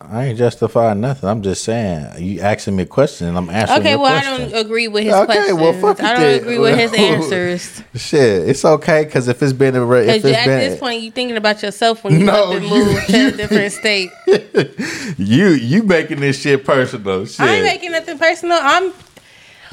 I 0.00 0.26
ain't 0.26 0.38
justifying 0.38 1.00
nothing. 1.00 1.28
I'm 1.28 1.42
just 1.42 1.64
saying 1.64 2.22
you 2.22 2.40
asking 2.40 2.76
me 2.76 2.84
a 2.84 2.86
question 2.86 3.26
and 3.26 3.36
I'm 3.36 3.50
answering. 3.50 3.80
Okay, 3.80 3.96
well 3.96 4.06
I 4.06 4.22
don't 4.22 4.54
agree 4.54 4.86
with 4.86 5.02
his 5.02 5.12
Okay, 5.12 5.26
questions. 5.26 5.58
well, 5.58 5.72
fuck 5.72 6.00
I 6.00 6.14
don't 6.14 6.40
agree 6.40 6.58
with 6.60 6.78
his 6.78 6.94
answers. 6.96 7.82
Shit, 7.96 8.48
it's 8.48 8.64
okay 8.64 9.04
because 9.04 9.26
if 9.26 9.42
it's 9.42 9.52
been 9.52 9.74
a 9.74 9.84
re- 9.84 10.08
if 10.08 10.24
it's 10.24 10.36
at 10.38 10.46
been 10.46 10.60
this 10.60 10.78
point, 10.78 11.02
you 11.02 11.10
thinking 11.10 11.36
about 11.36 11.62
yourself 11.64 12.04
when 12.04 12.20
you 12.20 12.26
No, 12.26 12.52
and 12.52 12.64
you- 12.64 12.70
move 12.70 13.04
to 13.06 13.26
a 13.26 13.30
different 13.32 13.72
state. 13.72 14.10
you 15.18 15.48
you 15.48 15.82
making 15.82 16.20
this 16.20 16.40
shit 16.40 16.64
personal. 16.64 17.26
Shit. 17.26 17.40
I 17.40 17.54
ain't 17.56 17.64
making 17.64 17.90
nothing 17.90 18.18
personal. 18.18 18.58
I'm 18.60 18.92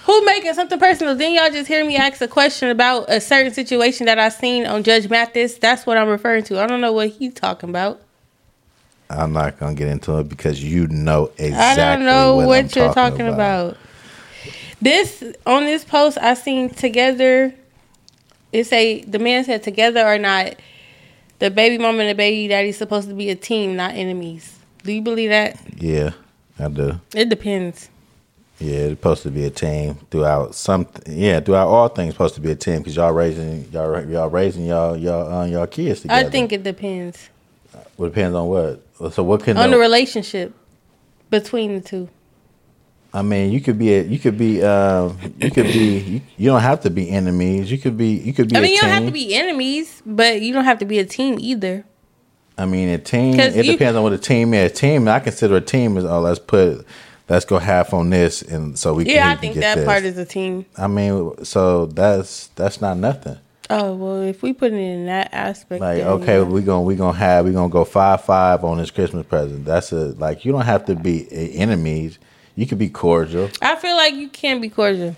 who 0.06 0.26
making 0.26 0.54
something 0.56 0.80
personal. 0.80 1.16
Then 1.16 1.34
y'all 1.36 1.52
just 1.52 1.68
hear 1.68 1.86
me 1.86 1.98
ask 1.98 2.20
a 2.22 2.28
question 2.28 2.70
about 2.70 3.06
a 3.10 3.22
certain 3.22 3.54
situation 3.54 4.08
that 4.08 4.18
I 4.20 4.30
seen 4.30 4.66
on 4.66 4.82
Judge 4.84 5.08
Mathis. 5.10 5.58
That's 5.60 5.86
what 5.86 5.98
I'm 5.98 6.08
referring 6.08 6.44
to. 6.46 6.60
I 6.60 6.66
don't 6.68 6.82
know 6.82 6.94
what 6.94 7.10
he's 7.10 7.34
talking 7.36 7.70
about. 7.70 8.02
I'm 9.10 9.34
not 9.34 9.60
gonna 9.60 9.76
get 9.76 9.88
into 9.88 10.18
it 10.20 10.30
because 10.30 10.64
you 10.64 10.88
know 10.88 11.32
exactly. 11.38 11.84
I 11.84 11.96
don't 11.96 12.06
know 12.06 12.38
what, 12.38 12.48
what, 12.48 12.76
you're 12.76 12.94
talking 12.94 13.28
about. 13.28 13.78
This 14.82 15.24
on 15.46 15.66
this 15.66 15.84
post 15.84 16.18
I 16.18 16.34
seen 16.34 16.70
together. 16.70 17.54
It 18.52 18.66
say 18.66 19.02
the 19.02 19.20
man 19.20 19.44
said 19.44 19.64
together 19.64 20.06
or 20.06 20.18
not. 20.18 20.56
The 21.40 21.52
baby 21.52 21.78
mama 21.78 22.00
and 22.00 22.10
the 22.10 22.16
baby 22.16 22.48
daddy 22.48 22.72
supposed 22.72 23.10
to 23.10 23.14
be 23.14 23.30
a 23.30 23.36
team, 23.36 23.76
not 23.76 23.94
enemies. 23.94 24.58
Do 24.84 24.94
you 24.94 25.02
believe 25.02 25.30
that? 25.30 25.60
Yeah, 25.78 26.12
I 26.58 26.70
do. 26.70 27.00
It 27.14 27.30
depends. 27.30 27.90
Yeah, 28.60 28.76
it's 28.78 28.92
supposed 28.92 29.24
to 29.24 29.32
be 29.32 29.44
a 29.44 29.50
team 29.50 29.96
throughout 30.10 30.56
some. 30.56 30.88
Yeah, 31.06 31.42
throughout 31.42 31.68
all 31.68 31.90
things, 31.90 32.14
supposed 32.14 32.36
to 32.36 32.42
be 32.42 32.52
a 32.52 32.56
team 32.56 32.78
because 32.78 32.96
y'all 32.96 33.12
raising 33.12 33.70
y'all 33.72 34.04
y'all 34.06 34.30
raising 34.30 34.66
y'all 34.66 34.96
y'all 34.96 35.32
uh, 35.32 35.46
y'all 35.46 35.68
kids 35.68 36.02
together. 36.02 36.28
I 36.28 36.30
think 36.30 36.54
it 36.54 36.64
depends 36.64 37.30
Well, 37.98 38.08
it 38.08 38.14
depends 38.14 38.36
on 38.36 38.48
what. 38.48 39.14
So 39.14 39.24
what 39.24 39.44
can 39.44 39.58
on 39.58 39.72
the- 39.72 39.78
relationship 39.78 40.54
between 41.30 41.76
the 41.76 41.82
two. 41.82 42.10
I 43.14 43.22
mean, 43.22 43.54
you 43.54 43.62
could 43.62 43.80
be 43.80 43.94
a, 43.94 44.04
you 44.04 44.20
could 44.20 44.38
be 44.38 44.62
um, 44.62 45.18
you 45.40 45.50
could 45.50 45.68
be 45.68 46.00
you, 46.00 46.22
you 46.36 46.50
don't 46.50 46.62
have 46.62 46.82
to 46.82 46.90
be 46.90 47.10
enemies. 47.10 47.72
You 47.72 47.78
could 47.78 47.96
be 47.98 48.10
you 48.10 48.34
could 48.34 48.50
be. 48.50 48.58
I 48.58 48.60
mean, 48.60 48.74
you 48.74 48.82
don't 48.82 48.90
have 48.90 49.06
to 49.06 49.12
be 49.12 49.34
enemies, 49.34 50.02
but 50.06 50.42
you 50.42 50.54
don't 50.54 50.66
have 50.66 50.80
to 50.80 50.86
be 50.86 51.00
a 51.00 51.06
team 51.06 51.38
either. 51.40 51.86
I 52.58 52.66
mean, 52.66 52.90
a 52.90 52.98
team. 52.98 53.40
It 53.40 53.56
you- 53.66 53.72
depends 53.74 53.96
on 53.96 54.04
what 54.04 54.12
a 54.14 54.18
team 54.18 54.54
is. 54.54 54.72
A 54.72 54.74
Team, 54.74 55.08
I 55.08 55.20
consider 55.20 55.56
a 55.58 55.62
team 55.62 55.98
is 55.98 56.04
oh, 56.06 56.20
let's 56.20 56.40
put, 56.40 56.86
let's 57.30 57.46
go 57.46 57.58
half 57.58 57.94
on 57.94 58.10
this, 58.10 58.42
and 58.42 58.78
so 58.78 58.94
we 58.94 59.06
can. 59.06 59.14
Yeah, 59.14 59.28
he 59.30 59.34
I 59.34 59.36
think 59.38 59.54
get 59.56 59.62
that 59.62 59.76
this. 59.76 59.86
part 59.86 60.04
is 60.04 60.18
a 60.18 60.26
team. 60.26 60.66
I 60.78 60.88
mean, 60.88 61.44
so 61.46 61.86
that's 61.88 62.48
that's 62.56 62.82
not 62.82 62.98
nothing. 62.98 63.38
Oh 63.70 63.96
well, 63.96 64.22
if 64.22 64.44
we 64.44 64.54
put 64.54 64.74
it 64.74 64.78
in 64.80 65.08
that 65.08 65.34
aspect, 65.34 65.82
Like, 65.82 65.98
then, 65.98 66.08
okay, 66.08 66.38
yeah. 66.38 66.44
we 66.44 66.62
gonna 66.62 66.84
we 66.84 66.96
gonna 66.96 67.18
have 67.18 67.46
we 67.46 67.52
gonna 67.52 67.70
go 67.70 67.84
five 67.84 68.24
five 68.24 68.64
on 68.64 68.78
this 68.78 68.92
Christmas 68.92 69.26
present. 69.26 69.66
That's 69.66 69.92
a 69.92 70.10
like 70.18 70.46
you 70.46 70.52
don't 70.52 70.66
have 70.66 70.86
to 70.86 70.96
be 70.96 71.28
enemies. 71.56 72.20
You 72.56 72.68
could 72.68 72.78
be 72.78 72.90
cordial. 72.90 73.50
I 73.62 73.76
feel 73.76 73.96
like 73.96 74.14
you 74.14 74.30
can 74.30 74.62
be 74.62 74.70
cordial. 74.70 75.16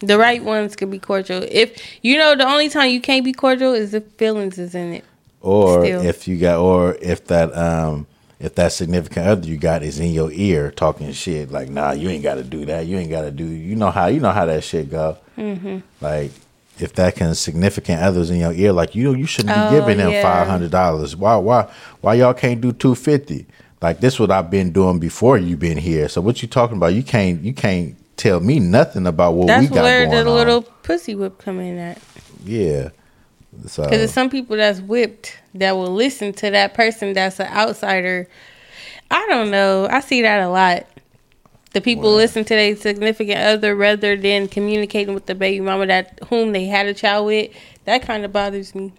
The 0.00 0.18
right 0.18 0.44
ones 0.44 0.76
can 0.76 0.90
be 0.90 0.98
cordial. 0.98 1.42
If 1.50 1.80
you 2.02 2.18
know, 2.18 2.36
the 2.36 2.46
only 2.46 2.68
time 2.68 2.90
you 2.90 3.00
can't 3.00 3.24
be 3.24 3.32
cordial 3.32 3.72
is 3.72 3.94
if 3.94 4.04
feelings 4.18 4.58
is 4.58 4.74
in 4.74 4.92
it. 4.92 5.04
or 5.40 5.82
Still. 5.84 6.02
if 6.02 6.28
you 6.28 6.36
got 6.38 6.58
or 6.60 6.96
if 7.00 7.24
that 7.28 7.56
um 7.56 8.06
if 8.38 8.54
that 8.56 8.72
significant 8.72 9.26
other 9.26 9.48
you 9.48 9.56
got 9.56 9.82
is 9.82 9.98
in 9.98 10.12
your 10.12 10.30
ear 10.32 10.70
talking 10.70 11.10
shit 11.12 11.50
like 11.50 11.70
nah 11.70 11.92
you 11.92 12.10
ain't 12.10 12.22
got 12.22 12.34
to 12.34 12.42
do 12.44 12.66
that 12.66 12.84
you 12.86 12.98
ain't 12.98 13.08
got 13.10 13.22
to 13.22 13.30
do 13.30 13.46
you 13.46 13.74
know 13.74 13.90
how 13.90 14.06
you 14.08 14.20
know 14.20 14.30
how 14.32 14.44
that 14.44 14.62
shit 14.62 14.90
go 14.90 15.16
Mm-hmm. 15.38 15.78
like 16.02 16.30
if 16.78 16.92
that 16.94 17.16
can 17.16 17.34
significant 17.34 18.02
others 18.02 18.30
in 18.30 18.38
your 18.38 18.52
ear 18.52 18.72
like 18.72 18.94
you 18.94 19.14
you 19.14 19.26
shouldn't 19.26 19.54
be 19.54 19.60
Oh, 19.60 19.70
giving 19.70 19.98
them 19.98 20.10
yeah. 20.10 20.22
five 20.22 20.46
hundred 20.46 20.70
dollars 20.70 21.16
why 21.16 21.36
why 21.36 21.68
why 22.00 22.14
y'all 22.14 22.34
can't 22.34 22.60
do 22.60 22.72
two 22.72 22.94
fifty 22.94 23.46
like 23.82 24.00
this 24.00 24.18
what 24.20 24.30
I've 24.30 24.50
been 24.50 24.72
doing 24.72 24.98
before 24.98 25.38
you've 25.38 25.60
been 25.60 25.78
here 25.78 26.08
so 26.08 26.20
what 26.20 26.42
you 26.42 26.48
talking 26.48 26.76
about 26.76 26.88
you 26.94 27.02
can't 27.02 27.40
you 27.42 27.52
can't 27.54 27.96
tell 28.16 28.40
me 28.40 28.58
nothing 28.60 29.06
about 29.06 29.32
what 29.34 29.46
That's 29.48 29.68
we 29.68 29.74
got 29.74 29.82
where 29.84 30.06
going 30.06 30.24
the 30.24 30.30
on 30.30 30.36
little 30.36 30.62
pussy 30.62 31.14
whip 31.14 31.38
come 31.38 31.60
in 31.60 31.76
at. 31.78 31.98
yeah 32.44 32.90
so 33.66 33.84
Because 33.84 34.00
it's 34.02 34.12
some 34.12 34.28
people 34.30 34.56
that's 34.56 34.80
whipped 34.80 35.38
that 35.54 35.72
will 35.72 35.92
listen 35.94 36.32
to 36.34 36.50
that 36.50 36.74
person 36.74 37.14
that's 37.14 37.40
an 37.40 37.46
outsider. 37.46 38.28
I 39.10 39.24
don't 39.28 39.50
know. 39.50 39.86
I 39.90 40.00
see 40.00 40.20
that 40.22 40.42
a 40.42 40.48
lot. 40.50 40.86
The 41.76 41.82
people 41.82 42.14
listen 42.14 42.42
to 42.42 42.54
their 42.54 42.74
significant 42.74 43.38
other 43.38 43.76
rather 43.76 44.16
than 44.16 44.48
communicating 44.48 45.12
with 45.12 45.26
the 45.26 45.34
baby 45.34 45.60
mama 45.60 45.86
that 45.88 46.18
whom 46.30 46.52
they 46.52 46.64
had 46.64 46.86
a 46.86 46.94
child 46.94 47.26
with. 47.26 47.50
That 47.84 48.00
kind 48.00 48.24
of 48.24 48.32
bothers 48.32 48.74
me. 48.74 48.94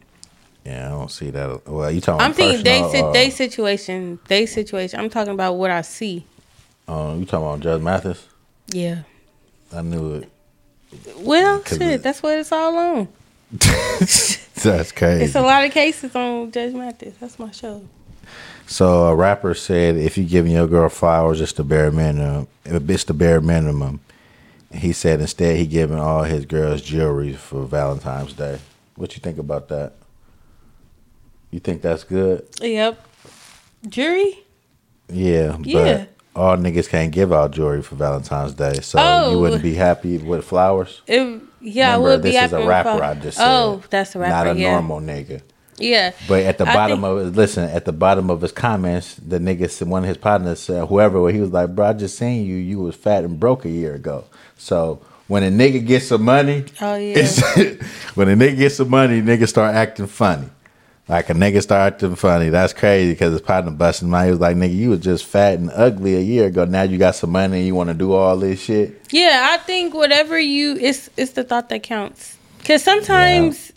yeah 0.63 0.85
I 0.85 0.89
don't 0.91 1.09
see 1.09 1.31
that 1.31 1.67
well 1.67 1.89
you 1.89 2.01
talking 2.01 2.21
I'm 2.23 2.33
thinking 2.33 2.63
they 2.63 2.81
personal, 2.81 2.91
sit 2.91 3.03
or- 3.05 3.13
they 3.13 3.29
situation 3.31 4.19
they 4.27 4.45
situation. 4.45 4.99
I'm 4.99 5.09
talking 5.09 5.33
about 5.33 5.53
what 5.53 5.71
I 5.71 5.81
see. 5.81 6.23
Um, 6.87 7.19
you 7.19 7.25
talking 7.25 7.47
about 7.47 7.61
Judge 7.61 7.81
Mathis? 7.81 8.27
Yeah. 8.67 9.01
I 9.73 9.81
knew 9.81 10.13
it. 10.17 10.31
Well, 11.17 11.63
shit, 11.63 11.81
it- 11.81 12.03
that's 12.03 12.21
what 12.21 12.37
it's 12.37 12.51
all 12.51 12.77
on. 12.77 13.07
That's 13.57 14.91
crazy. 14.91 15.23
It's 15.25 15.35
a 15.35 15.41
lot 15.41 15.65
of 15.65 15.71
cases 15.71 16.15
on 16.15 16.51
Judge 16.51 16.75
Mathis. 16.75 17.15
That's 17.19 17.39
my 17.39 17.49
show. 17.49 17.81
So 18.67 19.07
a 19.07 19.15
rapper 19.15 19.53
said, 19.53 19.95
if 19.95 20.17
you 20.17 20.25
giving 20.25 20.51
your 20.51 20.67
girl 20.67 20.89
flowers, 20.89 21.39
it's 21.39 21.53
the 21.53 21.63
bare 21.63 21.89
minimum. 21.89 22.47
It's 22.65 23.03
the 23.05 23.13
bare 23.13 23.39
minimum. 23.39 24.01
He 24.73 24.91
said 24.91 25.21
instead 25.21 25.55
he 25.55 25.65
giving 25.65 25.97
all 25.97 26.23
his 26.23 26.45
girls 26.45 26.81
jewelry 26.81 27.33
for 27.33 27.65
Valentine's 27.65 28.33
Day. 28.33 28.59
What 28.95 29.15
you 29.15 29.21
think 29.21 29.37
about 29.37 29.69
that? 29.69 29.93
You 31.49 31.59
think 31.61 31.81
that's 31.81 32.03
good? 32.03 32.45
Yep. 32.61 32.99
Jury? 33.87 34.43
Yeah, 35.07 35.55
but 35.57 35.67
Yeah. 35.67 36.05
all 36.35 36.57
niggas 36.57 36.89
can't 36.89 37.13
give 37.13 37.31
out 37.31 37.51
jewelry 37.51 37.81
for 37.81 37.95
Valentine's 37.95 38.53
Day. 38.53 38.81
So 38.81 38.99
Oh. 39.01 39.31
you 39.31 39.39
wouldn't 39.39 39.63
be 39.63 39.75
happy 39.75 40.17
with 40.17 40.43
flowers? 40.43 41.01
It, 41.07 41.41
yeah, 41.61 41.93
Remember, 41.93 42.09
I 42.09 42.11
would 42.15 42.21
be 42.21 42.31
this 42.31 42.43
is 42.47 42.53
a 42.53 42.67
rapper 42.67 43.01
I 43.01 43.13
just 43.13 43.37
said. 43.37 43.47
Oh, 43.47 43.81
that's 43.89 44.13
a 44.15 44.19
rapper. 44.19 44.45
Not 44.45 44.55
a 44.57 44.59
yeah. 44.59 44.71
normal 44.71 44.99
nigga. 44.99 45.41
Yeah. 45.79 46.11
But 46.27 46.43
at 46.43 46.57
the 46.57 46.67
I 46.67 46.73
bottom 46.73 47.01
think- 47.01 47.11
of 47.11 47.27
it, 47.27 47.35
listen, 47.37 47.63
at 47.69 47.85
the 47.85 47.93
bottom 47.93 48.29
of 48.29 48.41
his 48.41 48.51
comments, 48.51 49.15
the 49.15 49.39
nigga, 49.39 49.69
said- 49.69 49.87
one 49.87 50.03
of 50.03 50.07
his 50.07 50.17
partners, 50.17 50.59
said, 50.59 50.87
whoever, 50.87 51.29
he 51.29 51.39
was 51.39 51.51
like, 51.51 51.75
bro, 51.75 51.87
I 51.87 51.93
just 51.93 52.17
seen 52.17 52.45
you. 52.45 52.55
You 52.55 52.79
was 52.79 52.95
fat 52.95 53.23
and 53.23 53.39
broke 53.39 53.65
a 53.65 53.69
year 53.69 53.93
ago. 53.93 54.25
So 54.57 55.01
when 55.27 55.43
a 55.43 55.49
nigga 55.51 55.85
gets 55.85 56.07
some 56.07 56.23
money, 56.23 56.65
Oh, 56.81 56.95
yeah. 56.97 57.15
when 58.15 58.29
a 58.29 58.35
nigga 58.35 58.57
gets 58.57 58.75
some 58.77 58.89
money, 58.89 59.21
nigga 59.21 59.47
start 59.47 59.75
acting 59.75 60.07
funny. 60.07 60.49
Like 61.09 61.29
a 61.29 61.33
nigga 61.33 61.61
start 61.61 61.93
acting 61.93 62.15
funny. 62.15 62.49
That's 62.49 62.73
crazy 62.73 63.13
because 63.13 63.31
his 63.31 63.39
partner 63.41 63.71
busting 63.71 64.13
out. 64.13 64.25
He 64.25 64.31
was 64.31 64.41
like, 64.41 64.57
nigga, 64.57 64.75
you 64.75 64.89
was 64.89 64.99
just 64.99 65.23
fat 65.25 65.57
and 65.57 65.69
ugly 65.73 66.15
a 66.17 66.19
year 66.19 66.47
ago. 66.47 66.65
Now 66.65 66.81
you 66.81 66.97
got 66.97 67.15
some 67.15 67.29
money 67.29 67.59
and 67.59 67.65
you 67.65 67.75
want 67.75 67.87
to 67.89 67.93
do 67.93 68.11
all 68.11 68.35
this 68.35 68.59
shit. 68.59 68.99
Yeah, 69.11 69.47
I 69.51 69.57
think 69.63 69.93
whatever 69.93 70.37
you 70.37 70.75
it's 70.75 71.09
it's 71.15 71.31
the 71.31 71.45
thought 71.45 71.69
that 71.69 71.83
counts. 71.83 72.35
Cuz 72.65 72.83
sometimes 72.83 73.71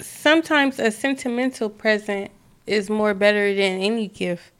sometimes 0.00 0.78
a 0.78 0.90
sentimental 0.90 1.70
present 1.70 2.30
is 2.66 2.90
more 2.90 3.14
better 3.14 3.54
than 3.54 3.80
any 3.80 4.08
gift. 4.08 4.52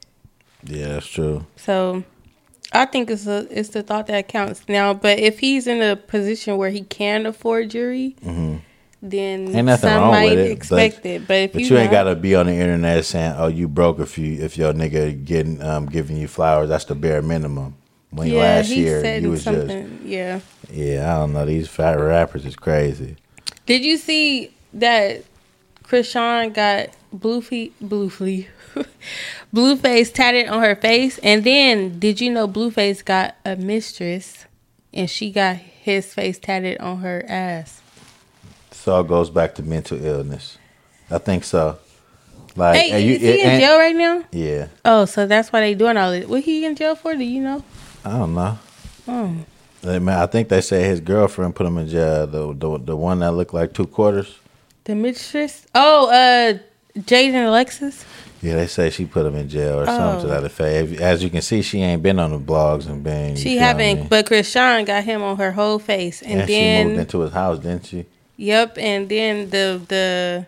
Yeah, 0.64 0.88
that's 0.88 1.06
true. 1.06 1.46
So 1.56 2.04
I 2.72 2.84
think 2.86 3.10
it's 3.10 3.26
a, 3.26 3.46
it's 3.50 3.70
the 3.70 3.82
thought 3.82 4.06
that 4.08 4.28
counts 4.28 4.68
now. 4.68 4.94
But 4.94 5.18
if 5.18 5.38
he's 5.38 5.66
in 5.66 5.82
a 5.82 5.96
position 5.96 6.56
where 6.56 6.70
he 6.70 6.82
can 6.82 7.26
afford 7.26 7.70
jewelry, 7.70 8.16
then 8.22 8.62
Mm-hmm. 9.02 9.56
Ain't 9.56 9.66
nothing 9.66 9.88
some 9.90 10.00
wrong 10.02 10.10
might 10.10 10.30
with 10.30 10.38
it, 10.38 10.50
expect 10.50 10.96
but- 11.02 11.06
it. 11.06 11.28
But 11.28 11.36
if 11.36 11.52
But 11.52 11.62
you, 11.62 11.68
you, 11.68 11.78
ain't 11.78 11.90
gotta 11.90 12.16
be 12.16 12.34
on 12.34 12.46
the 12.46 12.54
internet 12.54 13.04
saying, 13.04 13.34
"Oh, 13.36 13.46
you 13.46 13.68
broke 13.68 14.00
if 14.00 14.16
you 14.18 14.42
if 14.42 14.56
your 14.56 14.72
nigga 14.72 15.24
getting 15.24 15.62
um 15.62 15.86
giving 15.86 16.16
you 16.16 16.26
flowers." 16.26 16.68
That's 16.70 16.86
the 16.86 16.94
bare 16.94 17.22
minimum. 17.22 17.76
When 18.10 18.28
yeah, 18.28 18.40
last 18.40 18.70
year 18.70 19.18
you 19.18 19.30
was 19.30 19.44
just 19.44 19.74
yeah. 20.02 20.40
yeah, 20.70 21.14
I 21.14 21.18
don't 21.20 21.34
know. 21.34 21.44
These 21.44 21.68
fat 21.68 21.92
rappers 21.92 22.46
is 22.46 22.56
crazy. 22.56 23.16
Did 23.66 23.84
you 23.84 23.96
see 23.98 24.54
that 24.80 25.24
Chrisean 25.84 26.52
got 26.54 26.90
blue 27.12 27.40
feet, 27.40 27.74
blue 27.80 28.10
flea, 28.10 28.48
Blueface 29.54 30.12
tatted 30.12 30.48
on 30.48 30.62
her 30.62 30.76
face? 30.76 31.18
And 31.18 31.44
then 31.44 31.98
did 31.98 32.20
you 32.20 32.30
know 32.30 32.46
Blueface 32.48 33.04
got 33.04 33.36
a 33.44 33.56
mistress 33.56 34.44
and 34.92 35.08
she 35.08 35.30
got 35.30 35.56
his 35.56 36.12
face 36.12 36.38
tatted 36.38 36.78
on 36.78 36.98
her 36.98 37.24
ass? 37.28 37.80
So 38.72 39.00
it 39.00 39.08
goes 39.08 39.30
back 39.30 39.54
to 39.56 39.62
mental 39.62 40.02
illness. 40.04 40.58
I 41.10 41.18
think 41.18 41.44
so. 41.44 41.78
Like, 42.56 42.80
Hey, 42.80 43.04
you- 43.06 43.14
is 43.16 43.20
he 43.22 43.40
in 43.42 43.60
jail 43.60 43.78
right 43.78 43.94
now? 43.96 44.24
Yeah, 44.32 44.68
Oh, 44.84 45.04
so 45.04 45.26
that's 45.26 45.52
why 45.52 45.60
they 45.60 45.74
doing 45.74 45.96
all 45.96 46.10
this. 46.10 46.26
What 46.26 46.42
he 46.42 46.64
in 46.64 46.74
jail 46.74 46.94
for? 46.96 47.14
Do 47.14 47.24
you 47.24 47.40
know? 47.42 47.62
I 48.04 48.10
don't 48.18 48.34
know. 48.34 48.58
Oh, 49.08 49.34
I 49.84 50.26
think 50.26 50.48
they 50.48 50.60
say 50.62 50.84
his 50.84 51.00
girlfriend 51.00 51.54
put 51.54 51.66
him 51.66 51.78
in 51.78 51.88
jail. 51.88 52.26
The 52.26 52.52
the 52.54 52.78
the 52.78 52.96
one 52.96 53.20
that 53.20 53.32
looked 53.32 53.54
like 53.54 53.72
two 53.72 53.86
quarters. 53.86 54.38
The 54.86 54.94
mistress. 54.94 55.66
Oh, 55.74 56.08
uh, 56.10 56.58
Jaidyn 56.98 57.46
Alexis. 57.48 58.04
Yeah, 58.40 58.54
they 58.54 58.66
say 58.68 58.90
she 58.90 59.04
put 59.04 59.26
him 59.26 59.34
in 59.34 59.48
jail 59.48 59.80
or 59.80 59.86
something 59.86 60.28
to 60.28 60.36
Oh. 60.36 60.40
that 60.40 60.44
effect. 60.44 61.00
As 61.00 61.24
you 61.24 61.30
can 61.30 61.42
see, 61.42 61.60
she 61.62 61.80
ain't 61.82 62.02
been 62.02 62.20
on 62.20 62.30
the 62.30 62.38
blogs 62.38 62.86
and 62.86 63.02
been. 63.02 63.34
She 63.34 63.56
haven't, 63.56 64.02
me? 64.02 64.06
but 64.08 64.26
Chrisean 64.26 64.86
got 64.86 65.02
him 65.04 65.22
on 65.22 65.38
her 65.38 65.52
whole 65.52 65.78
face, 65.80 66.22
and, 66.22 66.40
And, 66.42 66.48
she 66.48 66.54
then 66.54 66.86
moved 66.88 67.00
into 67.00 67.20
his 67.20 67.32
house, 67.32 67.58
didn't 67.58 67.86
she? 67.86 68.06
Yep, 68.36 68.78
and 68.78 69.08
then 69.08 69.50
the 69.50 69.80
the 69.88 70.46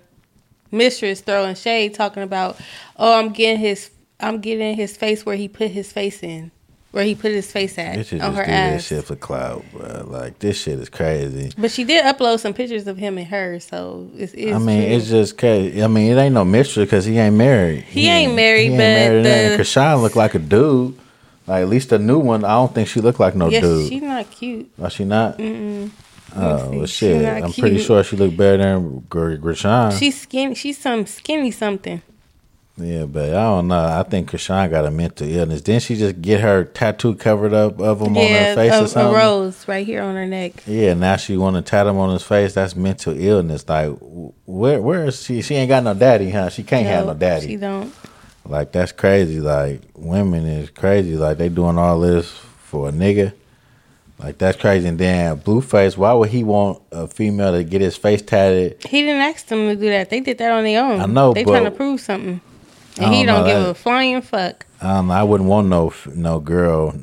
mistress 0.71 1.21
throwing 1.23 1.55
shade, 1.57 1.95
talking 1.95 2.23
about, 2.23 2.59
oh, 2.97 3.19
I'm 3.19 3.31
getting 3.31 3.59
his, 3.59 3.91
I'm 4.21 4.41
getting 4.41 4.77
his 4.77 4.97
face 4.97 5.25
where 5.27 5.37
he 5.37 5.49
put 5.49 5.71
his 5.73 5.91
face 5.91 6.23
in, 6.23 6.51
where 6.91 7.05
he 7.05 7.15
put 7.15 7.31
his 7.33 7.51
face 7.53 7.77
at 7.79 8.07
They 8.09 8.21
on 8.21 8.35
her 8.35 8.45
do 8.45 8.51
this 8.51 8.51
ass. 8.51 8.85
shit 8.87 9.05
for 9.05 9.17
clout, 9.17 9.65
bro. 9.73 10.05
Like 10.09 10.39
this 10.39 10.61
shit 10.61 10.79
is 10.79 10.89
crazy. 10.89 11.53
But 11.59 11.71
she 11.71 11.85
did 11.85 12.05
upload 12.05 12.41
some 12.41 12.55
pictures 12.55 12.87
of 12.87 12.97
him 12.97 13.19
and 13.19 13.27
her, 13.27 13.61
so 13.61 14.09
it's. 14.17 14.33
it's 14.35 14.55
I 14.55 14.59
mean, 14.59 14.87
true. 14.87 14.97
it's 14.97 15.09
just 15.09 15.37
crazy. 15.39 15.83
I 15.83 15.87
mean, 15.87 16.11
it 16.11 16.21
ain't 16.21 16.35
no 16.35 16.45
mystery 16.45 16.85
because 16.85 17.05
he 17.05 17.19
ain't 17.19 17.37
married. 17.37 17.83
He 17.85 18.09
ain't 18.09 18.35
married, 18.35 18.69
he 18.73 18.73
ain't 18.73 18.77
but 18.79 19.27
and 19.27 19.59
the- 19.59 19.63
Chrisean 19.63 20.01
look 20.03 20.17
like 20.17 20.35
a 20.35 20.39
dude. 20.39 20.99
Like 21.47 21.63
at 21.63 21.69
least 21.69 21.91
the 21.91 21.99
new 21.99 22.19
one, 22.19 22.45
I 22.45 22.55
don't 22.55 22.75
think 22.75 22.89
she 22.89 23.01
look 23.01 23.19
like 23.19 23.35
no 23.35 23.49
yes, 23.49 23.63
dude. 23.63 23.89
she's 23.89 24.03
not 24.03 24.31
cute. 24.31 24.71
Oh, 24.79 24.89
she 24.91 25.05
not? 25.05 25.39
Mm-mm. 25.39 25.91
Oh, 26.37 26.71
well, 26.71 26.87
shit. 26.87 27.25
I'm 27.27 27.53
pretty 27.55 27.79
sure 27.79 28.05
she 28.05 28.17
look 28.17 28.37
better 28.37 28.59
than 28.59 29.01
Chrisean. 29.09 29.99
She's 29.99 30.21
skinny. 30.21 30.55
She's 30.55 30.77
some 30.77 31.07
skinny 31.07 31.51
something. 31.51 32.03
Yeah, 32.79 33.07
but 33.07 33.31
I 33.31 33.43
don't 33.43 33.69
know. 33.69 33.85
I 33.85 34.03
think 34.05 34.31
Chrisean 34.31 34.71
got 34.71 34.85
a 34.85 34.91
mental 34.91 35.29
illness. 35.29 35.63
Didn't 35.63 35.83
she 35.83 35.97
just 35.97 36.23
get 36.23 36.41
her 36.41 36.65
tattoo 36.65 37.15
covered 37.15 37.53
up 37.53 37.81
of 37.81 38.01
him 38.01 38.17
on 38.17 38.29
her 38.29 38.55
face 38.55 38.73
a, 38.73 38.81
or 38.81 38.85
a 38.85 38.89
something? 38.89 39.15
rose 39.17 39.67
right 39.67 39.85
here 39.85 40.03
on 40.03 40.15
her 40.15 40.27
neck. 40.27 40.63
Yeah, 40.67 40.95
now 40.95 41.17
she 41.17 41.37
want 41.37 41.57
to 41.57 41.63
tat 41.63 41.87
him 41.87 41.99
on 41.99 42.11
his 42.13 42.23
face. 42.23 42.55
That's 42.55 42.77
mental 42.77 43.19
illness. 43.19 43.69
Like, 43.69 43.97
where 44.47 44.81
where 44.81 45.07
is 45.07 45.23
she? 45.23 45.43
She 45.43 45.55
ain't 45.57 45.69
got 45.69 45.83
no 45.83 45.95
daddy, 45.95 46.31
huh? 46.31 46.51
She 46.51 46.63
can't 46.63 46.87
have 46.87 47.07
no 47.07 47.15
daddy. 47.15 47.47
She 47.47 47.57
don't. 47.57 47.93
Like 48.45 48.73
that's 48.73 48.93
crazy. 48.93 49.41
Like 49.41 49.83
women 49.95 50.47
is 50.47 50.71
crazy. 50.71 51.17
Like 51.17 51.39
they 51.39 51.49
doing 51.49 51.79
all 51.79 52.01
this 52.01 52.31
for 52.31 52.89
a 52.89 52.93
nigga. 52.93 53.33
Like 54.19 54.39
that's 54.39 54.59
crazy. 54.59 54.89
And 54.89 54.99
then 54.99 55.39
Blueface, 55.39 55.97
why 55.97 56.13
would 56.13 56.31
he 56.31 56.43
want 56.43 56.83
a 56.91 57.07
female 57.07 57.53
to 57.53 57.63
get 57.63 57.81
his 57.81 57.97
face 57.97 58.23
tatted? 58.23 58.83
He 58.85 59.03
didn't 59.03 59.21
ask 59.23 59.47
them 59.47 59.69
to 59.69 59.77
do 59.77 59.89
that. 59.91 60.11
They 60.11 60.21
did 60.21 60.39
that 60.39 60.51
on 60.51 60.65
their 60.65 60.83
own. 60.83 61.01
I 61.01 61.07
know, 61.07 61.33
They 61.33 61.45
trying 61.45 61.65
to 61.65 61.71
prove 61.71 62.01
something, 62.01 62.41
and 62.99 63.15
he 63.15 63.25
don't 63.25 63.45
give 63.47 63.63
that. 63.63 63.71
a 63.71 63.75
flying 63.75 64.21
fuck. 64.23 64.67
Um, 64.81 65.11
I 65.11 65.23
wouldn't 65.25 65.49
want 65.49 65.69
no 65.69 65.93
no 66.15 66.39
girl 66.41 66.95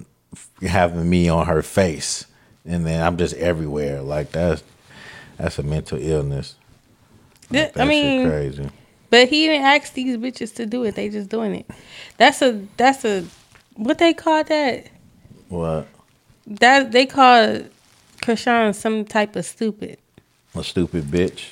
having 0.61 1.09
me 1.09 1.27
on 1.29 1.45
her 1.47 1.61
face, 1.61 2.25
and 2.65 2.85
then 2.85 3.01
I'm 3.05 3.17
just 3.17 3.35
everywhere. 3.35 4.01
Like 4.01 4.31
that's 4.31 4.63
that's 5.37 5.59
a 5.59 5.63
mental 5.63 5.97
illness. 6.01 6.55
Like, 7.51 7.73
that 7.73 7.81
I 7.81 7.85
mean, 7.85 8.27
crazy. 8.29 8.69
but 9.09 9.27
he 9.27 9.45
didn't 9.47 9.65
ask 9.65 9.93
these 9.93 10.17
bitches 10.17 10.55
to 10.55 10.65
do 10.65 10.83
it. 10.83 10.95
They 10.95 11.09
just 11.09 11.29
doing 11.29 11.55
it. 11.55 11.69
That's 12.17 12.41
a 12.41 12.65
that's 12.77 13.03
a 13.05 13.25
what 13.75 13.97
they 13.97 14.13
call 14.13 14.43
that. 14.45 14.87
What 15.49 15.87
That 16.47 16.91
they 16.91 17.05
call 17.05 17.59
Chrisean 18.21 18.73
some 18.73 19.05
type 19.05 19.35
of 19.35 19.45
stupid. 19.45 19.97
a 20.55 20.63
stupid 20.63 21.03
bitch. 21.05 21.49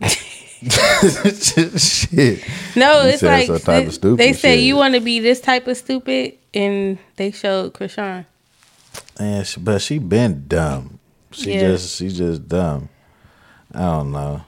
shit. 0.70 2.44
No, 2.76 3.02
You 3.02 3.08
it's 3.10 3.20
said 3.20 3.30
like 3.30 3.46
some 3.46 3.58
type 3.58 3.80
of 3.80 3.84
they- 3.86 3.90
stupid 3.90 4.18
they 4.18 4.32
say 4.32 4.60
you 4.60 4.76
want 4.76 4.94
to 4.94 5.00
be 5.00 5.20
this 5.20 5.40
type 5.40 5.66
of 5.66 5.76
stupid, 5.76 6.34
and 6.54 6.98
they 7.16 7.30
showed 7.30 7.74
Chrisean. 7.74 8.24
And 9.18 9.46
she, 9.46 9.60
but 9.60 9.80
she 9.82 9.98
been 9.98 10.44
dumb. 10.48 10.98
She 11.32 11.54
Yeah. 11.54 11.60
just 11.60 11.96
she 11.96 12.08
just 12.08 12.46
dumb. 12.48 12.88
I 13.74 13.80
don't 13.80 14.12
know. 14.12 14.42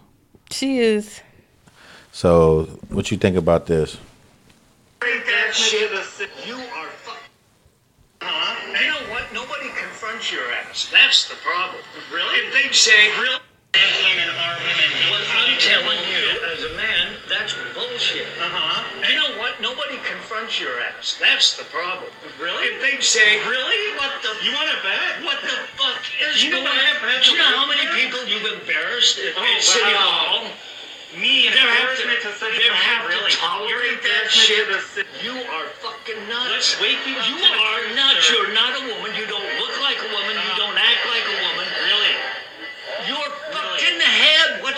She 0.51 0.79
is. 0.79 1.21
So 2.13 2.65
what 2.91 3.11
you 3.11 3.17
think 3.17 3.37
about 3.37 3.67
this? 3.67 3.97
that 5.01 5.55
shit. 5.55 5.91
You 6.47 6.55
are 6.57 6.89
fuck. 7.05 7.19
Huh? 8.23 8.79
You 8.81 8.87
know 8.89 9.13
what? 9.13 9.23
Nobody 9.33 9.69
confronts 9.79 10.31
your 10.33 10.43
ass. 10.53 10.89
That's 10.93 11.29
the 11.29 11.37
problem. 11.37 11.83
Really? 12.13 12.35
If 12.47 12.53
they 12.55 12.73
say, 12.73 13.11
real 13.75 13.95
women 14.07 14.29
are 14.31 14.57
women. 14.63 14.91
Well, 15.11 15.25
I'm 15.43 15.59
telling 15.59 16.01
you, 16.11 16.23
as 16.55 16.61
a 16.65 16.73
man, 16.79 17.19
that's 17.29 17.55
bullshit. 17.75 18.27
Uh 18.39 18.47
huh. 18.51 18.87
You 19.03 19.19
know 19.19 19.31
what? 19.43 19.59
Nobody 19.61 19.99
confronts 20.07 20.59
your 20.63 20.75
ass. 20.95 21.19
That's 21.19 21.59
the 21.59 21.67
problem. 21.75 22.11
Really? 22.39 22.71
If 22.71 22.79
they 22.81 22.97
say, 23.03 23.43
really? 23.51 23.83
What 23.99 24.15
the? 24.23 24.31
You 24.47 24.55
want 24.55 24.71
to 24.71 24.79
bet? 24.87 25.13
What 25.27 25.39
the 25.43 25.57
fuck 25.75 26.03
is 26.31 26.43
You 26.43 26.51
going 26.55 26.65
what 26.65 26.75
I 26.75 26.87
have 26.95 27.03
on? 27.03 27.23
Do 27.23 27.33
you 27.35 27.39
know 27.39 27.53
how 27.59 27.67
many 27.67 27.87
people 27.99 28.23
you've 28.27 28.47
embarrassed 28.63 29.19
at, 29.19 29.35
Oh, 29.37 29.43
at 29.43 29.63
City 29.63 29.95
wow. 29.95 30.43
Hall? 30.43 30.51
Me 31.15 31.47
and 31.47 31.55
have 31.55 31.95
to, 31.95 32.11
to 32.11 32.31
City 32.35 32.59
Hall, 32.67 32.75
have 32.75 33.07
really. 33.07 33.31
to 33.31 33.39
tolerate 33.39 34.03
that 34.03 34.27
shit. 34.35 34.67
You 35.23 35.31
are 35.55 35.71
fucking 35.79 36.19
nuts. 36.27 36.51
Let's 36.51 36.83
wake 36.83 36.99
you 37.07 37.15
up 37.15 37.31
You 37.31 37.39
are 37.39 37.83
nuts. 37.95 38.27
You're 38.35 38.51
not 38.51 38.75
a 38.75 38.83
woman. 38.91 39.14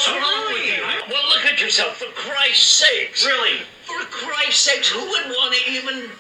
What's 0.07 0.23
wrong 0.23 0.47
with 0.55 0.67
you? 0.67 0.83
Well, 1.11 1.29
look 1.31 1.45
at 1.47 1.61
yourself. 1.61 1.97
For 1.97 2.07
Christ's 2.15 2.85
sakes. 2.87 3.25
Really? 3.27 3.59
For 3.85 3.99
Christ's 4.07 4.61
sakes, 4.61 4.89
who 4.89 5.01
would 5.01 5.27
want 5.27 5.55
to 5.55 5.71
even, 5.73 6.11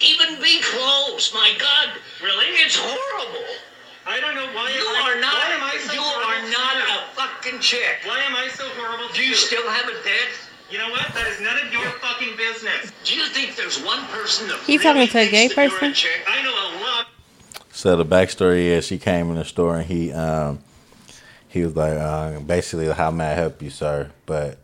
even 0.00 0.40
be 0.42 0.60
close? 0.62 1.32
My 1.34 1.52
God. 1.58 1.88
Really? 2.22 2.46
It's 2.64 2.76
horrible. 2.78 3.46
I 4.06 4.20
don't 4.20 4.34
know 4.34 4.46
why. 4.54 4.70
You 4.70 4.80
I, 4.80 5.12
are 5.12 5.20
not. 5.20 5.34
Why 5.34 5.50
am 5.52 5.62
I 5.62 5.76
so 5.84 5.92
You 5.92 6.00
horrible 6.00 6.32
are 6.32 6.50
not 6.50 6.76
you? 6.76 6.94
a 6.94 6.98
fucking 7.14 7.60
chick. 7.60 8.00
Why 8.06 8.20
am 8.20 8.34
I 8.34 8.48
so 8.48 8.64
horrible? 8.80 9.12
Do 9.12 9.22
you 9.22 9.34
to 9.34 9.38
still 9.38 9.68
have 9.68 9.84
a 9.88 10.02
dick? 10.02 10.30
You 10.70 10.78
know 10.78 10.90
what? 10.90 11.12
That 11.14 11.26
is 11.28 11.40
none 11.40 11.58
of 11.58 11.72
your 11.72 11.84
fucking 12.00 12.36
business. 12.36 12.92
Do 13.04 13.14
you 13.14 13.26
think 13.26 13.56
there's 13.56 13.82
one 13.82 14.04
person 14.06 14.48
that 14.48 14.58
He 14.60 14.76
really 14.78 15.06
talking 15.06 15.08
to 15.08 15.18
a 15.18 15.30
gay 15.30 15.48
person? 15.48 15.92
chick? 15.92 16.24
I 16.26 16.42
know 16.42 16.50
a 16.50 16.68
lot. 16.84 17.06
So 17.70 17.96
the 17.96 18.04
backstory 18.04 18.64
is 18.64 18.86
she 18.86 18.98
came 18.98 19.28
in 19.30 19.36
the 19.36 19.44
store 19.44 19.76
and 19.78 19.86
he 19.86 20.12
um 20.12 20.58
he 21.48 21.64
was 21.64 21.74
like 21.74 21.98
uh, 21.98 22.40
basically 22.40 22.86
how 22.88 23.10
may 23.10 23.32
I 23.32 23.34
help 23.34 23.62
you, 23.62 23.70
sir? 23.70 24.10
But 24.26 24.58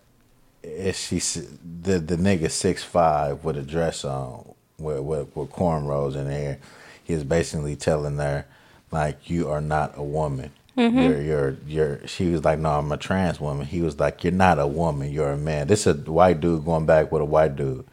if 0.62 0.97
she 0.97 1.18
the 1.18 1.99
the 1.99 2.16
nigga 2.16 2.51
six 2.51 2.82
five 2.82 3.45
with 3.45 3.57
a 3.57 3.62
dress 3.62 4.05
on 4.05 4.55
with 4.78 5.01
with, 5.01 5.37
with 5.37 5.51
cornrows 5.51 6.16
in 6.16 6.26
hair, 6.26 6.59
he 7.03 7.14
was 7.14 7.24
basically 7.24 7.76
telling 7.76 8.16
her 8.18 8.47
like 8.91 9.28
you 9.28 9.49
are 9.51 9.61
not 9.61 9.93
a 9.97 10.03
woman. 10.03 10.53
You're 10.76 11.22
you're 11.22 11.57
you're. 11.66 12.07
She 12.09 12.30
was 12.30 12.45
like, 12.45 12.59
no, 12.59 12.70
I'm 12.70 12.91
a 12.91 12.97
trans 12.97 13.41
woman. 13.41 13.64
He 13.64 13.80
was 13.80 14.01
like, 14.01 14.24
you're 14.24 14.32
not 14.32 14.59
a 14.59 14.66
woman. 14.66 15.12
You're 15.12 15.32
a 15.32 15.37
man. 15.37 15.68
This 15.68 15.87
is 15.87 16.07
a 16.07 16.11
white 16.11 16.41
dude 16.41 16.64
going 16.64 16.85
back 16.85 17.12
with 17.12 17.22
a 17.22 17.24
white 17.24 17.55
dude. 17.55 17.85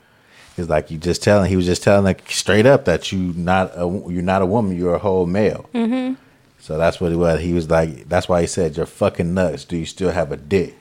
He's 0.56 0.68
like, 0.68 0.90
you 0.90 0.98
just 0.98 1.22
telling. 1.22 1.48
He 1.48 1.56
was 1.56 1.68
just 1.68 1.84
telling 1.84 2.04
like 2.04 2.30
straight 2.32 2.66
up 2.66 2.86
that 2.86 3.12
you 3.12 3.34
not 3.36 3.72
a 3.76 3.88
you're 4.10 4.24
not 4.24 4.42
a 4.42 4.48
woman. 4.48 4.76
You're 4.78 4.96
a 4.96 5.00
whole 5.00 5.28
male. 5.28 5.70
Mm-hmm. 5.76 6.16
So 6.62 6.78
that's 6.78 7.02
what 7.02 7.10
he 7.10 7.18
was. 7.18 7.42
He 7.42 7.54
was 7.54 7.70
like, 7.70 8.08
that's 8.08 8.30
why 8.30 8.42
he 8.42 8.48
said, 8.48 8.78
you're 8.78 8.86
fucking 8.86 9.34
nuts. 9.34 9.66
Do 9.66 9.76
you 9.76 9.86
still 9.86 10.12
have 10.12 10.32
a 10.32 10.38
dick? 10.38 10.78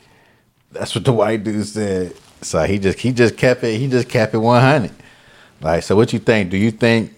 That's 0.70 0.94
what 0.94 1.04
the 1.04 1.12
white 1.20 1.42
dude 1.42 1.66
said. 1.66 2.14
So 2.42 2.62
he 2.64 2.78
just 2.78 2.98
he 2.98 3.12
just 3.12 3.36
kept 3.36 3.64
it. 3.64 3.78
He 3.78 3.88
just 3.88 4.08
kept 4.08 4.34
it 4.34 4.38
one 4.38 4.62
hundred. 4.62 4.92
Like, 5.60 5.82
so 5.82 5.96
what 5.96 6.12
you 6.12 6.18
think? 6.18 6.50
Do 6.50 6.56
you 6.56 6.70
think? 6.70 7.14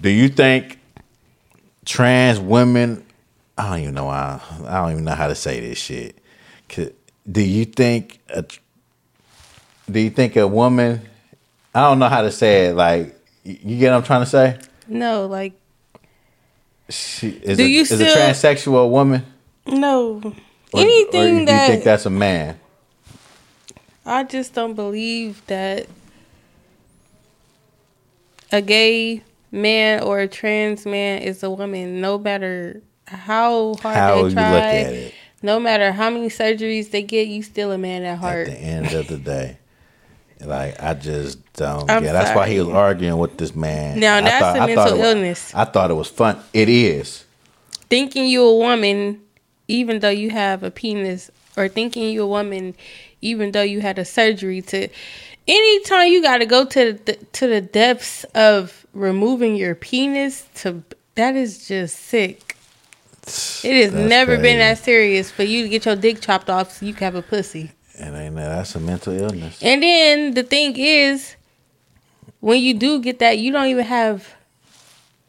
Do 0.00 0.08
you 0.08 0.28
think 0.28 0.78
trans 1.84 2.38
women? 2.38 3.04
I 3.58 3.70
don't 3.70 3.80
even 3.80 3.94
know. 3.94 4.04
Why, 4.06 4.40
I 4.66 4.82
don't 4.82 4.92
even 4.92 5.04
know 5.04 5.14
how 5.14 5.28
to 5.28 5.34
say 5.34 5.60
this 5.60 5.78
shit. 5.78 6.18
Do 6.68 7.42
you 7.42 7.64
think? 7.64 8.20
A, 8.28 8.44
do 9.90 10.00
you 10.00 10.10
think 10.10 10.36
a 10.36 10.46
woman? 10.46 11.00
I 11.74 11.82
don't 11.82 11.98
know 11.98 12.08
how 12.08 12.22
to 12.22 12.30
say 12.30 12.66
it. 12.66 12.74
Like, 12.74 13.18
you 13.42 13.78
get 13.78 13.90
what 13.90 13.98
I'm 13.98 14.02
trying 14.04 14.22
to 14.22 14.26
say? 14.26 14.58
No, 14.88 15.26
like 15.26 15.54
She, 16.88 17.28
is 17.28 17.58
Do 17.58 17.64
a, 17.64 17.66
you 17.66 17.80
is 17.82 18.00
a 18.00 18.04
transsexual 18.04 18.90
woman? 18.90 19.24
no. 19.66 20.20
Or- 20.72 20.80
Anything 20.80 21.20
or 21.20 21.40
you 21.40 21.46
that 21.46 21.68
think 21.68 21.84
that's 21.84 22.06
a 22.06 22.10
man? 22.10 22.58
I 24.04 24.24
just 24.24 24.52
don't 24.54 24.74
believe 24.74 25.44
that 25.46 25.86
a 28.52 28.60
gay 28.60 29.22
man 29.50 30.02
or 30.02 30.20
a 30.20 30.28
trans 30.28 30.84
man 30.84 31.22
is 31.22 31.42
a 31.42 31.50
woman, 31.50 32.00
no 32.00 32.18
matter 32.18 32.82
how 33.06 33.74
hard 33.74 33.96
How 33.96 34.14
they 34.16 34.22
you 34.28 34.30
try, 34.34 34.52
look 34.52 34.62
at 34.62 34.92
it 34.92 35.14
no 35.42 35.60
matter 35.60 35.92
how 35.92 36.10
many 36.10 36.28
surgeries 36.28 36.90
they 36.90 37.02
get, 37.02 37.28
you 37.28 37.42
still 37.42 37.70
a 37.72 37.78
man 37.78 38.02
at 38.02 38.18
heart. 38.18 38.48
at 38.48 38.54
the 38.54 38.60
end 38.60 38.92
of 38.92 39.06
the 39.08 39.16
day. 39.18 39.58
Like 40.40 40.80
I 40.82 40.94
just 40.94 41.38
don't 41.54 41.90
I'm 41.90 42.02
get. 42.02 42.12
That's 42.12 42.34
why 42.36 42.48
he 42.48 42.58
was 42.58 42.68
arguing 42.68 43.18
with 43.18 43.38
this 43.38 43.54
man. 43.54 43.98
Now, 43.98 44.16
I 44.16 44.20
that's 44.20 44.58
a 44.58 44.62
I 44.62 44.66
mental 44.66 44.86
it 44.86 44.92
was- 44.92 45.00
illness. 45.00 45.54
I 45.54 45.64
thought 45.64 45.90
it 45.90 45.94
was 45.94 46.08
fun. 46.08 46.38
It 46.52 46.68
is. 46.68 47.24
Thinking 47.88 48.26
you 48.26 48.42
a 48.44 48.56
woman, 48.56 49.22
even 49.68 50.00
though 50.00 50.10
you 50.10 50.30
have 50.30 50.62
a 50.62 50.70
penis, 50.70 51.30
or 51.56 51.68
thinking 51.68 52.10
you 52.10 52.22
a 52.22 52.26
woman, 52.26 52.74
even 53.22 53.52
though 53.52 53.62
you 53.62 53.80
had 53.80 53.98
a 53.98 54.04
surgery 54.04 54.60
to. 54.62 54.88
Anytime 55.48 56.08
you 56.08 56.20
got 56.22 56.38
to 56.38 56.46
go 56.46 56.64
to 56.66 56.92
the 56.94 57.14
to 57.14 57.46
the 57.46 57.60
depths 57.60 58.24
of 58.34 58.84
removing 58.92 59.54
your 59.56 59.74
penis, 59.74 60.46
to 60.56 60.82
that 61.14 61.34
is 61.36 61.66
just 61.68 61.96
sick. 61.96 62.56
It 63.26 63.82
has 63.82 63.92
That's 63.92 64.08
never 64.08 64.36
been 64.38 64.58
that 64.58 64.78
serious 64.78 65.30
for 65.30 65.42
you 65.42 65.62
to 65.64 65.68
get 65.68 65.84
your 65.86 65.96
dick 65.96 66.20
chopped 66.20 66.48
off 66.50 66.72
so 66.72 66.86
you 66.86 66.92
can 66.92 67.04
have 67.04 67.14
a 67.14 67.22
pussy. 67.22 67.72
And 67.98 68.14
ain't 68.14 68.36
that 68.36 68.48
that's 68.48 68.74
a 68.74 68.80
mental 68.80 69.12
illness. 69.12 69.62
And 69.62 69.82
then 69.82 70.34
the 70.34 70.42
thing 70.42 70.76
is, 70.76 71.36
when 72.40 72.60
you 72.62 72.74
do 72.74 73.00
get 73.00 73.18
that, 73.20 73.38
you 73.38 73.50
don't 73.52 73.66
even 73.66 73.84
have 73.84 74.34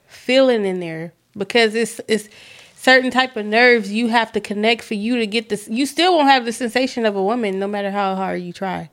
feeling 0.08 0.66
in 0.66 0.80
there 0.82 1.14
because 1.38 1.74
it's 1.76 2.02
it's 2.08 2.28
certain 2.76 3.10
type 3.12 3.36
of 3.38 3.46
nerves 3.46 3.92
you 3.92 4.08
have 4.08 4.32
to 4.34 4.40
connect 4.42 4.84
for 4.84 4.94
you 4.94 5.18
to 5.18 5.26
get 5.28 5.50
this. 5.50 5.68
You 5.70 5.86
still 5.86 6.16
won't 6.16 6.30
have 6.30 6.46
the 6.46 6.52
sensation 6.52 7.06
of 7.06 7.16
a 7.16 7.24
woman 7.24 7.60
no 7.60 7.68
matter 7.68 7.92
how 7.92 8.16
hard 8.16 8.42
you 8.42 8.54
try 8.54 8.90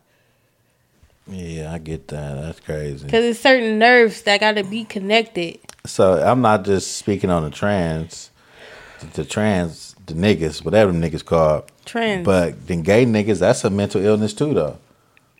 Yeah, 1.26 1.72
I 1.72 1.78
get 1.78 2.08
that. 2.08 2.40
That's 2.40 2.60
crazy. 2.60 3.04
because 3.04 3.24
it's 3.24 3.40
certain 3.40 3.78
nerves 3.78 4.22
that 4.22 4.40
got 4.40 4.52
to 4.52 4.64
be 4.64 4.84
connected. 4.84 5.58
So 5.86 6.22
I'm 6.22 6.40
not 6.40 6.64
just 6.64 6.96
speaking 6.96 7.30
on 7.30 7.42
the 7.44 7.50
trans, 7.50 8.30
the, 9.00 9.06
the 9.06 9.24
trans, 9.24 9.83
the 10.06 10.14
niggas, 10.14 10.64
whatever 10.64 10.92
them 10.92 11.00
niggas 11.02 11.24
called. 11.24 11.64
Trans. 11.84 12.24
But 12.24 12.66
then 12.66 12.82
gay 12.82 13.04
niggas, 13.06 13.38
that's 13.40 13.64
a 13.64 13.70
mental 13.70 14.04
illness 14.04 14.32
too, 14.34 14.54
though. 14.54 14.78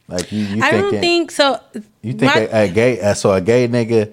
Like 0.08 0.30
you, 0.32 0.40
you 0.40 0.62
I 0.62 0.70
thinking, 0.70 0.90
don't 0.92 1.00
think 1.00 1.30
so. 1.30 1.60
you 2.02 2.12
think 2.12 2.34
my- 2.34 2.40
a, 2.40 2.64
a 2.64 2.68
gay, 2.68 3.14
so 3.14 3.32
a 3.32 3.40
gay 3.40 3.66
nigga, 3.68 4.12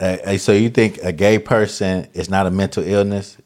uh, 0.00 0.04
uh, 0.24 0.38
so 0.38 0.52
you 0.52 0.68
think 0.70 0.98
a 1.02 1.12
gay 1.12 1.38
person 1.38 2.08
is 2.12 2.28
not 2.28 2.46
a 2.46 2.50
mental 2.50 2.82
illness? 2.84 3.36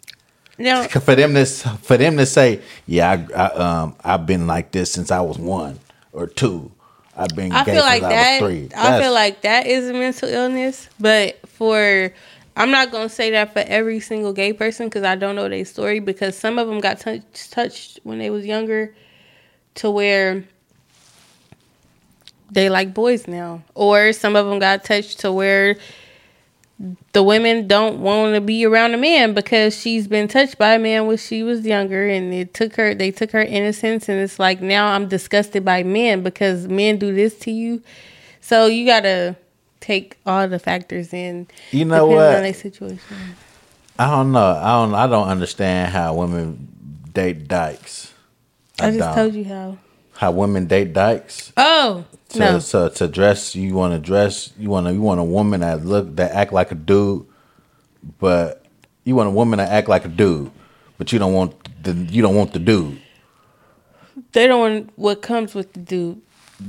no, 0.59 0.82
For 0.88 1.14
them 1.14 1.34
to 1.34 1.44
for 1.44 1.96
them 1.96 2.16
to 2.16 2.26
say, 2.26 2.61
yeah, 2.86 3.24
I, 3.36 3.42
I 3.42 3.46
um 3.82 3.94
I've 4.02 4.26
been 4.26 4.46
like 4.46 4.72
this 4.72 4.90
since 4.90 5.11
I 5.11 5.20
was 5.20 5.38
one 5.38 5.78
or 6.12 6.26
two. 6.26 6.72
I've 7.16 7.28
been 7.36 7.52
I 7.52 7.64
gay 7.64 7.72
feel 7.74 7.82
since 7.82 7.84
like 7.84 8.02
I 8.02 8.09
that. 8.09 8.38
three. 8.40 8.68
I 8.76 9.00
feel 9.00 9.12
like 9.12 9.42
that 9.42 9.66
is 9.66 9.88
a 9.88 9.92
mental 9.92 10.28
illness, 10.28 10.88
but 10.98 11.38
for 11.48 12.12
I'm 12.57 12.70
not 12.70 12.90
gonna 12.90 13.11
say 13.11 13.30
that 13.32 13.52
for 13.52 13.59
every 13.66 14.00
single 14.00 14.32
gay 14.32 14.54
person 14.54 14.86
because 14.86 15.04
I 15.04 15.14
don't 15.14 15.36
know 15.36 15.48
their 15.48 15.64
story 15.66 16.00
because 16.00 16.36
some 16.36 16.59
of 16.59 16.66
them 16.66 16.80
got 16.80 16.98
touched 16.98 18.00
when 18.02 18.18
they 18.18 18.30
was 18.30 18.46
younger, 18.46 18.94
to 19.74 19.90
where 19.90 20.44
they 22.50 22.70
like 22.70 22.94
boys 22.94 23.28
now, 23.28 23.62
or 23.74 24.14
some 24.14 24.36
of 24.36 24.46
them 24.46 24.59
got 24.59 24.84
touched 24.84 25.20
to 25.20 25.32
where 25.32 25.76
the 27.12 27.22
women 27.22 27.66
don't 27.66 28.00
want 28.00 28.34
to 28.34 28.40
be 28.40 28.64
around 28.64 28.94
a 28.94 28.98
man 28.98 29.34
because 29.34 29.78
she's 29.78 30.07
been 30.07 30.28
touched 30.28 30.59
by 30.59 30.74
a 30.74 30.78
man 30.78 31.07
when 31.07 31.16
she 31.16 31.42
was 31.42 31.64
younger 31.64 32.07
and 32.07 32.34
it 32.34 32.52
took 32.52 32.76
her 32.76 32.94
they 32.94 33.11
took 33.11 33.30
her 33.30 33.40
innocence 33.40 34.09
and 34.11 34.20
it's 34.20 34.38
like 34.38 34.61
now 34.61 34.88
I'm 34.88 35.09
disgusted 35.09 35.64
by 35.64 35.82
men 35.82 36.22
because 36.22 36.68
men 36.68 36.98
do 36.98 37.14
this 37.14 37.38
to 37.40 37.50
you. 37.50 37.82
So 38.40 38.66
you 38.66 38.86
got 38.86 39.00
to 39.00 39.36
take 39.80 40.16
all 40.26 40.48
the 40.48 40.58
factors 40.58 41.12
in 41.12 41.46
You 41.70 41.84
know 41.84 42.06
what? 42.06 42.44
on 42.44 42.54
situation. 42.54 43.00
I 43.98 44.10
don't 44.10 44.32
know. 44.32 44.44
I 44.62 44.72
don't. 44.82 44.94
I 44.94 45.06
don't 45.06 45.28
understand 45.28 45.92
how 45.92 46.14
women 46.14 46.68
date 47.12 47.48
dykes. 47.48 48.12
I, 48.78 48.88
just 48.90 48.98
don't. 48.98 49.14
told 49.14 49.34
you 49.34 49.44
how. 49.44 49.78
how 50.14 50.32
women 50.32 50.66
date 50.66 50.92
dykes. 50.92 51.52
Oh, 51.56 52.04
To, 52.30 52.38
no. 52.38 52.58
so 52.58 52.88
to 52.90 53.08
dress, 53.08 53.56
you 53.56 53.74
want 53.74 53.94
to 53.94 53.98
dress. 53.98 54.52
You 54.58 54.68
want 54.68 54.86
to. 54.86 54.92
You 54.92 55.00
want 55.00 55.20
a 55.20 55.24
woman 55.24 55.60
that 55.60 55.84
look 55.86 56.14
that 56.16 56.32
act 56.32 56.52
like 56.52 56.70
a 56.72 56.74
dude, 56.74 57.24
but 58.18 58.62
you 59.04 59.14
want 59.16 59.28
a 59.28 59.32
woman 59.32 59.56
that 59.58 59.70
act 59.70 59.88
like 59.88 60.04
a 60.04 60.08
dude, 60.08 60.50
but 60.98 61.10
you 61.12 61.18
don't 61.18 61.32
want 61.32 61.54
the. 61.82 61.92
You 61.94 62.20
don't 62.20 62.34
want 62.36 62.52
the 62.52 62.58
dude. 62.58 63.00
They 64.32 64.46
don't 64.46 64.60
want 64.60 64.90
what 64.96 65.22
comes 65.22 65.54
with 65.54 65.72
the 65.72 65.80
dude, 65.80 66.20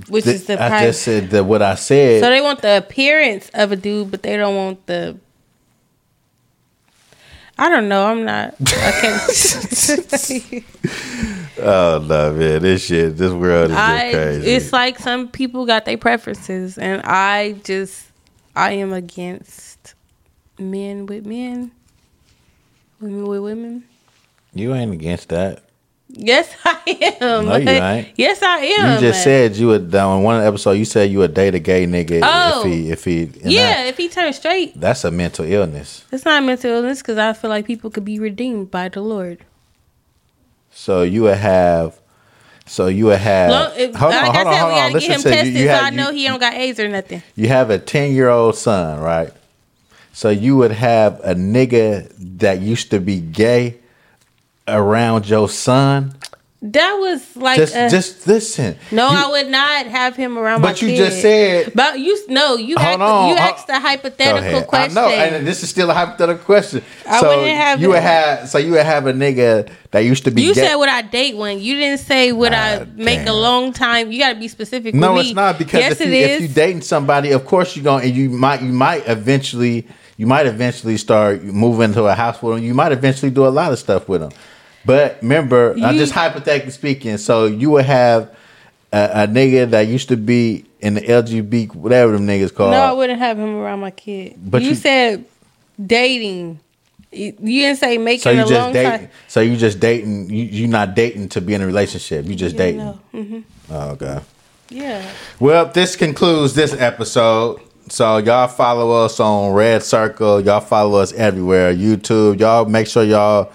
which 0.09 0.25
is 0.25 0.45
the 0.45 0.61
I 0.61 0.85
just 0.85 1.01
said 1.01 1.29
that 1.31 1.45
what 1.45 1.61
I 1.61 1.75
said. 1.75 2.21
So 2.21 2.29
they 2.29 2.41
want 2.41 2.61
the 2.61 2.77
appearance 2.77 3.49
of 3.53 3.71
a 3.71 3.75
dude, 3.75 4.11
but 4.11 4.23
they 4.23 4.37
don't 4.37 4.55
want 4.55 4.85
the. 4.85 5.17
I 7.57 7.69
don't 7.69 7.89
know. 7.89 8.05
I'm 8.05 8.23
not. 8.23 8.53
I 8.59 8.91
can't. 9.01 9.21
oh 11.59 12.05
no, 12.07 12.33
man! 12.33 12.61
This 12.61 12.85
shit, 12.85 13.17
this 13.17 13.31
world 13.31 13.71
is 13.71 13.77
I. 13.77 14.11
crazy. 14.11 14.51
It's 14.51 14.73
like 14.73 14.99
some 14.99 15.29
people 15.29 15.65
got 15.65 15.85
their 15.85 15.97
preferences, 15.97 16.77
and 16.77 17.01
I 17.03 17.53
just, 17.63 18.05
I 18.55 18.73
am 18.73 18.93
against 18.93 19.95
men 20.59 21.05
with 21.05 21.25
men, 21.25 21.71
women 22.99 23.25
with 23.25 23.41
women. 23.41 23.85
you 24.53 24.75
ain't 24.75 24.93
against 24.93 25.29
that. 25.29 25.63
Yes, 26.09 26.49
I 26.65 27.17
am. 27.21 27.45
No, 27.45 27.55
you 27.57 27.69
ain't. 27.69 28.07
Yes, 28.15 28.41
I 28.41 28.57
am. 28.59 28.95
You 28.95 29.07
just 29.09 29.23
said 29.23 29.55
you 29.55 29.67
would 29.67 29.93
on 29.93 30.23
one 30.23 30.41
episode. 30.43 30.71
You 30.71 30.85
said 30.85 31.11
you 31.11 31.19
would 31.19 31.33
date 31.33 31.53
a 31.55 31.59
gay 31.59 31.85
nigga 31.85 32.21
Oh. 32.23 32.61
if 32.61 32.65
he 32.71 32.89
if 32.91 33.03
he. 33.05 33.31
Yeah, 33.43 33.67
that- 33.75 33.87
if 33.87 33.97
he 33.97 34.07
turns 34.07 34.37
straight, 34.37 34.79
that's 34.79 35.03
a 35.03 35.11
mental 35.11 35.45
illness. 35.45 36.05
it's 36.11 36.23
not 36.25 36.43
mental 36.43 36.71
illness 36.71 37.01
because 37.01 37.17
I 37.17 37.33
feel 37.33 37.49
like 37.49 37.65
people 37.67 37.89
could 37.89 38.05
be 38.05 38.19
redeemed 38.19 38.71
by 38.71 38.87
the 38.89 39.01
Lord. 39.01 39.39
So 40.71 41.03
you 41.03 41.23
would 41.23 41.37
have. 41.37 41.99
So 42.65 42.87
you 42.87 43.05
would 43.05 43.19
have. 43.19 43.49
Long, 43.49 43.71
if, 43.77 43.95
hold 43.95 44.13
on, 44.13 44.23
like 44.25 44.35
hold 44.35 44.47
I 44.47 44.49
on, 44.49 44.53
said, 44.53 44.59
hold 44.61 44.71
on. 44.73 44.91
gotta 44.93 44.99
get 44.99 45.11
him 45.11 45.21
tested 45.21 45.53
you. 45.53 45.59
You 45.61 45.67
so 45.67 45.73
have- 45.73 45.83
I 45.83 45.89
know 45.91 46.09
you- 46.09 46.17
he 46.17 46.27
don't 46.27 46.39
got 46.39 46.53
AIDS 46.53 46.79
or 46.79 46.87
nothing. 46.89 47.23
you 47.35 47.47
have 47.49 47.69
a 47.69 47.79
10 47.79 48.11
year 48.13 48.29
old 48.29 48.55
son, 48.55 48.99
right? 48.99 49.31
So 50.13 50.29
you 50.29 50.57
would 50.57 50.71
have 50.71 51.19
a 51.23 51.35
nigga 51.35 52.11
that 52.39 52.59
used 52.61 52.91
to 52.91 52.99
be 52.99 53.19
gay 53.19 53.77
around 54.67 55.27
your 55.29 55.49
son. 55.49 56.13
That 56.59 56.93
was 56.95 57.37
like 57.37 57.57
Just 57.57 57.75
a- 57.75 57.87
just 57.87 58.25
listen. 58.25 58.77
no, 58.91 59.11
You- 59.11 59.17
I 59.17 59.29
would 59.29 59.47
not 59.47 59.85
have 59.85 60.15
him 60.15 60.39
around 60.39 60.61
my 60.61 60.69
But 60.69 60.81
you 60.81 60.87
kid. 60.87 60.97
just 60.97 61.21
said 61.21 61.71
But 61.75 61.99
you 61.99 62.17
no, 62.29 62.55
you 62.57 62.75
asked, 62.75 62.99
on, 62.99 63.29
you 63.29 63.35
asked 63.35 63.69
a 63.69 63.79
hypothetical 63.79 64.63
question. 64.63 64.97
I 64.97 65.01
know, 65.01 65.07
and 65.09 65.45
this 65.47 65.61
is 65.61 65.69
still 65.69 65.91
a 65.91 65.93
hypothetical 65.93 66.43
question. 66.43 66.81
I 67.07 67.19
so 67.21 67.27
wouldn't 67.29 67.55
have 67.57 67.79
you 67.79 67.89
would 67.89 67.99
have 68.01 68.49
so 68.49 68.57
you 68.57 68.71
would 68.71 68.85
have 68.87 69.05
a 69.05 69.13
nigga 69.13 69.69
that 69.91 69.99
used 69.99 70.23
to 70.25 70.31
be 70.31 70.41
you 70.41 70.55
gay- 70.55 70.61
said 70.65 70.75
would 70.77 70.89
I 70.89 71.03
date 71.03 71.37
one? 71.37 71.59
You 71.59 71.75
didn't 71.75 71.99
say 71.99 72.31
would 72.31 72.53
I 72.53 72.87
make 72.95 73.27
a 73.27 73.33
long 73.33 73.71
time. 73.71 74.11
You 74.11 74.17
got 74.19 74.29
to 74.33 74.39
be 74.39 74.47
specific. 74.47 74.95
No, 74.95 75.15
it's 75.19 75.29
me. 75.29 75.33
not 75.35 75.59
because 75.59 75.79
yes, 75.81 76.01
if 76.01 76.07
you 76.07 76.13
if 76.15 76.41
you 76.41 76.47
dating 76.47 76.81
somebody, 76.81 77.33
of 77.33 77.45
course 77.45 77.75
you're 77.75 77.83
going 77.83 78.03
and 78.03 78.15
you 78.15 78.31
might 78.31 78.63
you 78.63 78.73
might 78.73 79.07
eventually 79.07 79.87
you 80.17 80.25
might 80.25 80.47
eventually 80.47 80.97
start 80.97 81.43
moving 81.43 81.93
to 81.93 82.05
a 82.05 82.15
house 82.15 82.41
with 82.41 82.55
them. 82.55 82.63
You 82.65 82.73
might 82.73 82.91
eventually 82.93 83.29
do 83.29 83.45
a 83.45 83.49
lot 83.49 83.71
of 83.71 83.77
stuff 83.77 84.09
with 84.09 84.21
them. 84.21 84.31
But 84.87 85.19
remember, 85.21 85.73
I'm 85.83 85.97
just 85.97 86.13
hypothetically 86.13 86.71
speaking. 86.71 87.17
So 87.17 87.45
you 87.45 87.69
would 87.71 87.85
have 87.85 88.35
a, 88.91 89.23
a 89.23 89.27
nigga 89.27 89.69
that 89.71 89.81
used 89.81 90.07
to 90.09 90.17
be 90.17 90.65
in 90.79 90.93
the 90.95 91.01
LGBT 91.01 91.75
whatever 91.75 92.13
them 92.13 92.25
niggas 92.25 92.53
called. 92.55 92.71
no, 92.71 92.79
I 92.81 92.93
wouldn't 92.93 93.19
have 93.19 93.37
him 93.37 93.55
around 93.57 93.81
my 93.81 93.91
kid. 93.91 94.35
But 94.37 94.61
you, 94.61 94.69
you- 94.69 94.75
said 94.75 95.25
dating. 95.83 96.59
You 97.11 97.31
didn't 97.41 97.77
say 97.77 97.97
making 97.97 98.21
so 98.23 98.31
you 98.31 98.39
a 98.41 98.45
just 98.45 98.51
long 98.53 98.73
dating. 98.73 98.91
time. 98.91 99.09
So 99.27 99.39
you 99.41 99.55
just 99.57 99.79
dating. 99.79 100.29
You 100.29 100.43
you 100.43 100.67
not 100.67 100.93
dating 100.93 101.29
to 101.29 101.41
be 101.41 101.53
in 101.53 101.61
a 101.61 101.65
relationship. 101.65 102.25
You 102.25 102.35
just 102.35 102.55
Yeah, 102.55 102.59
dating. 102.59 102.79
no. 102.79 102.99
Mhm. 103.13 103.43
Oh, 103.71 103.89
okay. 103.91 104.19
Yeah. 104.69 105.09
Well, 105.39 105.65
this 105.67 105.95
concludes 105.95 106.53
this 106.53 106.73
episode. 106.73 107.61
So 107.89 108.17
y'all 108.17 108.49
follow 108.49 109.05
us 109.05 109.19
on 109.21 109.53
Red 109.53 109.83
Circle. 109.83 110.41
Y'all 110.41 110.59
follow 110.59 110.99
us 110.99 111.13
everywhere. 111.13 111.73
YouTube. 111.73 112.39
Y'all 112.41 112.65
make 112.65 112.87
sure 112.87 113.03
y'all 113.03 113.51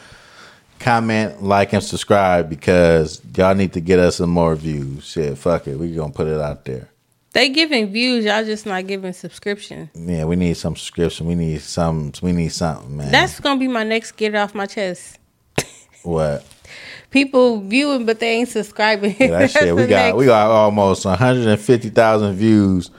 comment, 0.82 1.42
like, 1.42 1.72
and 1.72 1.82
subscribe 1.82 2.50
because 2.50 3.22
y'all 3.36 3.54
need 3.54 3.72
to 3.72 3.80
get 3.80 3.98
us 3.98 4.16
some 4.16 4.30
more 4.30 4.54
views. 4.54 5.04
Shit, 5.04 5.38
fuck 5.38 5.66
it. 5.68 5.76
We 5.78 5.94
gonna 5.94 6.12
put 6.12 6.26
it 6.26 6.40
out 6.40 6.64
there. 6.64 6.88
They 7.32 7.48
giving 7.48 7.90
views, 7.90 8.26
y'all 8.26 8.44
just 8.44 8.66
not 8.66 8.86
giving 8.86 9.12
subscription. 9.14 9.88
Yeah, 9.94 10.24
we 10.26 10.36
need 10.36 10.54
some 10.54 10.76
subscription. 10.76 11.26
We 11.26 11.34
need 11.34 11.62
some. 11.62 12.12
We 12.20 12.32
need 12.32 12.50
something, 12.50 12.96
man. 12.96 13.10
That's 13.10 13.40
gonna 13.40 13.58
be 13.58 13.68
my 13.68 13.84
next 13.84 14.12
get 14.12 14.34
it 14.34 14.36
off 14.36 14.54
my 14.54 14.66
chest. 14.66 15.18
what. 16.02 16.44
People 17.10 17.60
viewing, 17.60 18.06
but 18.06 18.20
they 18.20 18.30
ain't 18.38 18.48
subscribing. 18.48 19.14
Yeah, 19.18 19.28
that 19.38 19.50
shit. 19.52 19.74
We 19.74 19.86
got 19.86 20.06
next- 20.06 20.16
we 20.16 20.26
got 20.26 20.50
almost 20.50 21.04
150,000 21.04 22.34
views. 22.34 22.90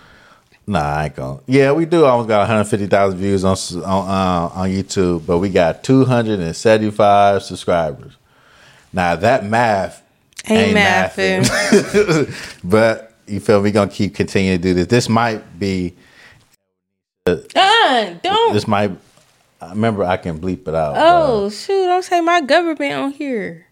Nah, 0.65 0.79
I 0.79 1.05
ain't 1.05 1.15
gonna. 1.15 1.39
Yeah, 1.45 1.73
we 1.73 1.85
do 1.85 2.05
almost 2.05 2.29
got 2.29 2.39
150,000 2.39 3.19
views 3.19 3.43
on 3.43 3.57
on 3.83 3.83
uh, 3.83 4.49
on 4.53 4.69
YouTube, 4.69 5.25
but 5.25 5.39
we 5.39 5.49
got 5.49 5.83
275 5.83 7.43
subscribers. 7.43 8.13
Now 8.93 9.15
that 9.15 9.45
math 9.45 10.03
Ain't 10.49 10.75
mathing. 10.75 12.59
but 12.63 13.13
you 13.27 13.39
feel 13.39 13.61
me? 13.61 13.71
Gonna 13.71 13.89
keep 13.89 14.13
continuing 14.13 14.59
to 14.59 14.63
do 14.63 14.73
this. 14.73 14.87
This 14.87 15.09
might 15.09 15.57
be. 15.57 15.95
Uh, 17.25 17.37
don't. 18.21 18.53
This 18.53 18.67
might. 18.67 18.91
I 19.61 19.69
Remember, 19.69 20.03
I 20.03 20.17
can 20.17 20.39
bleep 20.39 20.67
it 20.67 20.75
out. 20.75 20.95
Oh 20.97 21.49
shoot! 21.49 21.85
Don't 21.85 22.03
say 22.03 22.19
my 22.19 22.41
government 22.41 22.93
on 22.93 23.11
here. 23.11 23.67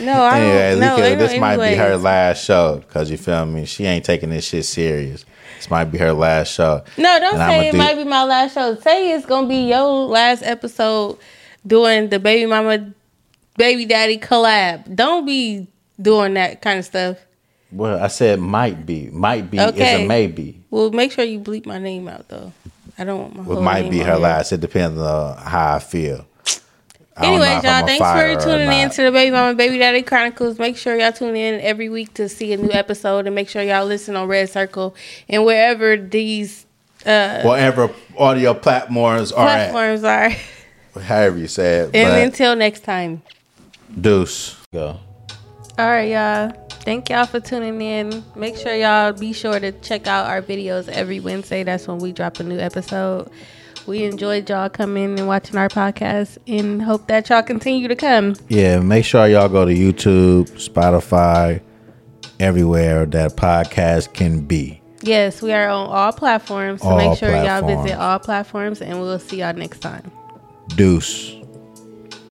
No, 0.00 0.22
I 0.22 0.38
don't. 0.40 0.50
Anyway, 0.50 0.80
no, 0.86 0.96
Lika, 0.96 1.16
this 1.16 1.40
might 1.40 1.56
be 1.70 1.76
her 1.76 1.96
last 1.96 2.44
show 2.44 2.78
because 2.86 3.10
you 3.10 3.16
feel 3.18 3.44
me. 3.46 3.64
She 3.66 3.84
ain't 3.84 4.04
taking 4.04 4.30
this 4.30 4.46
shit 4.46 4.64
serious. 4.64 5.24
This 5.56 5.70
might 5.70 5.84
be 5.86 5.98
her 5.98 6.12
last 6.12 6.52
show. 6.52 6.82
No, 6.98 7.18
don't 7.18 7.40
And 7.40 7.50
say 7.50 7.68
it 7.68 7.72
do- 7.72 7.78
might 7.78 7.96
be 7.96 8.04
my 8.04 8.24
last 8.24 8.54
show. 8.54 8.74
Say 8.76 9.12
it's 9.12 9.24
gonna 9.26 9.46
be 9.48 9.68
your 9.68 10.06
last 10.06 10.42
episode 10.42 11.18
doing 11.66 12.08
the 12.10 12.18
baby 12.18 12.46
mama, 12.46 12.92
baby 13.56 13.86
daddy 13.86 14.18
collab. 14.18 14.94
Don't 14.94 15.24
be 15.24 15.66
doing 16.00 16.34
that 16.34 16.60
kind 16.62 16.78
of 16.78 16.84
stuff. 16.84 17.16
Well, 17.72 18.02
I 18.02 18.08
said 18.08 18.38
might 18.38 18.86
be. 18.86 19.08
Might 19.10 19.50
be 19.50 19.58
is 19.58 19.74
a 19.80 20.06
maybe. 20.06 20.60
Well, 20.70 20.90
make 20.90 21.10
sure 21.12 21.24
you 21.24 21.40
bleep 21.40 21.66
my 21.66 21.78
name 21.78 22.06
out 22.08 22.28
though. 22.28 22.52
I 22.98 23.04
don't 23.04 23.20
want 23.20 23.36
my. 23.36 23.42
Well, 23.42 23.54
whole 23.56 23.64
might 23.64 23.90
be 23.90 23.98
her 23.98 24.12
here. 24.12 24.14
last. 24.16 24.52
It 24.52 24.60
depends 24.60 24.98
on 25.00 25.36
how 25.38 25.74
I 25.74 25.78
feel. 25.80 26.26
Anyways, 27.18 27.64
y'all, 27.64 27.86
thanks 27.86 28.06
for 28.06 28.44
tuning 28.44 28.70
in 28.70 28.90
to 28.90 29.02
the 29.02 29.10
Baby 29.10 29.30
Mama 29.30 29.54
Baby 29.54 29.78
Daddy 29.78 30.02
Chronicles. 30.02 30.58
Make 30.58 30.76
sure 30.76 30.98
y'all 30.98 31.12
tune 31.12 31.34
in 31.34 31.60
every 31.60 31.88
week 31.88 32.12
to 32.14 32.28
see 32.28 32.52
a 32.52 32.58
new 32.58 32.70
episode, 32.70 33.26
and 33.26 33.34
make 33.34 33.48
sure 33.48 33.62
y'all 33.62 33.86
listen 33.86 34.16
on 34.16 34.28
Red 34.28 34.50
Circle 34.50 34.94
and 35.28 35.44
wherever 35.44 35.96
these 35.96 36.66
uh, 37.06 37.42
Whatever 37.42 37.90
audio 38.18 38.52
platforms 38.52 39.32
are 39.32 39.46
platforms 39.46 40.04
are. 40.04 40.30
however 41.00 41.38
you 41.38 41.48
say 41.48 41.78
it. 41.78 41.94
And 41.94 42.24
until 42.24 42.54
next 42.54 42.80
time. 42.80 43.22
deuce. 44.00 44.56
Go. 44.72 45.00
All 45.78 45.86
right, 45.86 46.10
y'all. 46.10 46.52
Thank 46.86 47.10
y'all 47.10 47.26
for 47.26 47.40
tuning 47.40 47.80
in. 47.80 48.24
Make 48.34 48.56
sure 48.56 48.74
y'all 48.74 49.12
be 49.12 49.32
sure 49.32 49.58
to 49.58 49.72
check 49.72 50.06
out 50.06 50.26
our 50.26 50.42
videos 50.42 50.88
every 50.88 51.20
Wednesday. 51.20 51.64
That's 51.64 51.88
when 51.88 51.98
we 51.98 52.12
drop 52.12 52.40
a 52.40 52.44
new 52.44 52.58
episode. 52.58 53.30
We 53.86 54.02
enjoyed 54.04 54.50
y'all 54.50 54.68
coming 54.68 55.18
and 55.18 55.28
watching 55.28 55.56
our 55.56 55.68
podcast 55.68 56.38
and 56.48 56.82
hope 56.82 57.06
that 57.06 57.28
y'all 57.28 57.42
continue 57.42 57.86
to 57.86 57.94
come. 57.94 58.34
Yeah, 58.48 58.80
make 58.80 59.04
sure 59.04 59.26
y'all 59.28 59.48
go 59.48 59.64
to 59.64 59.72
YouTube, 59.72 60.50
Spotify, 60.52 61.60
everywhere 62.40 63.06
that 63.06 63.36
podcast 63.36 64.12
can 64.12 64.40
be. 64.40 64.82
Yes, 65.02 65.40
we 65.40 65.52
are 65.52 65.68
on 65.68 65.88
all 65.88 66.12
platforms. 66.12 66.82
So 66.82 66.88
All 66.88 66.96
make 66.96 67.16
sure 67.18 67.30
y'all 67.30 67.66
visit 67.66 67.96
all 67.96 68.18
platforms 68.18 68.82
and 68.82 69.00
we'll 69.00 69.18
see 69.20 69.38
y'all 69.38 69.54
next 69.54 69.80
time. 69.80 70.10
Deuce. 70.74 71.36